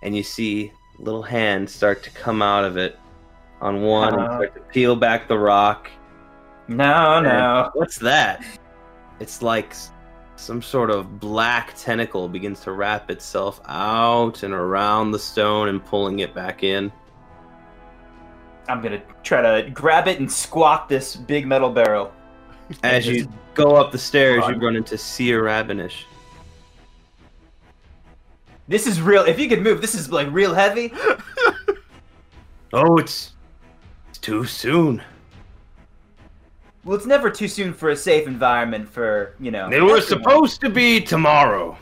and 0.02 0.16
you 0.16 0.24
see 0.24 0.72
little 0.98 1.22
hands 1.24 1.74
start 1.74 2.04
to 2.04 2.10
come 2.12 2.42
out 2.42 2.64
of 2.64 2.78
it 2.78 2.98
on 3.62 3.82
one 3.82 4.14
and 4.14 4.22
Uh. 4.24 4.36
start 4.38 4.53
to 4.55 4.62
peel 4.62 4.95
back 4.95 5.28
the 5.28 5.38
rock. 5.38 5.89
no, 6.68 7.20
no. 7.20 7.70
What's 7.74 7.97
that? 7.97 8.43
It's 9.20 9.41
like 9.41 9.74
some 10.36 10.62
sort 10.62 10.89
of 10.91 11.20
black 11.20 11.74
tentacle 11.76 12.30
begins 12.30 12.62
to 12.62 12.72
wrap 12.72 13.10
itself 13.12 13.60
out 13.68 14.43
and 14.43 14.53
around 14.53 15.12
the 15.12 15.20
stone 15.20 15.68
and 15.68 15.84
pulling 15.84 16.20
it 16.20 16.34
back 16.34 16.64
in. 16.64 16.91
I'm 18.70 18.82
gonna 18.82 19.01
try 19.24 19.41
to 19.41 19.70
grab 19.72 20.07
it 20.07 20.20
and 20.20 20.32
squawk 20.32 20.88
this 20.88 21.16
big 21.16 21.45
metal 21.47 21.70
barrel. 21.72 22.12
As 22.84 23.07
you 23.07 23.28
go 23.55 23.76
up 23.76 23.91
the 23.91 23.97
stairs, 23.97 24.43
you 24.47 24.55
run. 24.55 24.76
into 24.76 24.95
Seer 24.97 25.43
Rabinish. 25.43 26.03
This 28.68 28.86
is 28.86 29.01
real. 29.01 29.24
If 29.24 29.39
you 29.39 29.49
could 29.49 29.64
move, 29.64 29.82
this 29.82 29.95
is 29.95 30.12
like 30.12 30.28
real 30.32 30.53
heavy. 30.53 30.93
Oh, 32.72 32.97
it's 32.97 33.32
too 34.30 34.46
soon. 34.46 35.02
Well, 36.84 36.96
it's 36.96 37.06
never 37.06 37.30
too 37.30 37.48
soon 37.48 37.74
for 37.74 37.90
a 37.90 37.96
safe 37.96 38.28
environment 38.28 38.88
for 38.88 39.36
you 39.40 39.52
know. 39.52 39.70
It 39.70 39.82
was 39.82 40.04
everyone. 40.04 40.24
supposed 40.24 40.62
to 40.62 40.70
be 40.70 41.02
tomorrow. 41.02 41.78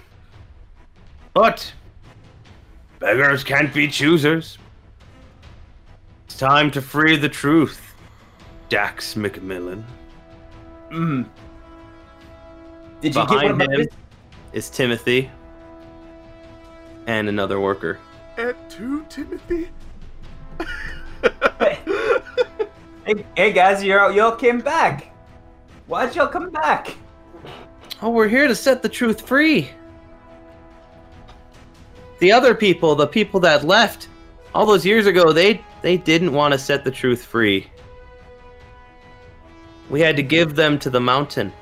But 1.33 1.71
beggars 2.99 3.43
can't 3.43 3.73
be 3.73 3.87
choosers. 3.87 4.57
It's 6.25 6.37
time 6.37 6.71
to 6.71 6.81
free 6.81 7.15
the 7.15 7.29
truth, 7.29 7.93
Dax 8.69 9.13
McMillan. 9.13 9.83
Mm. 10.91 11.27
Did 13.01 13.15
you 13.15 13.21
get 13.27 13.29
one 13.29 13.51
of 13.51 13.57
Behind 13.57 13.71
my 13.71 13.83
him 13.83 13.87
is 14.53 14.69
Timothy 14.69 15.29
and 17.05 17.29
another 17.29 17.59
worker. 17.59 17.99
And 18.37 18.55
two 18.69 19.05
Timothy. 19.09 19.69
Hey, 23.07 23.25
hey 23.37 23.53
guys, 23.53 23.81
y'all 23.81 24.11
y'all 24.11 24.35
came 24.35 24.59
back. 24.59 25.13
Why'd 25.85 26.13
y'all 26.13 26.27
come 26.27 26.49
back? 26.49 26.93
Oh, 28.01 28.09
we're 28.09 28.27
here 28.27 28.49
to 28.49 28.53
set 28.53 28.81
the 28.81 28.89
truth 28.89 29.25
free. 29.25 29.69
The 32.19 32.33
other 32.33 32.53
people, 32.53 32.95
the 32.95 33.07
people 33.07 33.39
that 33.39 33.63
left 33.63 34.09
all 34.53 34.65
those 34.65 34.85
years 34.85 35.05
ago, 35.05 35.31
they 35.31 35.63
they 35.81 35.95
didn't 35.95 36.33
want 36.33 36.51
to 36.51 36.59
set 36.59 36.83
the 36.83 36.91
truth 36.91 37.23
free. 37.23 37.67
We 39.89 40.01
had 40.01 40.17
to 40.17 40.23
give 40.23 40.55
them 40.55 40.77
to 40.79 40.89
the 40.89 40.99
mountain. 40.99 41.53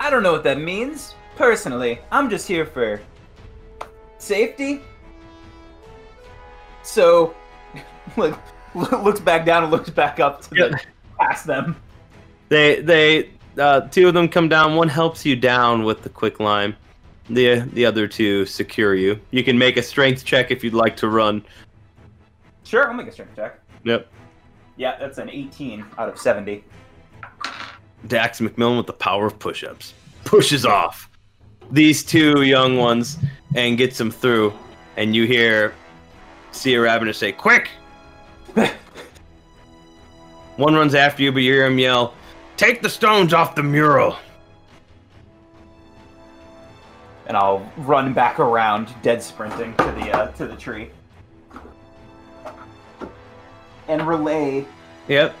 I 0.00 0.08
don't 0.08 0.22
know 0.22 0.32
what 0.32 0.44
that 0.44 0.58
means. 0.58 1.14
Personally, 1.36 1.98
I'm 2.10 2.30
just 2.30 2.48
here 2.48 2.64
for 2.64 3.02
safety. 4.16 4.80
So, 6.82 7.34
look, 8.16 8.38
looks 8.74 9.20
back 9.20 9.44
down 9.44 9.62
and 9.62 9.72
looks 9.72 9.90
back 9.90 10.20
up 10.20 10.42
to 10.42 10.50
the, 10.50 10.80
past 11.18 11.46
them. 11.46 11.76
They 12.48 12.80
they 12.80 13.30
uh, 13.58 13.82
two 13.82 14.08
of 14.08 14.14
them 14.14 14.28
come 14.28 14.48
down. 14.48 14.74
One 14.76 14.88
helps 14.88 15.24
you 15.24 15.36
down 15.36 15.84
with 15.84 16.02
the 16.02 16.08
quick 16.08 16.40
lime. 16.40 16.76
The 17.28 17.60
the 17.72 17.86
other 17.86 18.08
two 18.08 18.44
secure 18.46 18.94
you. 18.94 19.20
You 19.30 19.44
can 19.44 19.56
make 19.56 19.76
a 19.76 19.82
strength 19.82 20.24
check 20.24 20.50
if 20.50 20.64
you'd 20.64 20.74
like 20.74 20.96
to 20.98 21.08
run. 21.08 21.44
Sure, 22.64 22.88
I'll 22.88 22.94
make 22.94 23.06
a 23.06 23.12
strength 23.12 23.36
check. 23.36 23.60
Yep. 23.84 24.08
Yeah, 24.76 24.98
that's 24.98 25.18
an 25.18 25.28
18 25.28 25.84
out 25.98 26.08
of 26.08 26.18
70. 26.18 26.64
Dax 28.06 28.40
McMillan 28.40 28.78
with 28.78 28.86
the 28.86 28.92
power 28.92 29.26
of 29.26 29.38
push-ups 29.38 29.94
pushes 30.24 30.64
off 30.64 31.10
these 31.70 32.02
two 32.02 32.42
young 32.42 32.76
ones 32.76 33.18
and 33.54 33.76
gets 33.76 33.98
them 33.98 34.10
through. 34.10 34.52
And 34.96 35.14
you 35.14 35.26
hear 35.26 35.74
Sia 36.52 36.80
Ravenous 36.80 37.18
say, 37.18 37.32
"Quick!" 37.32 37.70
One 40.56 40.74
runs 40.74 40.94
after 40.94 41.22
you, 41.22 41.32
but 41.32 41.42
you 41.42 41.52
hear 41.52 41.66
him 41.66 41.78
yell, 41.78 42.14
"Take 42.56 42.82
the 42.82 42.88
stones 42.88 43.32
off 43.34 43.54
the 43.54 43.62
mural!" 43.62 44.16
And 47.26 47.36
I'll 47.36 47.70
run 47.78 48.12
back 48.12 48.38
around, 48.40 48.88
dead 49.02 49.22
sprinting 49.22 49.74
to 49.76 49.84
the 49.84 50.10
uh, 50.12 50.26
to 50.32 50.46
the 50.46 50.56
tree, 50.56 50.90
and 53.88 54.06
relay 54.06 54.66
Yep. 55.08 55.34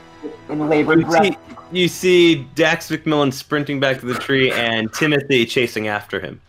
in 0.48 0.68
labored 0.68 1.00
You 1.00 1.06
breath. 1.06 1.22
see, 1.24 1.36
you 1.72 1.88
see 1.88 2.34
Dax 2.54 2.90
McMillan 2.90 3.32
sprinting 3.32 3.78
back 3.80 4.00
to 4.00 4.06
the 4.06 4.14
tree 4.14 4.50
and 4.52 4.92
Timothy 4.92 5.44
chasing 5.46 5.88
after 5.88 6.18
him. 6.20 6.40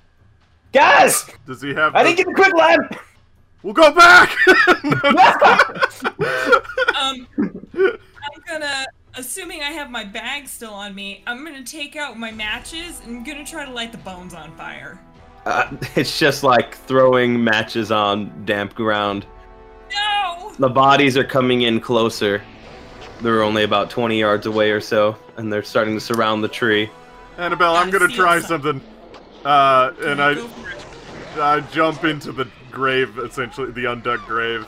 Guys, 0.72 1.30
Does 1.45 1.61
he 1.61 1.74
have? 1.76 1.95
I 1.95 2.03
the- 2.03 2.09
didn't 2.16 2.18
get 2.18 2.28
the 2.36 2.41
quick 2.41 2.55
lamp. 2.55 2.95
We'll 3.64 3.74
go 3.74 3.91
back. 3.93 4.36
Um, 6.95 7.28
I'm 7.38 8.41
gonna, 8.47 8.86
assuming 9.16 9.61
I 9.61 9.72
have 9.72 9.89
my 9.89 10.05
bag 10.05 10.47
still 10.47 10.74
on 10.74 10.95
me, 10.95 11.22
I'm 11.28 11.43
gonna 11.43 11.64
take 11.64 11.97
out 11.97 12.18
my 12.18 12.32
matches 12.32 13.01
and 13.03 13.18
I'm 13.18 13.24
gonna 13.24 13.45
try 13.45 13.66
to 13.66 13.72
light 13.72 13.91
the 13.91 13.97
bones 13.99 14.34
on 14.34 14.55
fire. 14.55 14.99
Uh, 15.45 15.76
it's 15.95 16.18
just 16.18 16.43
like 16.43 16.76
throwing 16.76 17.43
matches 17.43 17.91
on 17.91 18.45
damp 18.45 18.74
ground. 18.74 19.26
No! 19.91 20.53
The 20.59 20.70
bodies 20.70 21.18
are 21.18 21.26
coming 21.26 21.64
in 21.64 21.82
closer. 21.82 22.41
They're 23.22 23.43
only 23.43 23.64
about 23.64 23.89
20 23.89 24.18
yards 24.18 24.45
away 24.45 24.72
or 24.72 24.80
so, 24.80 25.18
and 25.36 25.51
they're 25.51 25.64
starting 25.64 25.95
to 25.95 26.01
surround 26.01 26.43
the 26.43 26.47
tree. 26.47 26.89
Annabelle, 27.38 27.76
I'm 27.76 27.89
gonna 27.89 28.07
try 28.07 28.39
something. 28.39 28.80
something. 28.80 29.45
Uh, 29.45 29.93
and 30.03 30.22
I 30.22 30.36
Go 30.36 30.47
for 30.47 30.70
it. 30.70 30.86
I 31.38 31.59
jump 31.72 32.05
into 32.05 32.32
the 32.32 32.47
grave, 32.74 33.17
essentially 33.19 33.71
the 33.71 33.86
undug 33.86 34.26
grave. 34.26 34.67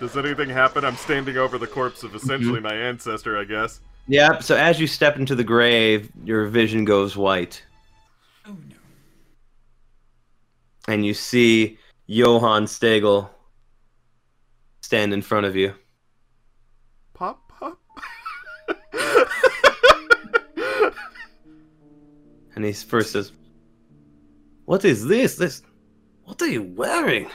Does 0.00 0.16
anything 0.16 0.50
happen? 0.50 0.84
I'm 0.84 0.96
standing 0.96 1.38
over 1.38 1.56
the 1.56 1.66
corpse 1.66 2.02
of 2.02 2.14
essentially 2.14 2.60
mm-hmm. 2.60 2.68
my 2.68 2.74
ancestor, 2.74 3.38
I 3.38 3.44
guess. 3.44 3.80
Yep, 4.08 4.42
so 4.42 4.54
as 4.56 4.78
you 4.78 4.86
step 4.86 5.16
into 5.16 5.34
the 5.34 5.42
grave, 5.42 6.10
your 6.22 6.46
vision 6.46 6.84
goes 6.84 7.16
white, 7.16 7.64
Oh 8.46 8.56
no. 8.68 8.76
and 10.86 11.04
you 11.04 11.14
see 11.14 11.78
Johann 12.06 12.66
Stegel 12.66 13.30
stand 14.82 15.12
in 15.12 15.22
front 15.22 15.46
of 15.46 15.56
you. 15.56 15.72
Pop, 17.14 17.48
pop. 17.48 17.78
And 22.56 22.64
he 22.64 22.72
first 22.72 23.12
says, 23.12 23.32
What 24.64 24.84
is 24.84 25.06
this? 25.06 25.36
This. 25.36 25.62
What 26.26 26.42
are 26.42 26.48
you 26.48 26.64
wearing? 26.64 27.30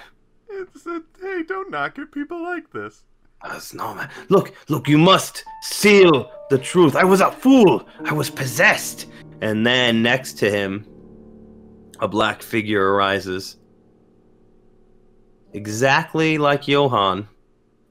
it's 0.49 0.85
a, 0.85 1.01
hey, 1.21 1.43
don't 1.47 1.71
knock 1.71 1.97
it. 1.97 2.11
People 2.11 2.43
like 2.43 2.69
this. 2.71 3.03
That's 3.41 3.73
no 3.73 3.95
man. 3.95 4.09
Look, 4.27 4.53
look, 4.67 4.87
you 4.87 4.97
must 4.97 5.43
seal 5.63 6.29
the 6.49 6.57
truth. 6.57 6.95
I 6.95 7.05
was 7.05 7.21
a 7.21 7.31
fool. 7.31 7.87
I 8.03 8.13
was 8.13 8.29
possessed. 8.29 9.07
And 9.41 9.65
then 9.65 10.03
next 10.03 10.33
to 10.39 10.51
him, 10.51 10.85
a 11.99 12.07
black 12.07 12.43
figure 12.43 12.93
arises. 12.93 13.57
Exactly 15.53 16.37
like 16.37 16.67
Johann, 16.67 17.27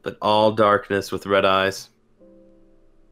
but 0.03 0.19
all 0.21 0.53
darkness 0.53 1.11
with 1.11 1.27
red 1.27 1.47
eyes. 1.47 1.89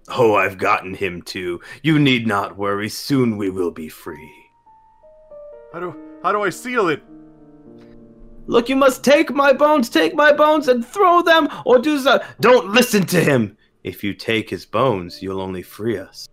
Oh, 0.09 0.35
I've 0.35 0.59
gotten 0.59 0.95
him 0.95 1.23
too. 1.23 1.61
You 1.83 1.99
need 1.99 2.27
not 2.27 2.57
worry. 2.57 2.89
Soon 2.89 3.39
we 3.39 3.51
will 3.51 3.71
be 3.71 3.89
free. 3.89 4.33
How 5.73 5.81
do 5.81 5.97
how 6.23 6.33
do 6.33 6.43
I 6.43 6.51
seal 6.51 6.89
it? 6.89 7.03
Look, 8.49 8.71
you 8.71 8.77
must 8.77 9.05
take 9.05 9.31
my 9.31 9.53
bones, 9.53 9.91
take 9.91 10.15
my 10.15 10.33
bones, 10.33 10.69
and 10.69 10.85
throw 10.85 11.21
them, 11.23 11.49
or 11.67 11.79
do 11.79 11.99
so. 11.99 12.19
Don't 12.41 12.71
listen 12.71 13.05
to 13.07 13.23
him. 13.23 13.57
If 13.85 14.03
you 14.03 14.15
take 14.15 14.49
his 14.49 14.65
bones, 14.65 15.23
you'll 15.23 15.43
only 15.43 15.63
free 15.63 15.99
us. 15.99 16.27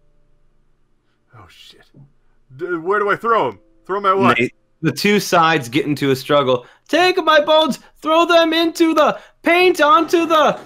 Oh 1.38 1.46
shit. 1.50 1.84
D- 2.56 2.78
where 2.78 3.00
do 3.00 3.10
I 3.10 3.18
throw 3.18 3.50
him? 3.50 3.60
Throw 3.86 3.98
him 3.98 4.06
at 4.06 4.18
what? 4.18 4.38
They- 4.38 4.50
the 4.82 4.92
two 4.92 5.20
sides 5.20 5.68
get 5.68 5.86
into 5.86 6.12
a 6.12 6.16
struggle. 6.16 6.66
Take 6.88 7.18
my 7.24 7.40
bones, 7.42 7.80
throw 8.02 8.26
them 8.26 8.54
into 8.54 8.94
the 8.94 9.20
paint 9.42 9.82
onto 9.82 10.26
the. 10.26 10.60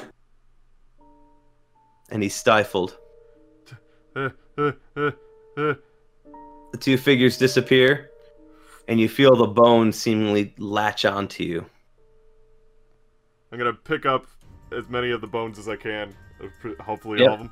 And 2.09 2.21
he's 2.21 2.35
stifled. 2.35 2.97
Uh, 4.15 4.29
uh, 4.57 4.71
uh. 4.97 5.11
The 5.55 6.77
two 6.79 6.97
figures 6.97 7.37
disappear, 7.37 8.09
and 8.89 8.99
you 8.99 9.07
feel 9.07 9.35
the 9.35 9.47
bones 9.47 9.97
seemingly 9.97 10.53
latch 10.57 11.05
onto 11.05 11.43
you. 11.43 11.63
I'm 13.51 13.59
gonna 13.59 13.71
pick 13.71 14.05
up 14.05 14.25
as 14.75 14.89
many 14.89 15.11
of 15.11 15.21
the 15.21 15.27
bones 15.27 15.59
as 15.59 15.69
I 15.69 15.75
can. 15.75 16.13
Hopefully 16.81 17.19
Yep. 17.19 17.29
all 17.29 17.33
of 17.35 17.39
them. 17.39 17.51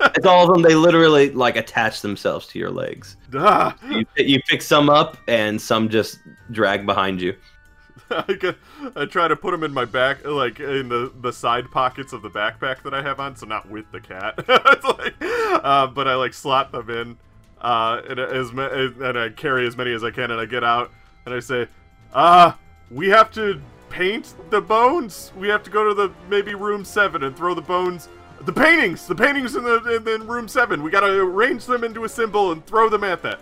It's 0.16 0.26
all 0.26 0.46
of 0.46 0.52
them. 0.52 0.62
They 0.62 0.74
literally 0.74 1.30
like 1.30 1.56
attach 1.56 2.00
themselves 2.00 2.46
to 2.48 2.58
your 2.58 2.70
legs. 2.70 3.16
Ah! 3.34 3.76
You, 3.88 4.06
you 4.16 4.40
pick 4.48 4.62
some 4.62 4.88
up, 4.88 5.16
and 5.26 5.60
some 5.60 5.88
just 5.88 6.18
drag 6.50 6.86
behind 6.86 7.20
you. 7.20 7.34
I, 8.10 8.34
get, 8.34 8.56
I 8.94 9.06
try 9.06 9.26
to 9.28 9.34
put 9.34 9.50
them 9.50 9.64
in 9.64 9.72
my 9.72 9.86
back, 9.86 10.24
like 10.24 10.60
in 10.60 10.88
the, 10.88 11.12
the 11.20 11.32
side 11.32 11.70
pockets 11.70 12.12
of 12.12 12.22
the 12.22 12.30
backpack 12.30 12.82
that 12.84 12.94
I 12.94 13.02
have 13.02 13.18
on, 13.18 13.34
so 13.36 13.46
not 13.46 13.68
with 13.68 13.90
the 13.90 14.00
cat. 14.00 14.34
it's 14.48 14.84
like, 14.84 15.14
uh, 15.20 15.88
but 15.88 16.06
I 16.06 16.14
like 16.14 16.34
slot 16.34 16.70
them 16.70 16.90
in, 16.90 17.18
uh, 17.64 18.02
and 18.08 18.20
as 18.20 18.52
ma- 18.52 18.68
and 18.68 19.18
I 19.18 19.30
carry 19.30 19.66
as 19.66 19.76
many 19.76 19.92
as 19.92 20.04
I 20.04 20.10
can, 20.10 20.30
and 20.30 20.40
I 20.40 20.44
get 20.44 20.62
out 20.62 20.90
and 21.26 21.34
I 21.34 21.40
say, 21.40 21.66
"Ah, 22.14 22.56
we 22.90 23.08
have 23.08 23.30
to 23.32 23.60
paint 23.88 24.34
the 24.50 24.60
bones. 24.60 25.32
We 25.36 25.48
have 25.48 25.62
to 25.64 25.70
go 25.70 25.88
to 25.88 25.94
the 25.94 26.12
maybe 26.28 26.54
room 26.54 26.84
seven 26.84 27.24
and 27.24 27.36
throw 27.36 27.54
the 27.54 27.62
bones." 27.62 28.08
The 28.42 28.52
paintings, 28.52 29.06
the 29.06 29.14
paintings 29.14 29.56
in 29.56 29.64
the 29.64 29.96
in, 29.96 30.06
in 30.06 30.26
room 30.28 30.46
seven. 30.48 30.82
We 30.82 30.90
gotta 30.90 31.06
arrange 31.12 31.64
them 31.64 31.82
into 31.82 32.04
a 32.04 32.08
symbol 32.08 32.52
and 32.52 32.64
throw 32.66 32.88
them 32.90 33.02
at 33.02 33.22
that. 33.22 33.38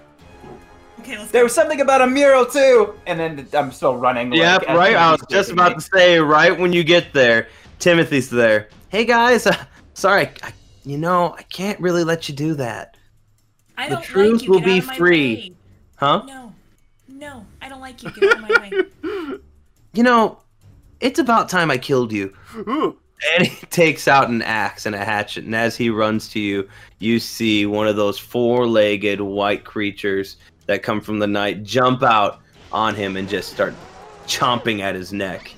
Okay, 1.00 1.18
let's 1.18 1.32
There 1.32 1.42
was 1.42 1.52
something 1.52 1.80
about 1.80 2.00
a 2.02 2.06
mural 2.06 2.46
too, 2.46 2.94
and 3.06 3.18
then 3.18 3.48
I'm 3.54 3.72
still 3.72 3.96
running. 3.96 4.30
like, 4.30 4.38
Yep, 4.38 4.68
right. 4.68 4.94
I 4.94 5.10
was 5.10 5.20
just 5.28 5.50
about 5.50 5.70
me. 5.72 5.74
to 5.76 5.80
say, 5.80 6.18
right 6.20 6.56
when 6.56 6.72
you 6.72 6.84
get 6.84 7.12
there, 7.12 7.48
Timothy's 7.80 8.30
there. 8.30 8.68
Hey 8.90 9.04
guys, 9.04 9.46
uh, 9.48 9.64
sorry, 9.94 10.30
I, 10.44 10.52
you 10.84 10.98
know 10.98 11.34
I 11.36 11.42
can't 11.42 11.80
really 11.80 12.04
let 12.04 12.28
you 12.28 12.36
do 12.36 12.54
that, 12.54 12.96
I 13.76 13.88
the 13.88 13.96
don't 13.96 14.04
truth 14.04 14.32
like 14.34 14.42
you. 14.44 14.50
will 14.50 14.60
be 14.60 14.80
free. 14.80 15.34
way. 15.34 15.52
huh? 15.96 16.22
No, 16.26 16.54
no, 17.08 17.46
I 17.60 17.68
don't 17.68 17.80
like 17.80 18.02
you. 18.02 18.10
Get 18.12 18.24
out 18.24 18.42
of 18.42 18.48
my 18.48 18.58
way. 19.02 19.38
You 19.94 20.02
know, 20.02 20.38
it's 21.00 21.18
about 21.18 21.50
time 21.50 21.70
I 21.70 21.76
killed 21.76 22.12
you. 22.12 22.34
Ooh. 22.56 22.98
And 23.36 23.46
he 23.46 23.66
takes 23.70 24.08
out 24.08 24.30
an 24.30 24.40
axe 24.40 24.86
and 24.86 24.94
a 24.94 25.04
hatchet, 25.04 25.44
and 25.44 25.54
as 25.54 25.76
he 25.76 25.90
runs 25.90 26.28
to 26.30 26.40
you, 26.40 26.66
you 26.98 27.18
see 27.18 27.66
one 27.66 27.86
of 27.86 27.96
those 27.96 28.18
four-legged 28.18 29.20
white 29.20 29.64
creatures 29.64 30.38
that 30.64 30.82
come 30.82 31.02
from 31.02 31.18
the 31.18 31.26
night 31.26 31.62
jump 31.62 32.02
out 32.02 32.40
on 32.72 32.94
him 32.94 33.18
and 33.18 33.28
just 33.28 33.52
start 33.52 33.74
chomping 34.26 34.80
at 34.80 34.94
his 34.94 35.12
neck. 35.12 35.54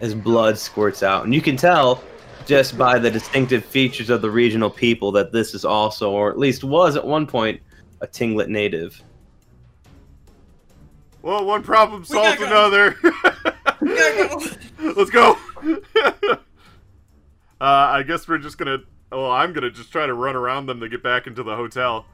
His 0.00 0.12
blood 0.14 0.58
squirts 0.58 1.04
out, 1.04 1.22
and 1.24 1.32
you 1.32 1.40
can 1.40 1.56
tell 1.56 2.02
just 2.46 2.76
by 2.78 2.98
the 2.98 3.10
distinctive 3.10 3.64
features 3.64 4.10
of 4.10 4.22
the 4.22 4.30
regional 4.30 4.70
people 4.70 5.12
that 5.12 5.32
this 5.32 5.54
is 5.54 5.64
also, 5.64 6.10
or 6.10 6.30
at 6.30 6.38
least 6.38 6.64
was 6.64 6.96
at 6.96 7.06
one 7.06 7.26
point, 7.26 7.60
a 8.00 8.06
Tinglet 8.06 8.48
native. 8.48 9.00
Well, 11.22 11.44
one 11.44 11.62
problem 11.62 12.04
We 12.08 12.14
gotta 12.16 12.36
solves 12.36 12.40
go. 12.40 12.46
another. 12.46 12.96
Go. 13.80 14.42
Let's 14.96 15.10
go. 15.10 15.38
uh, 16.32 16.36
I 17.60 18.02
guess 18.02 18.26
we're 18.26 18.38
just 18.38 18.58
gonna. 18.58 18.78
Well, 19.10 19.30
I'm 19.30 19.52
gonna 19.52 19.70
just 19.70 19.92
try 19.92 20.06
to 20.06 20.14
run 20.14 20.34
around 20.36 20.66
them 20.66 20.80
to 20.80 20.88
get 20.88 21.02
back 21.02 21.26
into 21.26 21.42
the 21.42 21.54
hotel. 21.54 22.06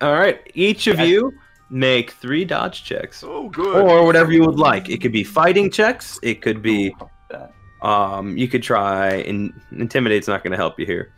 All 0.00 0.12
right, 0.12 0.40
each 0.54 0.86
of 0.86 0.94
Okay. 0.96 1.08
you 1.08 1.32
make 1.70 2.12
three 2.12 2.44
dodge 2.44 2.84
checks, 2.84 3.24
Oh, 3.26 3.48
good. 3.48 3.82
or 3.82 4.04
whatever 4.04 4.30
you 4.30 4.42
would 4.44 4.58
like. 4.58 4.88
It 4.90 5.00
could 5.00 5.10
be 5.12 5.24
fighting 5.24 5.70
checks. 5.70 6.20
It 6.22 6.40
could 6.42 6.62
be 6.62 6.90
That. 7.00 7.08
Um. 7.82 8.36
You 8.36 8.48
could 8.48 8.62
try 8.62 9.08
and 9.14 9.52
intimidate's 9.72 10.28
not 10.28 10.42
going 10.42 10.52
to 10.52 10.56
help 10.56 10.78
you 10.80 10.86
here. 10.86 11.12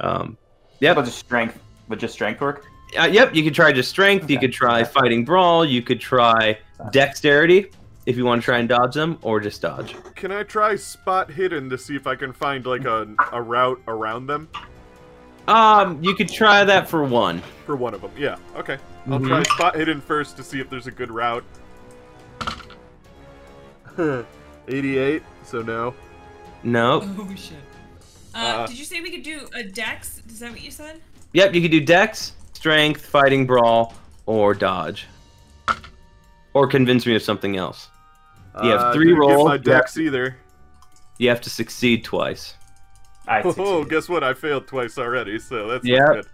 Um. 0.00 0.36
Yeah, 0.80 0.90
Yep. 0.90 0.96
but 0.96 1.04
just 1.06 1.18
strength. 1.18 1.58
But 1.88 1.98
just 1.98 2.14
strength 2.14 2.40
work. 2.40 2.64
Uh, 2.98 3.04
yep. 3.10 3.34
You 3.34 3.42
could 3.42 3.54
try 3.54 3.72
just 3.72 3.88
strength. 3.90 4.28
You 4.30 4.38
could 4.38 4.52
try 4.52 4.84
fighting 4.84 5.24
brawl. 5.24 5.64
You 5.64 5.82
could 5.82 6.00
try 6.00 6.58
dexterity 6.92 7.70
if 8.06 8.16
you 8.16 8.24
want 8.24 8.40
to 8.40 8.44
try 8.44 8.58
and 8.58 8.68
dodge 8.68 8.94
them, 8.94 9.18
or 9.22 9.40
just 9.40 9.60
dodge. 9.62 9.96
Can 10.14 10.30
I 10.30 10.42
try 10.44 10.76
spot 10.76 11.30
hidden 11.30 11.68
to 11.70 11.78
see 11.78 11.96
if 11.96 12.06
I 12.06 12.14
can 12.14 12.32
find 12.32 12.64
like 12.66 12.84
a 12.84 13.08
a 13.32 13.40
route 13.42 13.80
around 13.88 14.26
them 14.26 14.48
Um. 15.48 16.02
You 16.02 16.14
could 16.14 16.28
try 16.28 16.62
that 16.64 16.88
for 16.88 17.02
one. 17.04 17.40
for 17.64 17.74
one 17.76 17.94
of 17.94 18.00
them? 18.02 18.10
Yeah. 18.16 18.36
Okay. 18.56 18.78
I'll 19.10 19.18
Mhm. 19.18 19.28
try 19.28 19.42
spot 19.44 19.74
hidden 19.76 20.00
first 20.00 20.36
to 20.36 20.42
see 20.44 20.60
if 20.60 20.68
there's 20.70 20.86
a 20.86 20.90
good 20.92 21.10
route. 21.10 21.44
88. 24.68 25.22
So 25.44 25.62
no. 25.62 25.94
No. 26.62 27.00
Oh 27.18 27.34
shit. 27.34 27.56
Uh, 28.34 28.38
Uh, 28.38 28.66
did 28.66 28.78
you 28.78 28.84
say 28.84 29.00
we 29.00 29.10
could 29.10 29.22
do 29.22 29.48
a 29.54 29.62
dex? 29.62 30.22
Is 30.28 30.40
that 30.40 30.50
what 30.50 30.60
you 30.62 30.70
said? 30.70 31.00
Yep. 31.32 31.54
You 31.54 31.62
could 31.62 31.70
do 31.70 31.80
dex, 31.80 32.32
strength, 32.52 33.04
fighting 33.06 33.46
brawl, 33.46 33.94
or 34.26 34.54
dodge. 34.54 35.06
Or 36.54 36.66
convince 36.66 37.06
me 37.06 37.14
of 37.14 37.22
something 37.22 37.56
else. 37.56 37.88
You 38.62 38.70
have 38.70 38.80
Uh, 38.80 38.92
three 38.94 39.06
didn't 39.06 39.20
get 39.20 39.34
rolls, 39.34 39.48
my 39.48 39.54
you 39.54 39.60
dex 39.60 39.98
either. 39.98 40.36
You 41.18 41.28
have 41.28 41.40
to 41.42 41.50
succeed 41.50 42.04
twice. 42.04 42.54
I 43.28 43.42
Oh, 43.42 43.52
succeeded. 43.52 43.88
guess 43.90 44.08
what? 44.08 44.24
I 44.24 44.32
failed 44.34 44.66
twice 44.66 44.96
already, 44.98 45.38
so 45.38 45.68
that's 45.68 45.84
Yep. 45.84 45.98
not 46.00 46.14
good. 46.14 46.26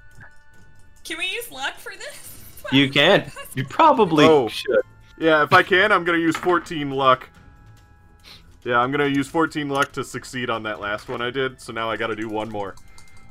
Can 1.05 1.19
we 1.19 1.27
use 1.27 1.51
luck 1.51 1.77
for 1.79 1.93
this? 1.97 2.29
You 2.71 2.89
can. 2.91 3.31
You 3.55 3.65
probably 3.65 4.25
Oh. 4.25 4.47
should. 4.49 4.83
Yeah, 5.19 5.43
if 5.43 5.53
I 5.53 5.63
can, 5.65 5.91
I'm 5.91 6.05
gonna 6.05 6.19
use 6.19 6.37
14 6.37 6.91
luck. 6.91 7.29
Yeah, 8.65 8.79
I'm 8.79 8.91
gonna 8.93 9.07
use 9.09 9.27
14 9.29 9.69
luck 9.69 9.93
to 9.93 10.05
succeed 10.05 10.49
on 10.51 10.63
that 10.65 10.81
last 10.81 11.09
one 11.09 11.21
I 11.21 11.31
did. 11.31 11.61
So 11.61 11.73
now 11.73 11.91
I 11.91 11.97
got 11.97 12.09
to 12.09 12.17
do 12.17 12.29
one 12.29 12.49
more. 12.49 12.77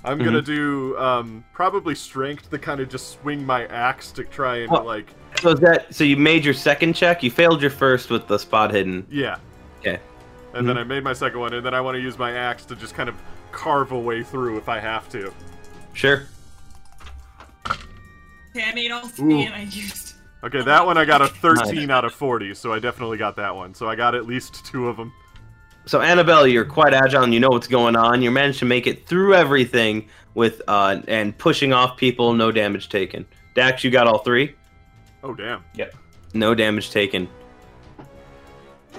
I'm 0.04 0.18
gonna 0.18 0.42
do 0.42 0.98
um, 0.98 1.44
probably 1.54 1.94
strength 1.96 2.50
to 2.50 2.58
kind 2.58 2.82
of 2.82 2.90
just 2.90 3.12
swing 3.22 3.46
my 3.46 3.66
axe 3.68 4.12
to 4.14 4.24
try 4.24 4.58
and 4.58 4.72
Oh. 4.72 4.82
like 4.84 5.14
So 5.42 5.50
is 5.52 5.60
that 5.60 5.94
so 5.94 6.04
you 6.04 6.18
made 6.18 6.44
your 6.44 6.56
second 6.56 6.94
check? 6.96 7.22
You 7.24 7.30
failed 7.32 7.62
your 7.62 7.70
first 7.72 8.10
with 8.10 8.28
the 8.28 8.38
spot 8.40 8.72
hidden. 8.72 9.06
yeah. 9.10 9.38
Okay. 9.80 10.00
And 10.54 10.68
then 10.68 10.78
I 10.78 10.84
made 10.84 11.04
my 11.04 11.14
second 11.14 11.40
one, 11.40 11.54
and 11.54 11.66
then 11.66 11.74
I 11.74 11.80
want 11.82 11.96
to 11.96 12.02
use 12.02 12.18
my 12.20 12.34
axe 12.34 12.66
to 12.66 12.76
just 12.76 12.94
kind 12.94 13.08
of 13.08 13.16
carve 13.54 13.94
a 13.94 14.00
way 14.00 14.22
through 14.22 14.58
if 14.58 14.68
I 14.68 14.80
have 14.80 15.08
to. 15.10 15.32
Sure. 15.94 16.24
Okay, 17.68 18.66
I 18.66 18.74
made 18.74 18.92
all 18.92 19.08
three 19.08 19.44
and 19.44 19.54
I 19.56 19.62
used. 19.62 20.11
Okay, 20.44 20.64
that 20.64 20.86
one 20.86 20.98
I 20.98 21.06
got 21.06 21.22
a 21.22 21.28
13 21.28 21.92
out 21.92 22.04
of 22.04 22.14
40, 22.14 22.56
so 22.56 22.74
I 22.74 22.80
definitely 22.80 23.18
got 23.18 23.36
that 23.36 23.56
one. 23.56 23.76
So 23.76 23.88
I 23.88 23.96
got 23.96 24.16
at 24.16 24.26
least 24.26 24.66
two 24.66 24.88
of 24.88 24.98
them. 24.98 25.14
So 25.86 26.02
Annabelle, 26.02 26.48
you're 26.48 26.66
quite 26.66 26.94
agile 26.94 27.24
and 27.24 27.34
you 27.34 27.40
know 27.40 27.50
what's 27.50 27.68
going 27.68 27.96
on. 27.96 28.22
You 28.22 28.32
managed 28.32 28.60
to 28.60 28.66
make 28.66 28.88
it 28.88 29.08
through 29.08 29.34
everything 29.36 30.08
with 30.34 30.62
uh 30.68 31.02
and 31.08 31.38
pushing 31.38 31.74
off 31.74 31.98
people, 31.98 32.34
no 32.34 32.52
damage 32.52 32.90
taken. 32.90 33.26
Dax, 33.56 33.84
you 33.84 33.92
got 33.92 34.08
all 34.08 34.20
three? 34.20 34.56
Oh 35.24 35.34
damn. 35.34 35.64
Yep. 35.76 35.96
No 36.34 36.56
damage 36.56 36.92
taken. 36.92 37.28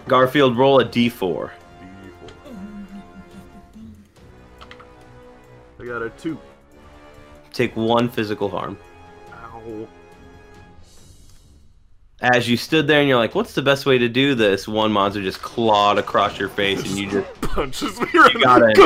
Garfield, 0.07 0.57
roll 0.57 0.81
a 0.81 0.85
d4. 0.85 1.51
I 5.81 5.85
got 5.85 6.03
a 6.03 6.11
two. 6.11 6.39
Take 7.53 7.77
one 7.77 8.09
physical 8.09 8.49
harm. 8.49 8.77
Ow. 9.33 9.89
As 12.23 12.49
you 12.49 12.57
stood 12.57 12.87
there 12.87 13.01
and 13.01 13.09
you're 13.09 13.19
like, 13.19 13.35
what's 13.35 13.53
the 13.53 13.63
best 13.63 13.85
way 13.85 13.99
to 13.99 14.09
do 14.09 14.35
this? 14.37 14.69
One 14.69 14.93
monster 14.93 15.21
just 15.21 15.43
clawed 15.43 15.99
across 15.99 16.39
your 16.39 16.49
face 16.49 16.79
and 16.81 16.97
you 16.99 17.11
just 17.11 17.29
Punches 17.41 18.01
me 18.01 18.07
right 18.15 18.41
got 18.43 18.63
it. 18.63 18.79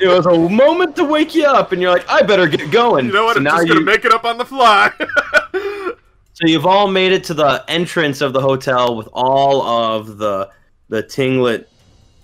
it 0.00 0.06
was 0.08 0.24
a 0.26 0.48
moment 0.48 0.94
to 0.96 1.04
wake 1.04 1.34
you 1.34 1.44
up 1.44 1.72
and 1.72 1.82
you're 1.82 1.90
like, 1.92 2.08
I 2.08 2.22
better 2.22 2.46
get 2.46 2.70
going. 2.70 3.06
you 3.06 3.12
know 3.12 3.24
what? 3.24 3.34
So 3.34 3.38
I'm 3.38 3.44
now 3.44 3.56
just 3.56 3.68
gonna 3.68 3.80
you- 3.80 3.86
make 3.86 4.04
it 4.04 4.12
up 4.12 4.24
on 4.24 4.38
the 4.38 4.44
fly. 4.46 4.90
So 6.34 6.46
you've 6.48 6.64
all 6.64 6.88
made 6.88 7.12
it 7.12 7.24
to 7.24 7.34
the 7.34 7.62
entrance 7.68 8.22
of 8.22 8.32
the 8.32 8.40
hotel 8.40 8.96
with 8.96 9.06
all 9.12 9.60
of 9.62 10.16
the 10.16 10.48
the 10.88 11.02
tinglet, 11.02 11.68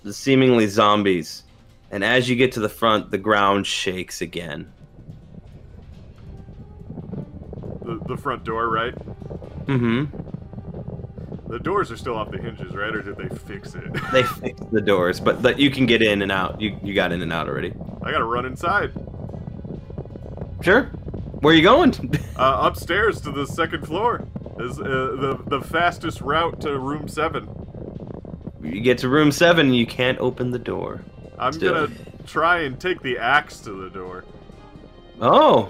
the 0.03 0.11
seemingly 0.11 0.65
zombies. 0.65 1.43
And 1.91 2.03
as 2.03 2.27
you 2.27 2.35
get 2.35 2.51
to 2.53 2.59
the 2.59 2.67
front, 2.69 3.11
the 3.11 3.19
ground 3.19 3.67
shakes 3.67 4.21
again. 4.21 4.73
The, 8.09 8.17
front 8.17 8.43
door, 8.43 8.69
right? 8.69 8.93
Mm-hmm. 9.65 10.05
The 11.51 11.59
doors 11.59 11.91
are 11.91 11.97
still 11.97 12.15
off 12.15 12.29
the 12.31 12.37
hinges, 12.37 12.75
right? 12.75 12.93
Or 12.93 13.01
did 13.01 13.17
they 13.17 13.29
fix 13.35 13.73
it? 13.75 13.83
They 14.11 14.23
fixed 14.23 14.71
the 14.71 14.81
doors, 14.81 15.19
but 15.19 15.41
that 15.43 15.59
you 15.59 15.71
can 15.71 15.85
get 15.85 16.01
in 16.01 16.21
and 16.21 16.31
out. 16.31 16.59
You 16.61 16.77
you 16.83 16.93
got 16.93 17.11
in 17.11 17.21
and 17.21 17.33
out 17.33 17.47
already. 17.47 17.73
I 18.03 18.11
gotta 18.11 18.25
run 18.25 18.45
inside. 18.45 18.91
Sure. 20.61 20.83
Where 21.41 21.53
are 21.53 21.57
you 21.57 21.63
going? 21.63 21.93
Uh, 22.39 22.67
upstairs 22.67 23.19
to 23.19 23.31
the 23.31 23.45
second 23.45 23.85
floor 23.85 24.25
is 24.61 24.79
uh, 24.79 24.83
the 24.83 25.43
the 25.47 25.59
fastest 25.59 26.21
route 26.21 26.61
to 26.61 26.79
room 26.79 27.05
seven. 27.05 27.49
you 28.63 28.79
get 28.79 28.97
to 28.99 29.09
room 29.09 29.29
seven, 29.29 29.73
you 29.73 29.85
can't 29.85 30.17
open 30.19 30.49
the 30.49 30.57
door. 30.59 31.03
I'm 31.37 31.51
Still. 31.51 31.87
gonna 31.87 31.95
try 32.25 32.59
and 32.61 32.79
take 32.79 33.01
the 33.01 33.17
axe 33.17 33.59
to 33.61 33.71
the 33.73 33.89
door. 33.89 34.23
Oh, 35.19 35.69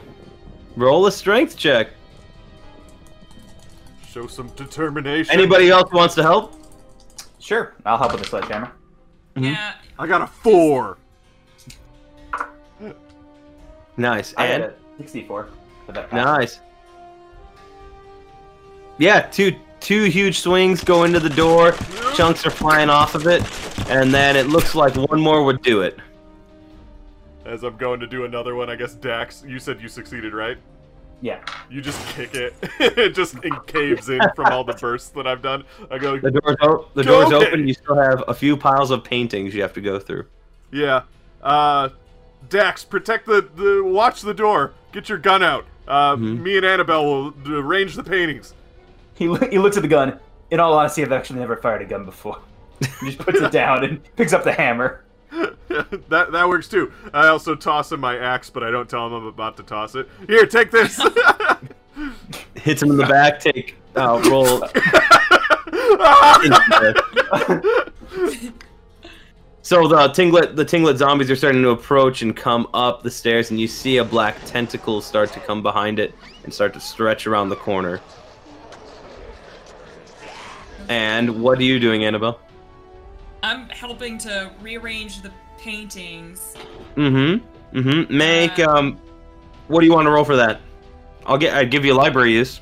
roll 0.76 1.08
a 1.08 1.12
strength 1.12 1.58
check. 1.58 1.90
Show 4.10 4.26
some 4.26 4.48
determination. 4.56 5.32
Anybody 5.32 5.70
else 5.70 5.92
wants 5.92 6.16
to 6.16 6.24
help? 6.24 6.56
Sure, 7.38 7.76
I'll 7.86 7.98
help 7.98 8.12
with 8.14 8.22
the 8.22 8.28
sledgehammer. 8.28 8.72
Yeah. 9.36 9.76
I 10.00 10.08
got 10.08 10.22
a 10.22 10.28
four. 10.28 10.98
Nice. 13.98 14.34
I 14.38 14.46
And 14.48 14.64
got 14.64 14.72
a 14.72 14.98
64 14.98 15.50
for 15.86 15.92
that. 15.92 16.10
pass. 16.10 16.26
Nice. 16.26 16.60
Yeah, 18.98 19.22
two 19.22 19.56
two 19.80 20.06
huge 20.06 20.40
swings 20.40 20.84
go 20.84 21.04
into 21.04 21.20
the 21.20 21.30
door. 21.30 21.74
Chunks 22.16 22.46
are 22.46 22.50
flying 22.52 22.90
off 22.90 23.14
of 23.16 23.28
it, 23.28 23.42
and 23.90 24.14
then 24.14 24.36
it 24.36 24.48
looks 24.48 24.74
like 24.74 24.96
one 24.96 25.22
more 25.22 25.44
would 25.44 25.62
do 25.62 25.82
it. 25.82 26.00
As 27.46 27.64
I'm 27.64 27.78
going 27.78 28.00
to 28.00 28.08
do 28.08 28.26
another 28.26 28.56
one, 28.56 28.70
I 28.70 28.76
guess 28.76 28.94
Dax, 28.96 29.44
you 29.48 29.60
said 29.60 29.82
you 29.82 29.88
succeeded, 29.88 30.34
right? 30.34 30.58
Yeah. 31.22 31.44
You 31.70 31.82
just 31.82 32.00
kick 32.16 32.34
it. 32.34 32.54
it 32.80 33.10
just 33.16 33.36
it 33.44 33.54
caves 33.68 34.10
in 34.10 34.22
from 34.36 34.46
all 34.54 34.64
the 34.64 34.74
bursts 34.74 35.10
that 35.10 35.28
I've 35.28 35.42
done. 35.42 35.64
I 35.92 35.98
go, 35.98 36.18
The 36.18 36.32
door's 36.32 36.56
o- 36.62 36.88
the 36.94 37.04
Go 37.04 37.22
door's 37.30 37.30
get 37.44 37.50
open. 37.54 37.68
You 37.68 37.74
still 37.74 37.96
have 37.98 38.24
a 38.28 38.34
few 38.34 38.56
piles 38.56 38.90
of 38.92 39.04
paintings 39.04 39.54
you 39.54 39.62
have 39.62 39.74
to 39.74 39.82
go 39.82 40.00
through. 40.00 40.26
yeah. 40.72 41.04
Uh, 41.42 41.90
Dax, 42.48 42.84
protect 42.86 43.26
the, 43.26 43.48
the 43.56 43.84
watch 43.84 44.22
the 44.22 44.34
door. 44.34 44.74
Get 44.94 45.10
your 45.10 45.18
gun 45.18 45.44
out. 45.44 45.66
Uh, 45.88 46.16
Mhm. 46.16 46.40
me 46.42 46.56
and 46.58 46.66
Annabelle 46.66 47.06
will 47.06 47.34
arrange 47.48 47.96
the 47.96 48.04
paintings. 48.04 48.54
He, 49.16 49.28
lo- 49.28 49.48
he 49.50 49.60
looks 49.60 49.76
at 49.76 49.82
the 49.84 49.90
gun. 49.90 50.20
In 50.52 50.60
all 50.60 50.74
honesty, 50.74 51.02
I've 51.04 51.12
actually 51.12 51.40
never 51.40 51.58
fired 51.58 51.82
a 51.82 51.86
gun 51.86 52.06
before. 52.06 52.40
He 53.02 53.08
just 53.08 53.20
puts 53.20 53.40
it 53.42 53.52
down 53.62 53.84
and 53.84 54.02
picks 54.16 54.32
up 54.32 54.44
the 54.46 54.54
hammer. 54.54 55.04
that 56.10 56.32
that 56.32 56.50
works 56.50 56.68
too. 56.68 56.92
I 57.14 57.28
also 57.28 57.56
toss 57.56 57.92
him 57.92 58.00
my 58.00 58.18
axe, 58.18 58.50
but 58.50 58.64
I 58.64 58.72
don't 58.72 58.90
tell 58.90 59.06
him 59.08 59.14
I'm 59.14 59.28
about 59.28 59.58
to 59.58 59.64
toss 59.64 59.96
it. 59.96 60.10
Here, 60.28 60.46
take 60.46 60.72
this. 60.72 61.00
Hits 62.56 62.82
him 62.82 62.92
in 62.92 62.98
the 62.98 63.06
back. 63.06 63.40
Take 63.40 63.76
uh, 63.96 64.22
roll. 64.30 64.46
so 69.62 69.88
the 69.88 70.12
tinglet 70.14 70.56
the 70.56 70.66
tinglet 70.66 70.98
zombies 70.98 71.30
are 71.30 71.36
starting 71.36 71.62
to 71.62 71.70
approach 71.70 72.22
and 72.22 72.36
come 72.36 72.68
up 72.74 73.04
the 73.04 73.12
stairs, 73.12 73.52
and 73.52 73.60
you 73.60 73.68
see 73.68 73.98
a 73.98 74.04
black 74.04 74.36
tentacle 74.46 75.02
start 75.02 75.32
to 75.34 75.40
come 75.42 75.62
behind 75.62 76.00
it 76.00 76.14
and 76.44 76.54
start 76.54 76.74
to 76.74 76.80
stretch 76.80 77.28
around 77.28 77.50
the 77.50 77.56
corner. 77.56 78.02
And 80.88 81.44
what 81.44 81.60
are 81.60 81.64
you 81.64 81.80
doing, 81.80 82.04
Annabelle? 82.04 82.40
I'm 83.44 83.70
helping 83.70 84.18
to 84.20 84.52
rearrange 84.62 85.22
the 85.22 85.32
paintings. 85.58 86.56
Mm-hmm. 86.96 87.78
Mm-hmm. 87.78 88.18
Make 88.18 88.60
Uh, 88.60 88.70
um. 88.70 89.00
What 89.68 89.82
do 89.82 89.86
you 89.86 89.94
want 89.94 90.08
to 90.08 90.12
roll 90.12 90.26
for 90.26 90.36
that? 90.36 90.62
I'll 91.26 91.38
get. 91.38 91.54
I'd 91.54 91.70
give 91.72 91.86
you 91.86 91.94
library 91.94 92.34
use. 92.34 92.62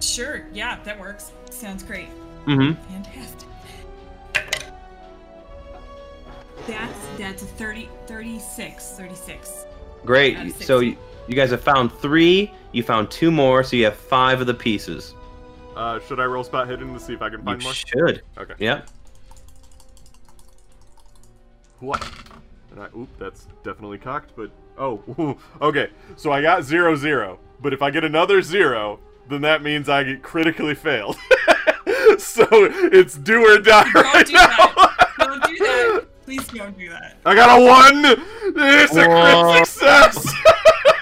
Sure, 0.00 0.46
yeah, 0.52 0.78
that 0.84 0.98
works. 0.98 1.32
Sounds 1.50 1.82
great. 1.82 2.08
Mm-hmm. 2.46 2.74
Fantastic. 2.92 3.48
That's 6.66 7.06
that's 7.18 7.42
a 7.42 7.46
30 7.46 7.88
36 8.06 8.90
36. 8.92 9.66
Great. 10.04 10.54
So 10.62 10.80
you, 10.80 10.96
you 11.26 11.34
guys 11.34 11.50
have 11.50 11.62
found 11.62 11.92
three. 11.92 12.52
You 12.72 12.82
found 12.82 13.10
two 13.10 13.30
more, 13.30 13.64
so 13.64 13.76
you 13.76 13.84
have 13.84 13.96
five 13.96 14.40
of 14.40 14.46
the 14.46 14.54
pieces. 14.54 15.14
Uh, 15.76 16.00
should 16.00 16.20
I 16.20 16.24
roll 16.24 16.44
spot 16.44 16.68
hidden 16.68 16.92
to 16.94 17.00
see 17.00 17.12
if 17.14 17.22
I 17.22 17.28
can 17.30 17.40
You 17.40 17.44
find 17.44 17.62
more? 17.62 17.72
should. 17.72 18.22
Okay. 18.38 18.54
Yep. 18.58 18.88
what? 21.80 22.10
And 22.72 22.80
I, 22.82 22.86
oop, 22.96 23.08
that's 23.18 23.46
definitely 23.62 23.98
cocked, 23.98 24.32
but 24.36 24.50
oh, 24.78 25.36
okay. 25.62 25.90
So 26.16 26.32
I 26.32 26.42
got 26.42 26.64
zero 26.64 26.96
zero, 26.96 27.38
but 27.60 27.72
if 27.72 27.82
I 27.82 27.90
get 27.90 28.04
another 28.04 28.42
zero, 28.42 28.98
then 29.28 29.42
that 29.42 29.62
means 29.62 29.88
I 29.88 30.02
get 30.04 30.22
critically 30.22 30.74
failed. 30.74 31.16
so 32.18 32.46
it's 32.50 33.16
do 33.16 33.44
or 33.46 33.58
die 33.58 33.90
Don't 33.92 34.04
right 34.14 34.26
do 34.26 34.32
now. 34.32 34.46
that. 34.48 35.08
Don't 35.18 35.42
do 35.44 35.56
that. 35.58 36.06
Please 36.24 36.46
don't 36.48 36.76
do 36.78 36.88
that. 36.88 37.18
I 37.26 37.34
got 37.34 37.58
a 37.60 37.64
one. 37.64 38.24
It's 38.56 38.96
a 38.96 39.06
Whoa. 39.08 39.52
crit 39.52 39.66
success. 39.66 40.34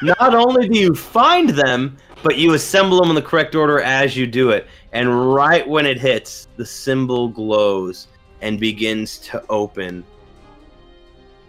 Not 0.03 0.35
only 0.35 0.69
do 0.69 0.79
you 0.79 0.95
find 0.95 1.49
them, 1.51 1.97
but 2.23 2.39
you 2.39 2.55
assemble 2.55 3.01
them 3.01 3.09
in 3.11 3.15
the 3.15 3.23
correct 3.23 3.55
order 3.55 3.81
as 3.81 4.17
you 4.17 4.27
do 4.27 4.51
it. 4.51 4.67
And 4.93 5.35
right 5.35 5.67
when 5.67 5.87
it 5.87 6.01
hits, 6.01 6.49
the 6.57 6.67
symbol 6.67 7.29
glows 7.29 8.09
and 8.41 8.59
begins 8.61 9.19
to 9.19 9.45
open. 9.49 10.05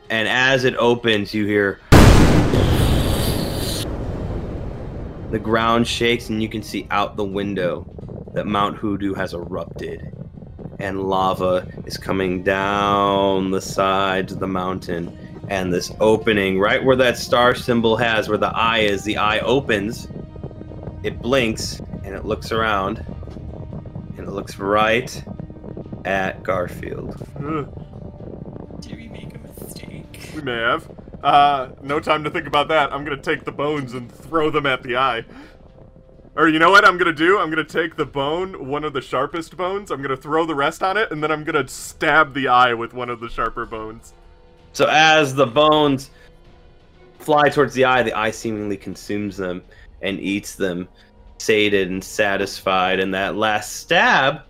And 0.09 0.28
as 0.28 0.63
it 0.63 0.76
opens, 0.76 1.34
you 1.34 1.45
hear 1.45 1.80
the 5.32 5.39
ground 5.39 5.88
shakes, 5.88 6.30
and 6.30 6.41
you 6.41 6.49
can 6.49 6.61
see 6.61 6.88
out 6.91 7.15
the 7.15 7.24
window 7.24 7.88
that 8.34 8.45
Mount 8.45 8.78
Hoodoo 8.78 9.13
has 9.13 9.34
erupted. 9.34 10.15
And 10.80 11.03
lava 11.03 11.67
is 11.86 11.97
coming 11.97 12.43
down 12.43 13.51
the 13.51 13.61
sides 13.61 14.34
of 14.34 14.39
the 14.39 14.47
mountain 14.47 15.17
and 15.49 15.74
this 15.74 15.91
opening 15.99 16.59
right 16.59 16.84
where 16.84 16.95
that 16.95 17.17
star 17.17 17.53
symbol 17.53 17.97
has 17.97 18.30
where 18.30 18.38
the 18.38 18.55
eye 18.55 18.80
is 18.80 19.03
the 19.03 19.17
eye 19.17 19.39
opens 19.39 20.07
it 21.03 21.21
blinks 21.21 21.79
and 22.03 22.15
it 22.15 22.25
looks 22.25 22.51
around 22.51 22.99
and 24.17 24.27
it 24.27 24.31
looks 24.31 24.57
right 24.57 25.23
at 26.05 26.43
garfield 26.43 27.15
Did 28.81 28.95
we 28.95 29.07
make 29.09 29.35
a 29.35 29.39
mistake? 29.39 30.31
we 30.35 30.41
may 30.41 30.57
have. 30.57 30.89
Uh, 31.23 31.69
no 31.81 31.99
time 32.01 32.23
to 32.25 32.29
think 32.29 32.47
about 32.47 32.67
that. 32.67 32.91
I'm 32.91 33.03
gonna 33.05 33.15
take 33.17 33.45
the 33.45 33.51
bones 33.51 33.93
and 33.93 34.11
throw 34.11 34.49
them 34.49 34.65
at 34.65 34.83
the 34.83 34.97
eye. 34.97 35.23
Or 36.35 36.49
you 36.49 36.59
know 36.59 36.71
what 36.71 36.85
I'm 36.85 36.97
gonna 36.97 37.13
do? 37.13 37.37
I'm 37.39 37.49
gonna 37.49 37.63
take 37.63 37.95
the 37.95 38.05
bone, 38.05 38.67
one 38.67 38.83
of 38.83 38.91
the 38.93 39.01
sharpest 39.01 39.55
bones. 39.55 39.91
I'm 39.91 40.01
gonna 40.01 40.17
throw 40.17 40.45
the 40.45 40.55
rest 40.55 40.83
on 40.83 40.97
it, 40.97 41.11
and 41.11 41.23
then 41.23 41.31
I'm 41.31 41.43
gonna 41.45 41.67
stab 41.67 42.33
the 42.33 42.47
eye 42.49 42.73
with 42.73 42.93
one 42.93 43.09
of 43.09 43.19
the 43.21 43.29
sharper 43.29 43.65
bones. 43.65 44.13
so 44.73 44.87
as 44.89 45.33
the 45.35 45.45
bones 45.45 46.09
fly 47.19 47.47
towards 47.47 47.73
the 47.73 47.85
eye 47.85 48.03
the 48.03 48.11
eye 48.13 48.31
seemingly 48.31 48.75
consumes 48.75 49.37
them 49.37 49.61
and 50.03 50.19
eats 50.19 50.55
them 50.55 50.87
sated 51.39 51.89
and 51.89 52.03
satisfied 52.03 52.99
and 52.99 53.13
that 53.13 53.35
last 53.35 53.77
stab 53.77 54.41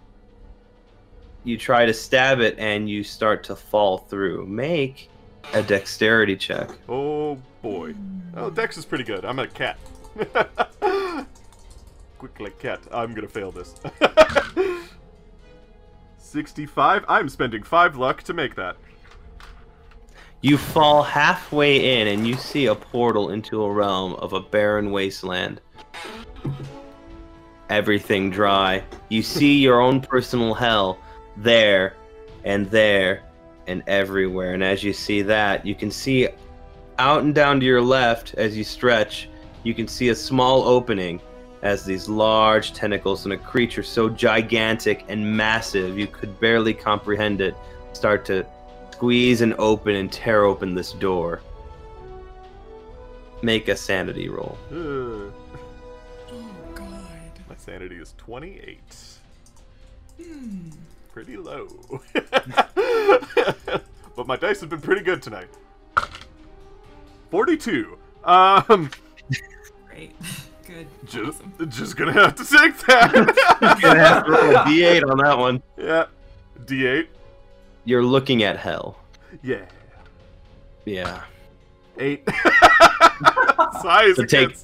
you 1.46 1.58
try 1.58 1.86
to 1.86 1.94
stab 1.94 2.40
it 2.40 2.56
and 2.60 2.90
you 2.90 3.04
start 3.04 3.44
to 3.44 3.56
fall 3.56 3.98
through 3.98 4.46
make 4.46 5.10
a 5.54 5.64
dexterity 5.64 6.36
check 6.36 6.70
Oh 6.90 7.38
boy. 7.64 7.96
Oh, 8.36 8.52
Dex 8.52 8.78
is 8.78 8.86
pretty 8.86 9.04
good. 9.04 9.26
I'm 9.26 9.40
a 9.40 9.48
cat. 9.48 9.80
Quick 12.20 12.40
like 12.40 12.60
cat. 12.60 12.82
I'm 12.92 13.16
gonna 13.16 13.28
fail 13.28 13.52
this. 13.52 13.74
65. 16.18 17.06
I'm 17.08 17.30
spending 17.30 17.64
5 17.64 17.96
luck 17.96 18.22
to 18.24 18.34
make 18.34 18.56
that. 18.56 18.76
You 20.44 20.58
fall 20.58 21.04
halfway 21.04 22.02
in 22.02 22.10
and 22.10 22.28
you 22.28 22.36
see 22.36 22.66
a 22.66 22.76
portal 22.76 23.30
into 23.30 23.64
a 23.64 23.72
realm 23.72 24.16
of 24.16 24.34
a 24.34 24.42
barren 24.42 24.92
wasteland. 24.92 25.62
Everything 27.70 28.30
dry. 28.30 28.84
You 29.08 29.24
see 29.24 29.58
your 29.60 29.80
own 29.80 30.02
personal 30.02 30.54
hell 30.54 31.00
there 31.38 31.96
and 32.44 32.70
there 32.70 33.24
and 33.68 33.84
everywhere. 33.88 34.54
And 34.54 34.62
as 34.62 34.84
you 34.84 34.92
see 34.92 35.22
that, 35.22 35.66
you 35.66 35.76
can 35.76 35.90
see 35.90 36.28
out 37.00 37.24
and 37.24 37.34
down 37.34 37.62
to 37.62 37.66
your 37.66 37.82
left 37.82 38.34
as 38.34 38.58
you 38.58 38.66
stretch, 38.66 39.30
you 39.64 39.74
can 39.74 39.88
see 39.88 40.10
a 40.10 40.16
small 40.16 40.64
opening 40.64 41.22
as 41.62 41.86
these 41.86 42.10
large 42.10 42.74
tentacles 42.74 43.24
and 43.24 43.32
a 43.32 43.38
creature 43.38 43.82
so 43.82 44.10
gigantic 44.10 45.06
and 45.08 45.38
massive 45.38 45.98
you 45.98 46.08
could 46.08 46.38
barely 46.42 46.74
comprehend 46.74 47.40
it 47.40 47.56
start 47.94 48.26
to 48.26 48.46
squeeze 48.98 49.42
and 49.42 49.54
open 49.56 49.96
and 49.96 50.12
tear 50.12 50.44
open 50.44 50.76
this 50.76 50.92
door. 50.94 51.42
Make 53.42 53.68
a 53.68 53.76
sanity 53.76 54.30
roll. 54.30 54.58
Uh, 54.72 54.76
Oh 54.76 56.46
God. 56.76 57.32
my 57.50 57.56
sanity 57.58 57.96
is 57.98 58.14
28. 58.18 58.80
Hmm. 60.24 60.70
Pretty 61.12 61.38
low. 61.38 61.68
but 64.16 64.28
my 64.28 64.36
dice 64.36 64.62
have 64.62 64.70
been 64.70 64.82
pretty 64.82 65.02
good 65.02 65.22
tonight. 65.24 65.48
42. 67.32 67.98
Um, 68.24 68.90
Great. 69.88 70.16
Good. 70.66 70.88
just, 71.06 71.42
Awesome. 71.42 71.70
just 71.70 71.98
gonna 71.98 72.14
have 72.14 72.36
to 72.36 72.46
take 72.46 72.78
that. 72.88 73.12
You're 73.14 73.26
gonna 73.82 74.00
have 74.00 74.26
to 74.26 74.32
roll 74.32 74.52
a 74.56 74.64
d8 74.64 75.12
on 75.12 75.18
that 75.18 75.38
one. 75.38 75.62
yeah. 75.78 76.06
D8. 76.62 77.08
You're 77.86 78.04
looking 78.04 78.44
at 78.44 78.58
hell. 78.58 78.98
Yeah. 79.42 79.66
Yeah. 80.86 81.24
Eight. 82.00 82.28
Size 83.82 84.16
So 84.16 84.26
take- 84.26 84.56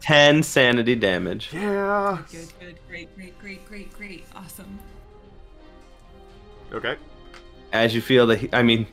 10 0.00 0.42
sanity 0.42 0.94
damage. 0.94 1.50
Yeah. 1.52 2.18
Good. 2.30 2.48
Good. 2.60 2.78
Great. 2.88 3.14
Great. 3.16 3.38
Great. 3.40 3.66
Great. 3.66 3.92
Great. 3.92 4.24
Awesome. 4.34 4.78
Okay. 6.72 6.96
As 7.72 7.94
you 7.94 8.00
feel 8.00 8.26
that, 8.28 8.38
he, 8.38 8.48
I 8.52 8.62
mean, 8.62 8.86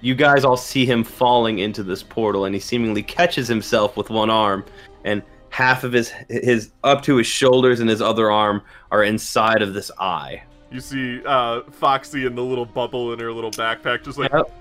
you 0.00 0.14
guys 0.14 0.44
all 0.44 0.56
see 0.56 0.86
him 0.86 1.02
falling 1.04 1.58
into 1.58 1.82
this 1.82 2.02
portal, 2.02 2.44
and 2.44 2.54
he 2.54 2.60
seemingly 2.60 3.02
catches 3.02 3.48
himself 3.48 3.96
with 3.96 4.10
one 4.10 4.30
arm, 4.30 4.64
and 5.04 5.22
half 5.50 5.82
of 5.84 5.92
his 5.92 6.10
his 6.28 6.70
up 6.84 7.02
to 7.02 7.16
his 7.16 7.26
shoulders 7.26 7.80
and 7.80 7.90
his 7.90 8.00
other 8.00 8.30
arm 8.30 8.62
are 8.92 9.02
inside 9.04 9.62
of 9.62 9.74
this 9.74 9.90
eye. 9.98 10.42
You 10.70 10.80
see 10.80 11.20
uh, 11.24 11.62
Foxy 11.70 12.26
in 12.26 12.34
the 12.34 12.42
little 12.42 12.66
bubble 12.66 13.12
in 13.12 13.18
her 13.18 13.32
little 13.32 13.50
backpack, 13.50 14.04
just 14.04 14.18
like. 14.18 14.32
Yep. 14.32 14.56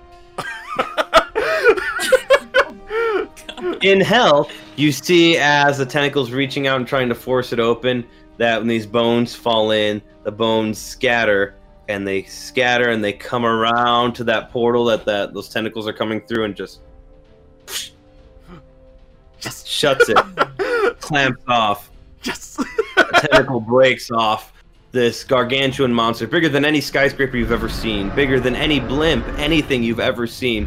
In 3.84 4.00
hell, 4.02 4.50
you 4.76 4.92
see 4.92 5.38
as 5.38 5.78
the 5.78 5.86
tentacles 5.86 6.32
reaching 6.32 6.68
out 6.68 6.78
and 6.78 6.88
trying 6.88 7.10
to 7.10 7.16
force 7.16 7.52
it 7.54 7.60
open, 7.60 8.06
that 8.38 8.58
when 8.58 8.68
these 8.68 8.86
bones 8.86 9.36
fall 9.36 9.72
in, 9.72 10.02
the 10.24 10.32
bones 10.32 10.78
scatter 10.78 11.56
and 11.90 12.08
they 12.08 12.24
scatter 12.24 12.90
and 12.90 13.04
they 13.04 13.12
come 13.14 13.46
around 13.46 14.14
to 14.14 14.24
that 14.26 14.52
portal 14.52 14.86
that, 14.86 15.06
that 15.06 15.34
those 15.34 15.50
tentacles 15.50 15.88
are 15.88 15.94
coming 15.94 16.22
through 16.22 16.46
and 16.46 16.56
just 16.56 16.80
Yes. 19.42 19.66
shuts 19.66 20.10
it, 20.10 20.18
clamps 21.00 21.44
off. 21.48 21.90
Yes. 22.24 22.56
The 22.56 23.28
tentacle 23.32 23.62
breaks 23.62 24.12
off. 24.12 24.54
This 24.92 25.24
gargantuan 25.24 25.94
monster, 25.94 26.26
bigger 26.26 26.50
than 26.50 26.66
any 26.66 26.82
skyscraper 26.82 27.38
you've 27.38 27.52
ever 27.52 27.70
seen, 27.70 28.10
bigger 28.16 28.40
than 28.40 28.56
any 28.56 28.80
blimp, 28.80 29.28
anything 29.38 29.84
you've 29.84 30.00
ever 30.00 30.26
seen, 30.26 30.66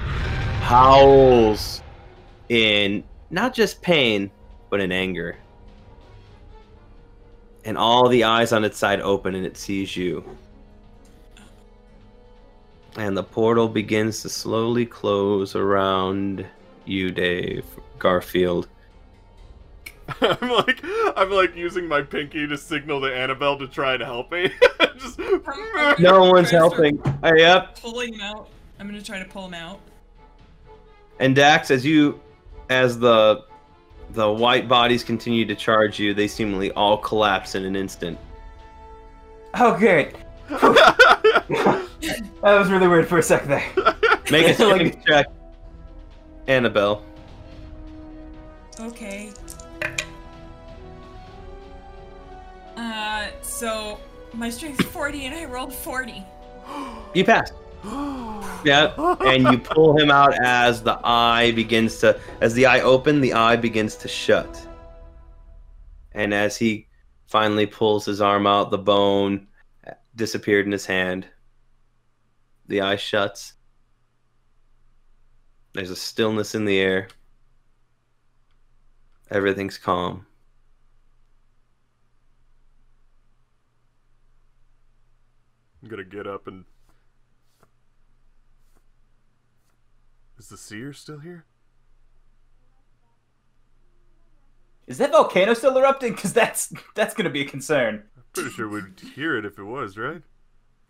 howls 0.60 1.82
in 2.48 3.02
not 3.30 3.52
just 3.52 3.82
pain, 3.82 4.30
but 4.70 4.80
in 4.80 4.92
anger. 4.92 5.36
And 7.64 7.76
all 7.76 8.08
the 8.08 8.24
eyes 8.24 8.52
on 8.52 8.62
its 8.64 8.78
side 8.78 9.00
open 9.00 9.34
and 9.34 9.44
it 9.44 9.56
sees 9.56 9.96
you. 9.96 10.24
And 12.96 13.16
the 13.16 13.24
portal 13.24 13.68
begins 13.68 14.22
to 14.22 14.28
slowly 14.28 14.86
close 14.86 15.56
around 15.56 16.46
you, 16.84 17.10
Dave 17.10 17.64
Garfield. 17.98 18.68
I'm 20.20 20.50
like, 20.50 20.80
I'm 21.16 21.30
like 21.30 21.56
using 21.56 21.86
my 21.86 22.02
pinky 22.02 22.46
to 22.46 22.56
signal 22.58 23.00
to 23.00 23.06
Annabelle 23.14 23.58
to 23.58 23.66
try 23.68 23.94
and 23.94 24.02
help 24.02 24.30
me. 24.32 24.52
just. 24.98 25.18
No 25.98 26.30
one's 26.30 26.50
Try 26.50 26.58
to 26.60 26.68
start 26.68 26.96
helping. 26.96 27.02
Hey, 27.22 27.44
up. 27.44 27.80
Pulling 27.80 28.14
him 28.14 28.20
out. 28.20 28.48
I'm 28.78 28.86
gonna 28.86 29.02
try 29.02 29.18
to 29.18 29.24
pull 29.24 29.46
him 29.46 29.54
out. 29.54 29.80
And 31.20 31.36
Dax, 31.36 31.70
as 31.70 31.84
you, 31.84 32.20
as 32.68 32.98
the 32.98 33.44
the 34.10 34.30
white 34.30 34.68
bodies 34.68 35.04
continue 35.04 35.44
to 35.46 35.54
charge 35.54 35.98
you, 35.98 36.12
they 36.14 36.28
seemingly 36.28 36.70
all 36.72 36.98
collapse 36.98 37.54
in 37.54 37.64
an 37.64 37.76
instant. 37.76 38.18
Oh, 39.54 39.76
good. 39.78 40.16
That 42.42 42.58
was 42.58 42.68
really 42.72 42.88
weird 42.88 43.06
for 43.06 43.18
a 43.18 43.22
sec 43.22 43.44
there. 43.44 43.62
Make 44.32 44.44
a 44.44 44.48
Like- 44.48 44.54
strength 44.56 45.04
check, 45.06 45.26
Annabelle. 46.48 47.04
Okay. 48.80 49.30
So 53.40 53.98
my 54.34 54.50
strength 54.50 54.80
is 54.80 54.86
40 54.86 55.26
and 55.26 55.34
I 55.34 55.44
rolled 55.44 55.72
40. 55.72 56.24
You 57.14 57.24
pass. 57.24 57.52
Yeah, 58.64 58.94
and 59.22 59.42
you 59.42 59.58
pull 59.58 59.98
him 59.98 60.08
out 60.08 60.34
as 60.40 60.84
the 60.84 61.00
eye 61.02 61.50
begins 61.50 61.98
to, 61.98 62.20
as 62.40 62.54
the 62.54 62.66
eye 62.66 62.80
open, 62.80 63.20
the 63.20 63.32
eye 63.32 63.56
begins 63.56 63.96
to 63.96 64.06
shut. 64.08 64.68
And 66.12 66.32
as 66.32 66.56
he 66.56 66.86
finally 67.26 67.66
pulls 67.66 68.04
his 68.04 68.20
arm 68.20 68.46
out, 68.46 68.70
the 68.70 68.78
bone 68.78 69.48
disappeared 70.14 70.66
in 70.66 70.72
his 70.72 70.86
hand. 70.86 71.26
The 72.68 72.82
eye 72.82 72.96
shuts. 72.96 73.54
There's 75.72 75.90
a 75.90 75.96
stillness 75.96 76.54
in 76.54 76.64
the 76.64 76.78
air. 76.78 77.08
Everything's 79.30 79.78
calm. 79.78 80.26
I'm 85.82 85.88
gonna 85.88 86.04
get 86.04 86.26
up 86.26 86.46
and. 86.46 86.64
Is 90.38 90.48
the 90.48 90.56
seer 90.56 90.92
still 90.92 91.18
here? 91.18 91.44
Is 94.86 94.98
that 94.98 95.12
volcano 95.12 95.54
still 95.54 95.76
erupting? 95.76 96.14
Because 96.14 96.32
that's 96.32 96.72
that's 96.94 97.14
gonna 97.14 97.30
be 97.30 97.42
a 97.42 97.44
concern. 97.44 98.04
Pretty 98.32 98.50
sure 98.50 98.68
we'd 98.68 99.00
hear 99.14 99.36
it 99.36 99.44
if 99.44 99.58
it 99.58 99.64
was, 99.64 99.98
right? 99.98 100.22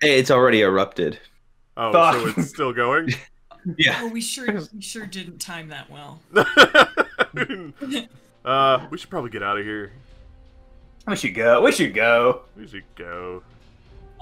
Hey, 0.00 0.18
it's 0.18 0.30
already 0.30 0.62
erupted. 0.62 1.18
Oh, 1.76 1.92
Fuck. 1.92 2.14
so 2.14 2.40
it's 2.40 2.50
still 2.50 2.72
going? 2.72 3.10
Yeah. 3.78 4.02
Well, 4.02 4.12
we 4.12 4.20
sure 4.20 4.60
we 4.74 4.80
sure 4.80 5.06
didn't 5.06 5.38
time 5.38 5.68
that 5.68 5.88
well. 5.88 6.20
uh, 8.44 8.86
we 8.90 8.98
should 8.98 9.08
probably 9.08 9.30
get 9.30 9.44
out 9.44 9.56
of 9.56 9.64
here. 9.64 9.92
We 11.06 11.14
should 11.14 11.36
go. 11.36 11.62
We 11.62 11.70
should 11.70 11.94
go. 11.94 12.42
We 12.56 12.66
should 12.66 12.82
go. 12.96 13.44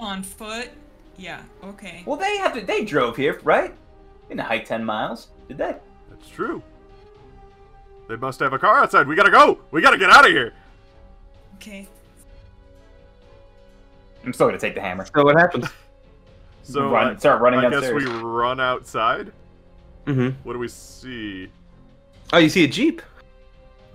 On 0.01 0.23
foot? 0.23 0.69
Yeah, 1.17 1.43
okay. 1.63 2.01
Well, 2.07 2.17
they 2.17 2.37
have 2.37 2.53
to. 2.55 2.61
They 2.61 2.83
drove 2.83 3.15
here, 3.15 3.39
right? 3.43 3.73
Didn't 4.27 4.41
hike 4.41 4.65
ten 4.65 4.83
miles, 4.83 5.27
did 5.47 5.59
they? 5.59 5.75
That's 6.09 6.27
true. 6.27 6.63
They 8.09 8.15
must 8.15 8.39
have 8.39 8.51
a 8.53 8.59
car 8.59 8.79
outside. 8.79 9.07
We 9.07 9.15
gotta 9.15 9.31
go. 9.31 9.59
We 9.69 9.79
gotta 9.79 9.99
get 9.99 10.09
out 10.09 10.25
of 10.25 10.31
here. 10.31 10.53
Okay. 11.55 11.87
I'm 14.25 14.33
still 14.33 14.47
gonna 14.47 14.57
take 14.57 14.73
the 14.73 14.81
hammer. 14.81 15.05
So 15.05 15.23
what 15.23 15.37
happens? 15.37 15.67
So 16.63 16.91
Run- 16.91 17.15
I, 17.15 17.17
start 17.17 17.41
running 17.41 17.59
I 17.59 17.69
guess 17.71 17.91
we 17.91 18.05
run 18.05 18.59
outside. 18.59 19.31
Mm-hmm. 20.05 20.29
What 20.43 20.53
do 20.53 20.59
we 20.59 20.67
see? 20.67 21.49
Oh, 22.31 22.37
you 22.37 22.49
see 22.49 22.63
a 22.63 22.67
jeep. 22.67 23.01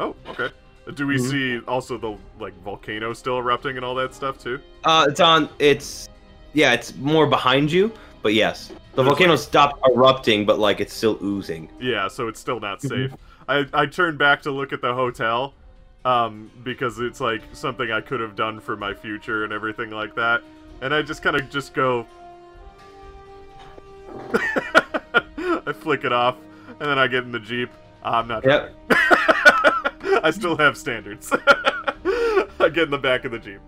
Oh, 0.01 0.17
okay. 0.29 0.51
Do 0.95 1.07
we 1.07 1.17
Mhm. 1.17 1.31
see 1.31 1.61
also 1.67 1.99
the 1.99 2.17
like 2.39 2.55
volcano 2.63 3.13
still 3.13 3.39
erupting 3.39 3.77
and 3.77 3.85
all 3.85 3.95
that 3.97 4.15
stuff 4.15 4.39
too? 4.39 4.61
Uh, 4.85 5.07
it's 5.09 5.19
on. 5.21 5.49
It's 5.59 6.09
yeah. 6.53 6.73
It's 6.75 6.95
more 6.97 7.27
behind 7.27 7.73
you, 7.73 7.93
but 8.23 8.35
yes, 8.35 8.69
the 8.69 8.75
There's 8.97 9.07
volcano 9.09 9.31
like- 9.33 9.41
stopped 9.41 9.83
erupting, 9.93 10.47
but 10.47 10.59
like 10.61 10.81
it's 10.81 10.95
still 10.95 11.19
oozing. 11.23 11.69
Yeah, 11.81 12.07
so 12.09 12.29
it's 12.29 12.39
still 12.39 12.61
not 12.61 12.81
Mhm. 12.81 12.89
safe. 12.89 13.11
I 13.49 13.67
I 13.75 13.87
turned 13.87 14.17
back 14.19 14.43
to 14.43 14.53
look 14.53 14.73
at 14.73 14.81
the 14.81 14.95
hotel, 14.95 15.55
um, 16.05 16.51
because 16.63 17.01
it's 17.01 17.21
like 17.21 17.43
something 17.53 17.91
I 17.91 18.01
could 18.01 18.21
have 18.21 18.37
done 18.37 18.61
for 18.61 18.77
my 18.77 18.95
future 18.95 19.43
and 19.43 19.53
everything 19.53 19.91
like 19.91 20.15
that. 20.15 20.43
And 20.83 20.95
I 20.95 21.03
just 21.03 21.21
kind 21.23 21.35
of 21.35 21.51
just 21.51 21.75
go. 21.75 22.07
I 25.67 25.73
flick 25.73 26.05
it 26.05 26.13
off, 26.13 26.37
and 26.81 26.89
then 26.89 26.99
I 26.99 27.07
get 27.09 27.25
in 27.25 27.33
the 27.33 27.41
jeep. 27.41 27.71
I'm 28.05 28.29
not. 28.29 28.45
Yep. 28.45 28.61
driving. 28.71 28.77
I 30.23 30.31
still 30.31 30.57
have 30.57 30.77
standards. 30.77 31.33
I 32.59 32.69
get 32.73 32.85
in 32.85 32.91
the 32.91 32.99
back 32.99 33.25
of 33.25 33.33
the 33.33 33.39
jeep. 33.39 33.61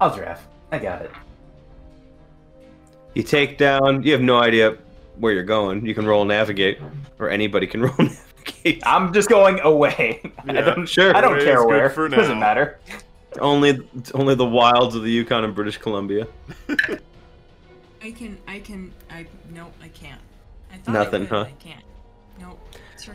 I'll 0.00 0.14
drive. 0.14 0.40
I 0.72 0.78
got 0.78 1.02
it. 1.02 1.10
You 3.14 3.22
take 3.22 3.58
down. 3.58 4.02
You 4.02 4.12
have 4.12 4.20
no 4.20 4.38
idea 4.38 4.76
where 5.16 5.32
you're 5.32 5.42
going. 5.42 5.84
You 5.84 5.94
can 5.94 6.06
roll 6.06 6.24
navigate, 6.24 6.78
or 7.18 7.28
anybody 7.30 7.66
can 7.66 7.82
roll 7.84 7.94
navigate. 7.98 8.82
I'm 8.86 9.12
just 9.12 9.28
going 9.28 9.60
away. 9.60 10.20
I 10.48 10.52
Yeah, 10.52 10.60
don't. 10.62 10.86
sure. 10.86 11.16
I 11.16 11.20
don't 11.20 11.34
Away 11.34 11.44
care 11.44 11.64
where. 11.66 11.90
for 11.90 12.08
Doesn't 12.08 12.34
now. 12.34 12.40
matter. 12.40 12.78
only, 13.40 13.80
only 14.14 14.34
the 14.34 14.46
wilds 14.46 14.94
of 14.94 15.02
the 15.02 15.10
Yukon 15.10 15.44
and 15.44 15.54
British 15.54 15.78
Columbia. 15.78 16.26
I 18.02 18.12
can 18.12 18.38
I 18.46 18.60
can 18.60 18.92
I 19.10 19.26
nope, 19.50 19.72
I 19.82 19.88
can't. 19.88 20.20
I 20.72 20.76
thought 20.76 20.92
Nothing, 20.92 21.22
I 21.22 21.26
could, 21.26 21.34
huh? 21.34 21.44
I 21.48 21.50
can't. 21.62 21.84
Nope. 22.40 22.60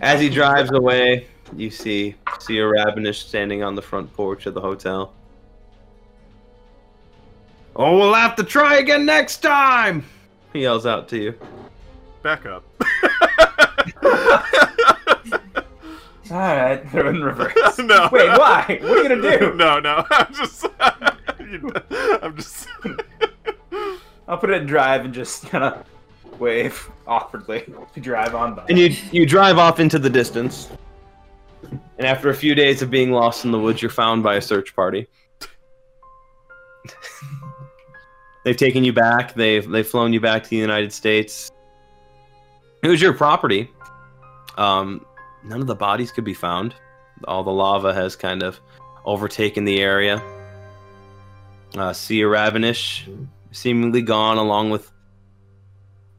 As 0.01 0.19
he 0.19 0.27
can't. 0.27 0.35
drives 0.35 0.71
away, 0.71 1.27
you 1.57 1.69
see 1.69 2.15
see 2.39 2.57
a 2.59 2.63
Rabinish 2.63 3.23
standing 3.27 3.63
on 3.63 3.75
the 3.75 3.81
front 3.81 4.11
porch 4.13 4.45
of 4.45 4.53
the 4.53 4.61
hotel. 4.61 5.13
Oh, 7.75 7.97
we'll 7.97 8.13
have 8.13 8.35
to 8.35 8.43
try 8.43 8.77
again 8.77 9.05
next 9.05 9.37
time! 9.37 10.05
He 10.53 10.61
yells 10.61 10.85
out 10.85 11.07
to 11.09 11.17
you. 11.17 11.33
Back 12.21 12.45
up. 12.45 12.63
All 16.31 16.39
right, 16.39 16.91
they're 16.91 17.09
in 17.09 17.23
reverse. 17.23 17.77
no. 17.79 18.09
Wait, 18.11 18.29
why? 18.29 18.79
What 18.81 18.91
are 18.91 19.03
you 19.03 19.09
gonna 19.09 19.39
do? 19.39 19.53
No, 19.55 19.79
no. 19.79 20.05
I'm 20.09 20.33
just. 20.33 20.65
I'm 20.79 22.35
just. 22.35 22.67
I'll 24.27 24.37
put 24.37 24.49
it 24.49 24.61
in 24.61 24.67
drive 24.67 25.05
and 25.05 25.13
just 25.13 25.47
kind 25.47 25.63
of 25.63 25.85
wave 26.39 26.89
awkwardly 27.05 27.71
to 27.93 27.99
drive 27.99 28.35
on 28.35 28.55
by. 28.55 28.65
And 28.69 28.79
you 28.79 28.95
you 29.11 29.25
drive 29.25 29.57
off 29.57 29.79
into 29.79 29.99
the 29.99 30.09
distance. 30.09 30.69
And 31.97 32.07
after 32.07 32.29
a 32.29 32.35
few 32.35 32.55
days 32.55 32.81
of 32.81 32.89
being 32.89 33.11
lost 33.11 33.45
in 33.45 33.51
the 33.51 33.59
woods, 33.59 33.81
you're 33.81 33.91
found 33.91 34.23
by 34.23 34.35
a 34.35 34.41
search 34.41 34.75
party. 34.75 35.07
they've 38.43 38.57
taken 38.57 38.83
you 38.83 38.93
back. 38.93 39.33
They've 39.33 39.67
they've 39.69 39.87
flown 39.87 40.13
you 40.13 40.19
back 40.19 40.43
to 40.43 40.49
the 40.49 40.57
United 40.57 40.91
States. 40.91 41.51
It 42.83 42.87
was 42.87 43.01
your 43.01 43.13
property. 43.13 43.69
Um, 44.57 45.05
none 45.43 45.61
of 45.61 45.67
the 45.67 45.75
bodies 45.75 46.11
could 46.11 46.25
be 46.25 46.33
found. 46.33 46.75
All 47.27 47.43
the 47.43 47.51
lava 47.51 47.93
has 47.93 48.15
kind 48.15 48.43
of 48.43 48.59
overtaken 49.05 49.65
the 49.65 49.79
area. 49.79 50.21
Uh, 51.77 51.93
Sea 51.93 52.21
Ravenish 52.21 53.07
seemingly 53.51 54.01
gone, 54.01 54.37
along 54.37 54.69
with 54.69 54.91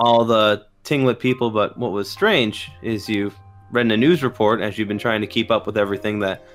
all 0.00 0.24
the 0.24 0.66
Tinglet 0.84 1.18
people. 1.18 1.50
But 1.50 1.78
what 1.78 1.92
was 1.92 2.10
strange 2.10 2.70
is 2.82 3.08
you 3.08 3.32
read 3.74 3.86
in 3.86 3.90
a 3.90 3.96
news 3.96 4.22
report 4.22 4.60
as 4.60 4.78
you've 4.78 4.86
been 4.86 4.98
trying 4.98 5.20
to 5.20 5.26
keep 5.26 5.50
up 5.50 5.66
with 5.66 5.76
everything 5.76 6.20
that 6.20 6.46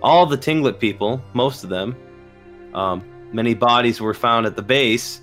all 0.00 0.24
the 0.26 0.36
Tinglet 0.36 0.78
people, 0.78 1.20
most 1.34 1.64
of 1.64 1.70
them, 1.70 1.96
um, 2.72 3.04
many 3.32 3.52
bodies 3.52 4.00
were 4.00 4.14
found 4.14 4.46
at 4.46 4.54
the 4.54 4.62
base 4.62 5.20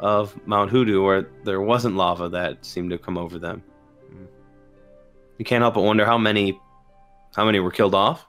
of 0.00 0.36
Mount 0.46 0.70
Hoodoo 0.70 1.02
where 1.02 1.28
there 1.44 1.60
wasn't 1.60 1.94
lava 1.94 2.28
that 2.30 2.64
seemed 2.64 2.90
to 2.90 2.98
come 2.98 3.16
over 3.16 3.38
them. 3.38 3.62
You 5.38 5.44
can't 5.44 5.62
help 5.62 5.74
but 5.74 5.82
wonder 5.82 6.04
how 6.04 6.18
many, 6.18 6.58
how 7.36 7.44
many 7.44 7.60
were 7.60 7.70
killed 7.70 7.94
off. 7.94 8.26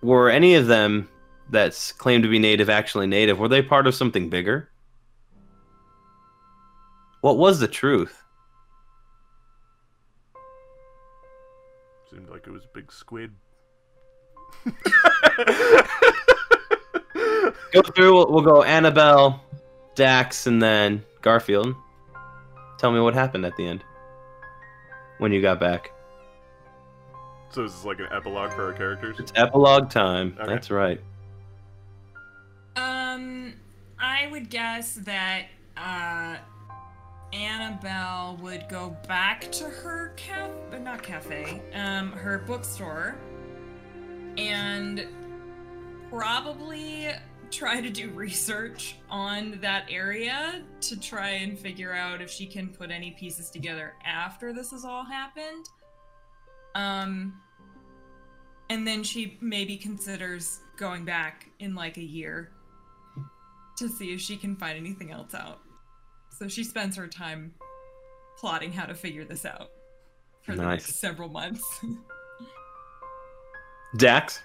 Were 0.00 0.30
any 0.30 0.54
of 0.54 0.66
them 0.66 1.10
that's 1.50 1.92
claimed 1.92 2.22
to 2.22 2.30
be 2.30 2.38
native 2.38 2.70
actually 2.70 3.06
native? 3.06 3.38
Were 3.38 3.48
they 3.48 3.60
part 3.60 3.86
of 3.86 3.94
something 3.94 4.30
bigger? 4.30 4.70
What 7.20 7.36
was 7.36 7.60
the 7.60 7.68
truth? 7.68 8.24
Seemed 12.10 12.28
like 12.30 12.46
it 12.46 12.50
was 12.50 12.64
a 12.64 12.68
big 12.74 12.90
squid. 12.90 13.32
Go 17.72 17.82
through. 17.94 18.14
We'll, 18.14 18.32
we'll 18.32 18.42
go 18.42 18.62
Annabelle, 18.62 19.42
Dax, 19.94 20.46
and 20.46 20.62
then 20.62 21.04
Garfield. 21.20 21.74
Tell 22.78 22.90
me 22.92 23.00
what 23.00 23.14
happened 23.14 23.44
at 23.44 23.56
the 23.56 23.66
end 23.66 23.84
when 25.18 25.32
you 25.32 25.42
got 25.42 25.60
back. 25.60 25.92
so 27.50 27.62
this 27.64 27.74
is 27.74 27.84
like 27.84 27.98
an 27.98 28.06
epilogue 28.12 28.52
for 28.52 28.66
our 28.66 28.72
characters. 28.72 29.16
It's 29.18 29.32
epilogue 29.34 29.90
time. 29.90 30.36
Okay. 30.38 30.48
That's 30.48 30.70
right. 30.70 31.00
Um, 32.76 33.54
I 33.98 34.28
would 34.30 34.48
guess 34.48 34.94
that 34.94 35.46
uh, 35.76 36.36
Annabelle 37.32 38.38
would 38.40 38.68
go 38.68 38.96
back 39.06 39.50
to 39.52 39.64
her 39.64 40.12
caf, 40.16 40.50
uh, 40.72 40.78
not 40.78 41.02
cafe, 41.02 41.62
um, 41.74 42.12
her 42.12 42.38
bookstore, 42.38 43.16
and 44.36 45.06
probably 46.10 47.08
try 47.50 47.80
to 47.80 47.90
do 47.90 48.10
research 48.10 48.96
on 49.10 49.58
that 49.60 49.84
area 49.90 50.62
to 50.80 50.98
try 50.98 51.30
and 51.30 51.58
figure 51.58 51.92
out 51.92 52.20
if 52.20 52.30
she 52.30 52.46
can 52.46 52.68
put 52.68 52.90
any 52.90 53.10
pieces 53.12 53.50
together 53.50 53.94
after 54.04 54.52
this 54.52 54.70
has 54.70 54.84
all 54.84 55.04
happened. 55.04 55.66
Um, 56.74 57.40
and 58.70 58.86
then 58.86 59.02
she 59.02 59.38
maybe 59.40 59.76
considers 59.76 60.60
going 60.76 61.04
back 61.04 61.48
in 61.58 61.74
like 61.74 61.96
a 61.96 62.02
year 62.02 62.52
to 63.78 63.88
see 63.88 64.12
if 64.12 64.20
she 64.20 64.36
can 64.36 64.56
find 64.56 64.76
anything 64.76 65.10
else 65.10 65.34
out. 65.34 65.60
So 66.38 66.46
she 66.46 66.62
spends 66.62 66.96
her 66.96 67.08
time 67.08 67.52
plotting 68.38 68.72
how 68.72 68.86
to 68.86 68.94
figure 68.94 69.24
this 69.24 69.44
out 69.44 69.70
for 70.42 70.54
the 70.54 70.64
next 70.64 71.00
several 71.00 71.28
months. 71.28 71.64
Dax. 73.96 74.40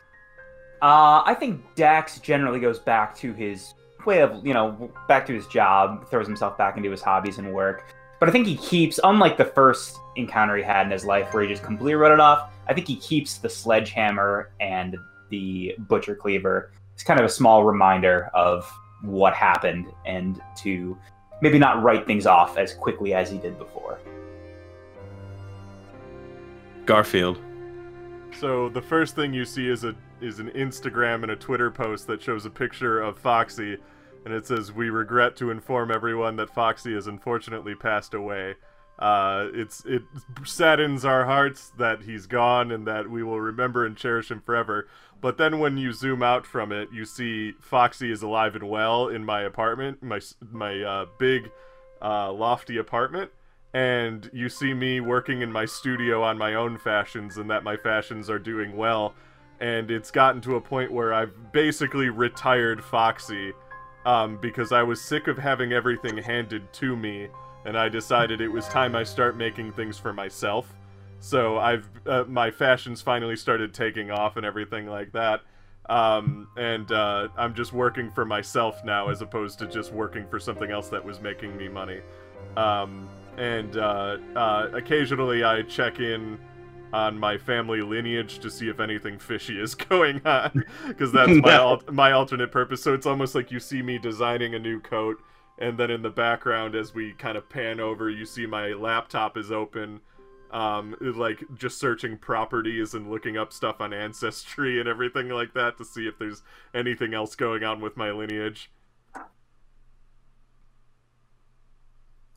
Uh, 0.81 1.21
I 1.23 1.35
think 1.37 1.63
Dax 1.75 2.17
generally 2.19 2.59
goes 2.59 2.79
back 2.79 3.15
to 3.17 3.31
his 3.33 3.75
way 4.07 4.21
of, 4.21 4.45
you 4.45 4.55
know, 4.55 4.91
back 5.07 5.27
to 5.27 5.33
his 5.33 5.45
job, 5.47 6.09
throws 6.09 6.25
himself 6.25 6.57
back 6.57 6.77
into 6.77 6.89
his 6.89 7.03
hobbies 7.03 7.37
and 7.37 7.53
work. 7.53 7.93
But 8.19 8.27
I 8.27 8.31
think 8.31 8.47
he 8.47 8.57
keeps, 8.57 8.99
unlike 9.03 9.37
the 9.37 9.45
first 9.45 9.95
encounter 10.15 10.57
he 10.57 10.63
had 10.63 10.87
in 10.87 10.91
his 10.91 11.05
life 11.05 11.31
where 11.31 11.43
he 11.43 11.49
just 11.49 11.61
completely 11.61 11.93
wrote 11.93 12.11
it 12.11 12.19
off, 12.19 12.49
I 12.67 12.73
think 12.73 12.87
he 12.87 12.95
keeps 12.95 13.37
the 13.37 13.49
sledgehammer 13.49 14.49
and 14.59 14.97
the 15.29 15.75
butcher 15.77 16.15
cleaver. 16.15 16.71
It's 16.95 17.03
kind 17.03 17.19
of 17.19 17.25
a 17.27 17.29
small 17.29 17.63
reminder 17.63 18.31
of 18.33 18.67
what 19.03 19.35
happened 19.35 19.87
and 20.05 20.41
to 20.57 20.97
maybe 21.43 21.59
not 21.59 21.83
write 21.83 22.07
things 22.07 22.25
off 22.25 22.57
as 22.57 22.73
quickly 22.73 23.13
as 23.13 23.29
he 23.29 23.37
did 23.37 23.57
before. 23.59 23.99
Garfield. 26.85 27.37
So 28.39 28.69
the 28.69 28.81
first 28.81 29.13
thing 29.13 29.33
you 29.33 29.43
see 29.43 29.67
is 29.67 29.83
a 29.83 29.93
is 30.21 30.39
an 30.39 30.49
Instagram 30.51 31.23
and 31.23 31.31
a 31.31 31.35
Twitter 31.35 31.69
post 31.69 32.07
that 32.07 32.21
shows 32.21 32.45
a 32.45 32.49
picture 32.49 33.01
of 33.01 33.19
Foxy, 33.19 33.77
and 34.23 34.33
it 34.33 34.47
says, 34.47 34.71
"We 34.71 34.89
regret 34.89 35.35
to 35.37 35.51
inform 35.51 35.91
everyone 35.91 36.37
that 36.37 36.49
Foxy 36.49 36.93
has 36.93 37.07
unfortunately 37.07 37.75
passed 37.75 38.13
away. 38.13 38.55
Uh, 38.97 39.49
it's 39.53 39.83
it 39.85 40.03
saddens 40.45 41.03
our 41.03 41.25
hearts 41.25 41.73
that 41.77 42.03
he's 42.03 42.25
gone 42.25 42.71
and 42.71 42.87
that 42.87 43.09
we 43.09 43.21
will 43.21 43.41
remember 43.41 43.85
and 43.85 43.97
cherish 43.97 44.31
him 44.31 44.39
forever." 44.39 44.87
But 45.23 45.37
then 45.37 45.59
when 45.59 45.77
you 45.77 45.93
zoom 45.93 46.21
out 46.21 46.45
from 46.45 46.73
it, 46.73 46.89
you 46.91 47.05
see 47.05 47.53
Foxy 47.61 48.11
is 48.11 48.23
alive 48.23 48.55
and 48.55 48.69
well 48.69 49.07
in 49.07 49.23
my 49.23 49.43
apartment, 49.43 50.03
my 50.03 50.19
my 50.51 50.83
uh, 50.83 51.05
big, 51.17 51.49
uh, 52.01 52.33
lofty 52.33 52.75
apartment. 52.75 53.31
And 53.73 54.29
you 54.33 54.49
see 54.49 54.73
me 54.73 54.99
working 54.99 55.41
in 55.41 55.49
my 55.49 55.63
studio 55.63 56.21
on 56.21 56.37
my 56.37 56.55
own 56.55 56.77
fashions 56.77 57.37
and 57.37 57.49
that 57.49 57.63
my 57.63 57.77
fashions 57.77 58.29
are 58.29 58.37
doing 58.37 58.75
well. 58.75 59.13
And 59.61 59.89
it's 59.89 60.11
gotten 60.11 60.41
to 60.41 60.57
a 60.57 60.61
point 60.61 60.91
where 60.91 61.13
I've 61.13 61.53
basically 61.53 62.09
retired 62.09 62.83
Foxy 62.83 63.53
um, 64.05 64.37
because 64.41 64.73
I 64.73 64.83
was 64.83 64.99
sick 65.01 65.29
of 65.29 65.37
having 65.37 65.71
everything 65.71 66.17
handed 66.17 66.73
to 66.73 66.97
me. 66.97 67.29
And 67.63 67.77
I 67.77 67.87
decided 67.87 68.41
it 68.41 68.49
was 68.49 68.67
time 68.67 68.93
I 68.93 69.03
start 69.05 69.37
making 69.37 69.71
things 69.71 69.97
for 69.97 70.11
myself. 70.11 70.75
So 71.23 71.57
I've 71.57 71.89
uh, 72.05 72.25
my 72.27 72.51
fashions 72.51 73.01
finally 73.01 73.37
started 73.37 73.73
taking 73.73 74.11
off 74.11 74.35
and 74.35 74.45
everything 74.45 74.87
like 74.87 75.13
that. 75.13 75.39
Um, 75.87 76.49
and 76.57 76.91
uh, 76.91 77.29
I'm 77.37 77.53
just 77.55 77.71
working 77.71 78.11
for 78.11 78.25
myself 78.25 78.83
now 78.83 79.07
as 79.07 79.21
opposed 79.21 79.57
to 79.59 79.67
just 79.67 79.93
working 79.93 80.27
for 80.27 80.37
something 80.37 80.69
else 80.69 80.89
that 80.89 81.03
was 81.03 81.21
making 81.21 81.55
me 81.55 81.69
money. 81.69 82.01
Um, 82.57 83.07
and 83.37 83.77
uh, 83.77 84.17
uh, 84.35 84.67
occasionally 84.73 85.45
I 85.45 85.61
check 85.61 86.01
in 86.01 86.37
on 86.91 87.17
my 87.17 87.37
family 87.37 87.81
lineage 87.81 88.39
to 88.39 88.51
see 88.51 88.67
if 88.67 88.81
anything 88.81 89.17
fishy 89.17 89.61
is 89.61 89.75
going 89.89 90.21
on, 90.25 90.65
because 90.89 91.13
that's 91.13 91.41
my 91.41 91.53
al- 91.53 91.83
my 91.89 92.11
alternate 92.11 92.51
purpose. 92.51 92.83
So 92.83 92.93
it's 92.93 93.05
almost 93.05 93.33
like 93.33 93.49
you 93.49 93.61
see 93.61 93.81
me 93.81 93.97
designing 93.97 94.55
a 94.55 94.59
new 94.59 94.81
coat, 94.81 95.23
and 95.57 95.77
then 95.77 95.89
in 95.89 96.01
the 96.01 96.09
background, 96.09 96.75
as 96.75 96.93
we 96.93 97.13
kind 97.13 97.37
of 97.37 97.47
pan 97.47 97.79
over, 97.79 98.09
you 98.09 98.25
see 98.25 98.45
my 98.45 98.73
laptop 98.73 99.37
is 99.37 99.53
open. 99.53 100.01
Um, 100.53 100.95
like 101.01 101.43
just 101.55 101.79
searching 101.79 102.15
properties 102.15 102.93
and 102.93 103.09
looking 103.09 103.37
up 103.37 103.51
stuff 103.51 103.81
on 103.81 103.91
Ancestry 103.91 104.79
and 104.79 104.87
everything 104.87 105.29
like 105.29 105.51
that 105.55 105.79
to 105.79 105.83
see 105.83 106.07
if 106.07 106.19
there's 106.19 106.43
anything 106.75 107.15
else 107.15 107.35
going 107.35 107.63
on 107.63 107.81
with 107.81 107.97
my 107.97 108.11
lineage. 108.11 108.69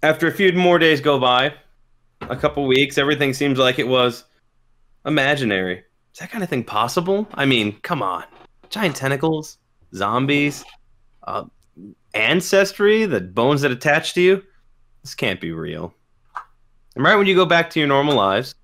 After 0.03 0.29
a 0.29 0.33
few 0.33 0.51
more 0.53 0.79
days 0.79 1.03
go 1.03 1.19
by, 1.19 1.55
a 2.23 2.37
couple 2.37 2.67
weeks, 2.67 2.97
everything 2.97 3.35
seems 3.35 3.59
like 3.59 3.79
it 3.79 3.87
was 3.87 4.25
imaginary. 5.05 5.85
Is 6.13 6.21
that 6.21 6.31
kind 6.31 6.43
of 6.43 6.49
thing 6.49 6.65
possible? 6.65 7.29
I 7.35 7.45
mean, 7.45 7.79
come 7.81 8.03
on. 8.03 8.25
Giant 8.71 8.97
tentacles, 8.97 9.59
zombies, 9.95 10.65
uh, 11.25 11.45
ancestry, 12.15 13.05
the 13.05 13.21
bones 13.21 13.61
that 13.61 13.71
attach 13.71 14.15
to 14.15 14.23
you. 14.23 14.43
This 15.03 15.15
can't 15.15 15.41
be 15.41 15.53
real. 15.53 15.95
And 16.97 17.05
right 17.05 17.15
when 17.15 17.27
you 17.27 17.35
go 17.35 17.45
back 17.45 17.69
to 17.71 17.79
your 17.79 17.89
normal 17.89 18.15
lives, 18.15 18.55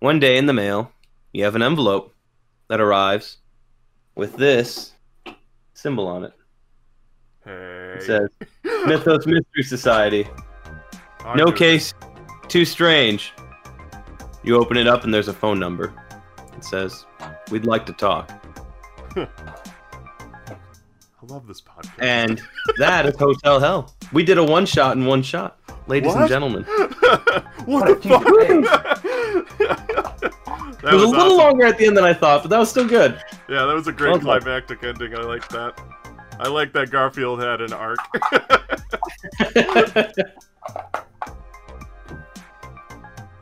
one 0.00 0.20
day 0.20 0.36
in 0.36 0.44
the 0.44 0.52
mail, 0.52 0.92
you 1.32 1.42
have 1.44 1.56
an 1.56 1.62
envelope 1.62 2.14
that 2.68 2.82
arrives 2.82 3.38
with 4.14 4.36
this 4.36 4.92
symbol 5.72 6.06
on 6.06 6.24
it. 6.24 6.34
Hey. 7.46 7.94
It 7.96 8.02
says 8.02 8.28
Mythos 8.86 9.26
Mystery 9.26 9.62
Society. 9.62 10.28
I'm 11.24 11.38
No 11.38 11.50
case 11.50 11.94
too 12.46 12.66
strange. 12.66 13.32
You 14.44 14.58
open 14.58 14.76
it 14.76 14.86
up 14.86 15.04
and 15.04 15.14
there's 15.14 15.28
a 15.28 15.32
phone 15.32 15.58
number. 15.58 15.94
It 16.54 16.64
says, 16.64 17.06
"We'd 17.50 17.64
like 17.64 17.86
to 17.86 17.94
talk." 17.94 18.30
I 19.16 19.28
love 21.26 21.46
this 21.46 21.62
podcast. 21.62 21.90
And 22.00 22.42
that 22.76 23.06
is 23.06 23.16
Hotel 23.16 23.60
Hell. 23.60 23.94
We 24.12 24.24
did 24.24 24.36
a 24.36 24.44
one 24.44 24.66
shot 24.66 24.96
in 24.96 25.06
one 25.06 25.22
shot, 25.22 25.58
ladies 25.86 26.14
and 26.14 26.28
gentlemen. 26.28 26.64
what 26.64 27.44
What 27.66 27.86
the 27.86 27.92
a 27.92 28.00
future 28.00 28.62
fuck? 28.64 29.02
that 30.82 30.92
It 30.92 30.94
was, 30.94 31.02
a 31.02 31.06
little 31.06 31.16
awesome. 31.20 31.36
longer 31.38 31.64
at 31.66 31.78
the 31.78 31.86
end 31.86 31.96
than 31.96 32.04
I 32.04 32.12
thought, 32.14 32.42
but 32.42 32.48
that 32.50 32.58
was 32.58 32.70
still 32.70 32.86
good. 32.88 33.20
Yeah, 33.48 33.66
that 33.66 33.74
was 33.74 33.86
a 33.86 33.92
great 33.92 34.10
Well 34.10 34.18
done. 34.20 34.40
climactic 34.40 34.82
ending. 34.84 35.14
I 35.16 35.20
like 35.22 35.48
that. 35.50 35.78
I 36.40 36.48
like 36.48 36.72
that 36.72 36.90
Garfield 36.90 37.40
had 37.40 37.60
an 37.60 37.72
arc. 37.72 37.98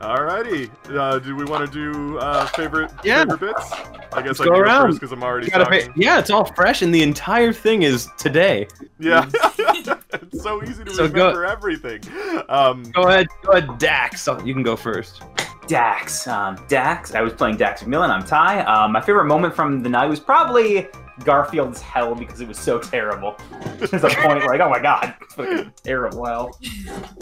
Alrighty. 0.01 0.71
Uh, 0.97 1.19
do 1.19 1.37
we 1.37 1.45
want 1.45 1.71
to 1.71 1.73
do 1.73 2.19
uh, 2.19 2.47
favorite 2.47 2.91
Yeah. 3.05 3.25
favorite 3.25 3.41
bits? 3.55 3.71
I 4.13 4.23
guess 4.23 4.39
Let's 4.39 4.41
I 4.41 4.45
go 4.45 4.51
can 4.53 4.55
go 4.55 4.61
around. 4.61 4.87
first 4.89 5.01
because 5.01 5.13
I'm 5.13 5.23
already 5.23 5.51
talking. 5.51 5.67
pay- 5.81 5.89
yeah, 5.95 6.19
it's 6.19 6.31
all 6.31 6.45
fresh, 6.47 6.81
and 6.83 6.93
the 6.95 7.03
entire 7.03 7.53
thing 7.53 7.83
is 7.83 8.09
today. 8.17 8.67
Yeah, 8.99 9.29
it's 9.59 10.43
so 10.43 10.63
easy 10.65 10.85
to 10.85 10.91
So 10.95 11.07
go- 11.09 11.27
remember 11.29 11.45
everything. 11.45 12.01
Um, 12.49 12.83
Go 12.93 13.03
ahead, 13.09 13.27
go 13.45 13.53
ahead, 13.53 13.79
Dax. 13.79 14.27
You 14.45 14.55
can 14.55 14.63
go 14.63 14.75
first. 14.75 15.23
Dax. 15.69 16.27
Um, 16.27 16.57
Dax. 16.69 17.15
I 17.15 17.21
was 17.21 17.33
playing 17.35 17.57
Dax 17.57 17.83
McMillan. 17.85 18.09
I'm 18.11 18.25
Ty. 18.25 18.61
Um, 18.63 18.93
my 18.93 19.01
favorite 19.01 19.27
moment 19.27 19.55
from 19.55 19.83
the 19.83 19.89
night 19.89 20.07
was 20.07 20.19
probably 20.19 20.89
Garfield's 21.25 21.81
hell 21.81 22.15
because 22.15 22.41
it 22.41 22.49
was 22.49 22.59
so 22.59 22.79
terrible. 22.79 23.37
There's 23.77 24.05
a 24.05 24.09
point 24.09 24.45
like, 24.47 24.61
oh 24.61 24.71
my 24.71 24.81
god, 24.81 25.15
it's 25.21 25.35
fucking 25.35 25.73
terrible 25.85 26.25
hell. 26.25 26.59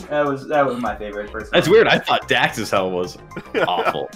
That 0.08 0.26
was 0.26 0.46
that 0.48 0.64
was 0.64 0.78
my 0.80 0.96
favorite. 0.96 1.30
First 1.30 1.52
That's 1.52 1.68
weird. 1.68 1.88
I 1.88 1.98
thought 1.98 2.28
Dax's 2.28 2.70
hell 2.70 2.90
was 2.90 3.18
awful. 3.66 4.08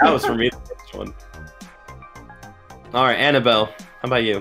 that 0.00 0.12
was 0.12 0.24
for 0.24 0.34
me 0.34 0.50
the 0.50 0.56
first 0.56 0.94
one. 0.94 1.14
All 2.94 3.04
right, 3.04 3.18
Annabelle. 3.18 3.66
How 3.66 4.04
about 4.04 4.24
you? 4.24 4.36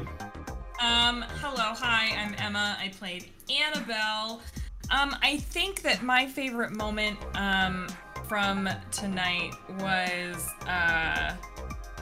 Um, 0.81 1.25
hello, 1.41 1.73
hi, 1.73 2.15
I'm 2.17 2.35
Emma. 2.37 2.77
I 2.79 2.89
played 2.89 3.29
Annabelle. 3.49 4.41
Um, 4.89 5.15
I 5.21 5.37
think 5.37 5.81
that 5.81 6.01
my 6.01 6.27
favorite 6.27 6.71
moment 6.71 7.17
um, 7.35 7.87
from 8.27 8.69
tonight 8.91 9.53
was, 9.79 10.49
uh, 10.65 11.33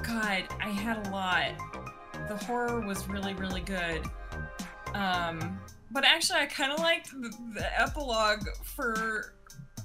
God, 0.03 0.43
I 0.61 0.69
had 0.69 1.07
a 1.07 1.09
lot. 1.09 1.53
The 2.27 2.37
horror 2.45 2.79
was 2.81 3.07
really, 3.07 3.33
really 3.33 3.61
good. 3.61 4.03
Um, 4.93 5.59
but 5.91 6.03
actually, 6.05 6.39
I 6.39 6.45
kind 6.47 6.71
of 6.71 6.79
liked 6.79 7.11
the, 7.11 7.29
the 7.53 7.81
epilogue 7.81 8.45
for 8.63 9.33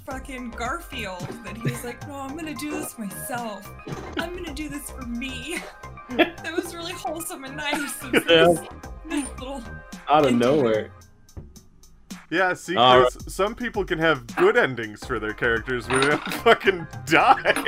fucking 0.06 0.50
Garfield 0.50 1.26
that 1.44 1.56
he 1.56 1.62
was 1.62 1.84
like, 1.84 2.06
no, 2.08 2.14
I'm 2.14 2.36
gonna 2.36 2.54
do 2.54 2.70
this 2.70 2.98
myself. 2.98 3.70
I'm 4.18 4.34
gonna 4.34 4.54
do 4.54 4.68
this 4.68 4.90
for 4.90 5.02
me. 5.02 5.58
That 6.16 6.52
was 6.56 6.74
really 6.74 6.92
wholesome 6.92 7.44
and 7.44 7.56
nice. 7.56 8.02
It 8.12 8.12
was 8.12 8.24
Yeah. 8.28 8.44
nice- 8.46 8.68
nice 9.28 9.38
little 9.38 9.62
Out 10.08 10.26
of 10.26 10.34
nowhere. 10.34 10.90
yeah, 12.30 12.52
see, 12.54 12.74
All 12.74 13.02
Chris, 13.02 13.16
some 13.32 13.54
people 13.54 13.84
can 13.84 14.00
have 14.00 14.26
good 14.34 14.56
endings 14.56 15.04
for 15.06 15.20
their 15.20 15.32
characters 15.34 15.88
where 15.88 16.00
they 16.00 16.08
don't 16.08 16.34
fucking 16.42 16.84
die. 17.06 17.64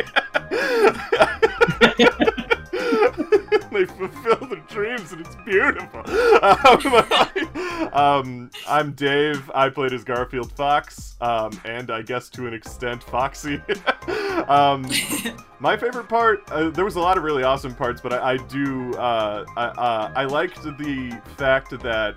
they 3.72 3.84
fulfill 3.84 4.48
their 4.48 4.64
dreams 4.68 5.12
and 5.12 5.20
it's 5.20 5.36
beautiful. 5.44 6.03
Um, 6.42 7.90
um, 7.92 8.50
I'm 8.66 8.92
Dave. 8.92 9.50
I 9.55 9.68
played 9.68 9.92
as 9.92 10.03
Garfield 10.03 10.50
Fox, 10.53 11.16
um, 11.20 11.53
and 11.64 11.90
I 11.90 12.03
guess 12.03 12.28
to 12.30 12.46
an 12.46 12.55
extent 12.55 13.03
Foxy. 13.05 13.62
um, 14.48 14.86
my 15.61 15.76
favorite 15.76 16.09
part, 16.09 16.42
uh, 16.50 16.70
there 16.70 16.84
was 16.84 16.96
a 16.96 17.00
lot 17.00 17.16
of 17.16 17.22
really 17.22 17.44
awesome 17.44 17.74
parts, 17.74 18.00
but 18.00 18.12
I, 18.12 18.32
I 18.32 18.36
do, 18.36 18.92
uh, 18.94 19.44
I, 19.57 19.64
uh, 19.64 20.12
I 20.16 20.24
liked 20.24 20.62
the 20.62 21.20
fact 21.36 21.70
that 21.82 22.16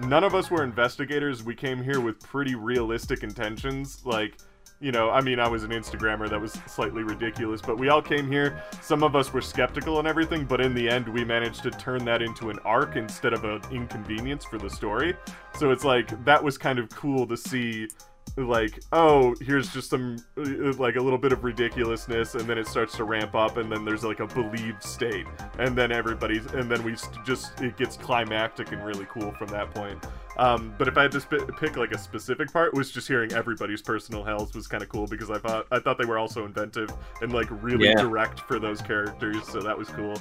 none 0.00 0.24
of 0.24 0.34
us 0.34 0.50
were 0.50 0.64
investigators. 0.64 1.42
We 1.42 1.54
came 1.54 1.82
here 1.82 2.00
with 2.00 2.20
pretty 2.20 2.54
realistic 2.54 3.22
intentions. 3.22 4.02
Like, 4.04 4.38
you 4.80 4.92
know, 4.92 5.10
I 5.10 5.20
mean, 5.20 5.38
I 5.38 5.46
was 5.46 5.62
an 5.62 5.70
Instagrammer 5.70 6.28
that 6.30 6.40
was 6.40 6.52
slightly 6.66 7.02
ridiculous, 7.02 7.60
but 7.60 7.78
we 7.78 7.90
all 7.90 8.00
came 8.00 8.26
here. 8.26 8.62
Some 8.80 9.02
of 9.02 9.14
us 9.14 9.30
were 9.30 9.42
skeptical 9.42 9.98
and 9.98 10.08
everything, 10.08 10.46
but 10.46 10.60
in 10.60 10.72
the 10.72 10.88
end, 10.88 11.06
we 11.06 11.22
managed 11.22 11.62
to 11.64 11.70
turn 11.70 12.02
that 12.06 12.22
into 12.22 12.48
an 12.48 12.58
arc 12.64 12.96
instead 12.96 13.34
of 13.34 13.44
an 13.44 13.60
inconvenience 13.70 14.46
for 14.46 14.56
the 14.58 14.70
story. 14.70 15.14
So 15.58 15.70
it's 15.70 15.84
like, 15.84 16.24
that 16.24 16.42
was 16.42 16.56
kind 16.56 16.78
of 16.78 16.88
cool 16.88 17.26
to 17.26 17.36
see 17.36 17.88
like 18.36 18.80
oh 18.92 19.34
here's 19.40 19.72
just 19.72 19.90
some 19.90 20.16
uh, 20.38 20.72
like 20.78 20.96
a 20.96 21.00
little 21.00 21.18
bit 21.18 21.32
of 21.32 21.42
ridiculousness 21.42 22.34
and 22.34 22.48
then 22.48 22.58
it 22.58 22.66
starts 22.66 22.96
to 22.96 23.04
ramp 23.04 23.34
up 23.34 23.56
and 23.56 23.70
then 23.70 23.84
there's 23.84 24.04
like 24.04 24.20
a 24.20 24.26
believed 24.26 24.82
state 24.82 25.26
and 25.58 25.76
then 25.76 25.90
everybody's 25.90 26.46
and 26.52 26.70
then 26.70 26.82
we 26.82 26.94
just 27.24 27.60
it 27.60 27.76
gets 27.76 27.96
climactic 27.96 28.72
and 28.72 28.84
really 28.84 29.06
cool 29.10 29.32
from 29.32 29.48
that 29.48 29.70
point 29.74 29.98
um, 30.40 30.74
but 30.78 30.88
if 30.88 30.96
I 30.96 31.02
had 31.02 31.12
to 31.12 31.20
sp- 31.22 31.46
pick 31.60 31.76
like 31.76 31.92
a 31.92 31.98
specific 31.98 32.52
part, 32.52 32.74
was 32.74 32.90
just 32.90 33.06
hearing 33.06 33.32
everybody's 33.32 33.82
personal 33.82 34.24
hells 34.24 34.54
was 34.54 34.66
kind 34.66 34.82
of 34.82 34.88
cool 34.88 35.06
because 35.06 35.30
I 35.30 35.38
thought 35.38 35.66
I 35.70 35.78
thought 35.78 35.98
they 35.98 36.04
were 36.06 36.18
also 36.18 36.44
inventive 36.46 36.90
and 37.22 37.32
like 37.32 37.46
really 37.62 37.86
Yeah. 37.86 38.00
direct 38.00 38.40
for 38.40 38.58
those 38.58 38.80
characters, 38.80 39.46
so 39.46 39.60
that 39.60 39.76
was 39.78 39.88
cool. 39.90 40.14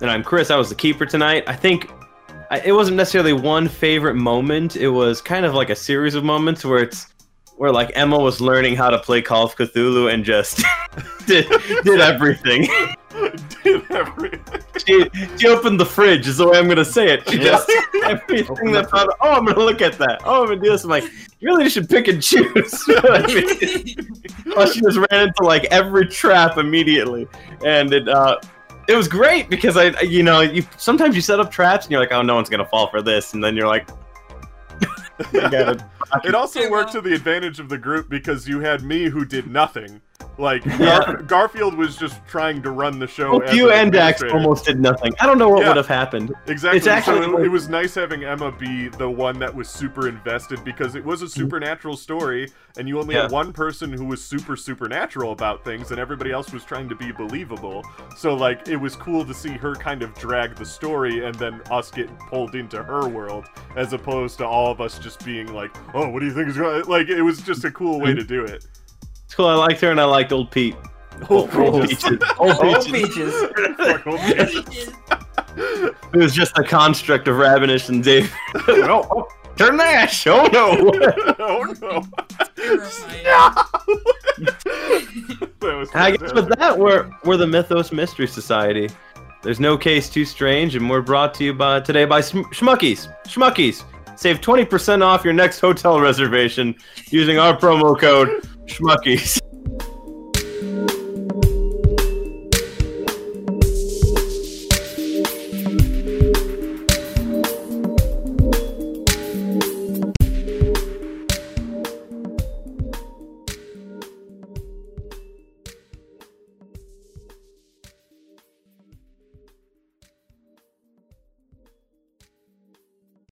And 0.00 0.10
I'm 0.10 0.22
Chris. 0.22 0.50
I 0.50 0.56
was 0.56 0.68
the 0.68 0.74
keeper 0.74 1.06
tonight. 1.06 1.44
I 1.46 1.56
think 1.56 1.90
I, 2.50 2.60
it 2.60 2.72
wasn't 2.72 2.96
necessarily 2.96 3.32
one 3.32 3.68
favorite 3.68 4.14
moment. 4.16 4.76
It 4.76 4.88
was 4.90 5.20
kind 5.22 5.46
of 5.46 5.54
like 5.54 5.70
a 5.70 5.76
series 5.76 6.14
of 6.14 6.24
moments 6.24 6.64
where 6.64 6.80
it's 6.82 7.06
where 7.56 7.70
like 7.72 7.92
Emma 7.94 8.18
was 8.18 8.40
learning 8.40 8.76
how 8.76 8.90
to 8.90 8.98
play 8.98 9.22
Call 9.22 9.44
of 9.44 9.56
Cthulhu 9.56 10.12
and 10.12 10.24
just 10.24 10.62
did 11.26 11.48
did 11.84 12.00
everything. 12.00 12.68
Did 13.62 13.90
everything. 13.92 14.60
She 14.86 15.08
she 15.38 15.46
opened 15.48 15.80
the 15.80 15.86
fridge 15.86 16.26
is 16.28 16.36
the 16.38 16.48
way 16.48 16.58
I'm 16.58 16.68
gonna 16.68 16.84
say 16.84 17.12
it. 17.12 17.28
She 17.28 17.36
Yeah. 17.38 17.44
just 17.44 17.70
everything 18.04 18.72
that 18.72 18.84
the 18.84 18.96
found. 18.96 19.10
Oh, 19.20 19.32
I'm 19.32 19.44
gonna 19.46 19.58
look 19.60 19.80
at 19.82 19.96
that. 19.98 20.20
Oh, 20.24 20.42
I'm 20.42 20.48
gonna 20.48 20.60
do 20.60 20.70
this. 20.70 20.84
I'm 20.84 20.90
like, 20.90 21.04
you 21.40 21.48
really 21.48 21.68
should 21.68 21.88
pick 21.88 22.08
and 22.08 22.22
choose. 22.22 22.84
I 22.88 23.26
mean, 23.26 23.96
Plus, 24.52 24.74
she 24.74 24.80
just 24.82 24.98
ran 25.10 25.28
into 25.28 25.42
like 25.42 25.64
every 25.70 26.06
trap 26.06 26.58
immediately, 26.58 27.26
and 27.64 27.92
it 27.92 28.08
uh, 28.08 28.38
it 28.88 28.94
was 28.96 29.08
great 29.08 29.48
because 29.48 29.76
I, 29.76 29.98
you 30.02 30.22
know, 30.22 30.40
you 30.42 30.62
sometimes 30.76 31.16
you 31.16 31.22
set 31.22 31.40
up 31.40 31.50
traps 31.50 31.86
and 31.86 31.92
you're 31.92 32.00
like, 32.00 32.12
oh, 32.12 32.22
no 32.22 32.34
one's 32.34 32.50
gonna 32.50 32.66
fall 32.66 32.88
for 32.90 33.00
this, 33.00 33.32
and 33.34 33.42
then 33.42 33.56
you're 33.56 33.66
like, 33.68 33.88
It 35.32 36.34
also 36.34 36.68
worked 36.70 36.92
to 36.92 37.00
the 37.00 37.14
advantage 37.14 37.60
of 37.60 37.68
the 37.68 37.78
group 37.78 38.08
because 38.08 38.46
you 38.48 38.60
had 38.60 38.82
me 38.82 39.04
who 39.08 39.24
did 39.24 39.46
nothing. 39.46 40.00
Like 40.38 40.64
Yeah. 40.64 40.76
Gar- 40.78 41.22
Garfield 41.22 41.74
was 41.74 41.96
just 41.96 42.24
trying 42.26 42.62
to 42.62 42.70
run 42.70 42.98
the 42.98 43.06
show. 43.06 43.40
as 43.40 43.54
you 43.54 43.70
and 43.70 43.92
Dax 43.92 44.22
almost 44.22 44.64
did 44.64 44.80
nothing. 44.80 45.14
I 45.20 45.26
don't 45.26 45.38
know 45.38 45.48
what 45.48 45.60
Yeah. 45.60 45.68
would 45.68 45.76
have 45.76 45.86
happened. 45.86 46.32
Exactly. 46.46 46.78
It's 46.78 46.86
actually- 46.86 47.22
so 47.22 47.38
it, 47.38 47.46
it 47.46 47.48
was 47.48 47.68
nice 47.68 47.94
having 47.94 48.24
Emma 48.24 48.50
be 48.52 48.88
the 48.88 49.08
one 49.08 49.38
that 49.38 49.54
was 49.54 49.68
super 49.68 50.08
invested 50.08 50.64
because 50.64 50.94
it 50.94 51.04
was 51.04 51.22
a 51.22 51.26
mm-hmm. 51.26 51.40
supernatural 51.40 51.96
story, 51.96 52.50
and 52.78 52.88
you 52.88 52.98
only 52.98 53.14
had 53.14 53.30
one 53.30 53.52
person 53.52 53.92
who 53.92 54.04
was 54.04 54.22
super 54.22 54.56
supernatural 54.56 55.32
about 55.32 55.64
things, 55.64 55.90
and 55.90 56.00
everybody 56.00 56.32
else 56.32 56.52
was 56.52 56.64
trying 56.64 56.88
to 56.88 56.94
be 56.94 57.12
believable. 57.12 57.84
So 58.16 58.34
like, 58.34 58.68
it 58.68 58.76
was 58.76 58.96
cool 58.96 59.24
to 59.24 59.34
see 59.34 59.50
her 59.50 59.74
kind 59.74 60.02
of 60.02 60.14
drag 60.14 60.56
the 60.56 60.66
story, 60.66 61.24
and 61.24 61.34
then 61.36 61.60
us 61.70 61.90
get 61.90 62.08
pulled 62.18 62.54
into 62.54 62.82
her 62.82 63.06
world, 63.08 63.46
as 63.76 63.92
opposed 63.92 64.38
to 64.38 64.46
all 64.46 64.70
of 64.70 64.80
us 64.80 64.98
just 64.98 65.24
being 65.24 65.52
like, 65.52 65.70
"Oh, 65.94 66.08
what 66.08 66.20
do 66.20 66.26
you 66.26 66.32
think 66.32 66.48
is 66.48 66.56
going?" 66.56 66.84
Like, 66.84 67.08
it 67.08 67.22
was 67.22 67.40
just 67.42 67.64
a 67.64 67.70
cool 67.70 68.00
way 68.00 68.14
to 68.14 68.24
do 68.24 68.44
it. 68.44 68.66
It's 69.34 69.38
cool. 69.38 69.48
I 69.48 69.56
liked 69.56 69.80
her 69.80 69.90
and 69.90 70.00
I 70.00 70.04
liked 70.04 70.30
old 70.30 70.52
Pete. 70.52 70.76
Old 71.28 71.52
Old 71.56 71.88
Peaches. 71.88 72.04
Peaches. 72.04 72.22
Old 72.38 72.56
Old 72.62 72.86
Peaches. 72.86 73.34
Old 74.06 74.20
Peaches. 74.20 74.92
It 75.56 76.16
was 76.16 76.32
just 76.32 76.56
a 76.56 76.62
construct 76.62 77.26
of 77.26 77.34
Ravenish 77.34 77.88
and 77.88 78.04
Dave. 78.04 78.32
oh, 78.54 79.04
oh, 79.10 79.28
turn 79.56 79.76
the 79.76 79.82
ash! 79.82 80.24
Oh 80.28 80.46
no! 80.52 80.92
oh 81.40 81.74
no! 81.82 82.04
Terrifying. 82.54 83.24
that 85.58 85.76
was 85.78 85.90
I 85.94 86.12
guess 86.12 86.32
with 86.32 86.56
that, 86.56 86.78
we're 86.78 87.10
we're 87.24 87.36
the 87.36 87.48
Mythos 87.48 87.90
Mystery 87.90 88.28
Society. 88.28 88.88
There's 89.42 89.58
no 89.58 89.76
case 89.76 90.08
too 90.08 90.24
strange, 90.24 90.76
and 90.76 90.88
we're 90.88 91.02
brought 91.02 91.34
to 91.34 91.44
you 91.44 91.52
by 91.52 91.80
today 91.80 92.04
by 92.04 92.20
Sm- 92.20 92.42
Schmuckies. 92.52 93.12
Schmuckies. 93.24 93.82
Save 94.16 94.40
20% 94.40 95.02
off 95.02 95.24
your 95.24 95.34
next 95.34 95.58
hotel 95.58 95.98
reservation 95.98 96.76
using 97.10 97.40
our 97.40 97.56
promo 97.56 97.98
code 97.98 98.48
Schmuckies. 98.66 99.40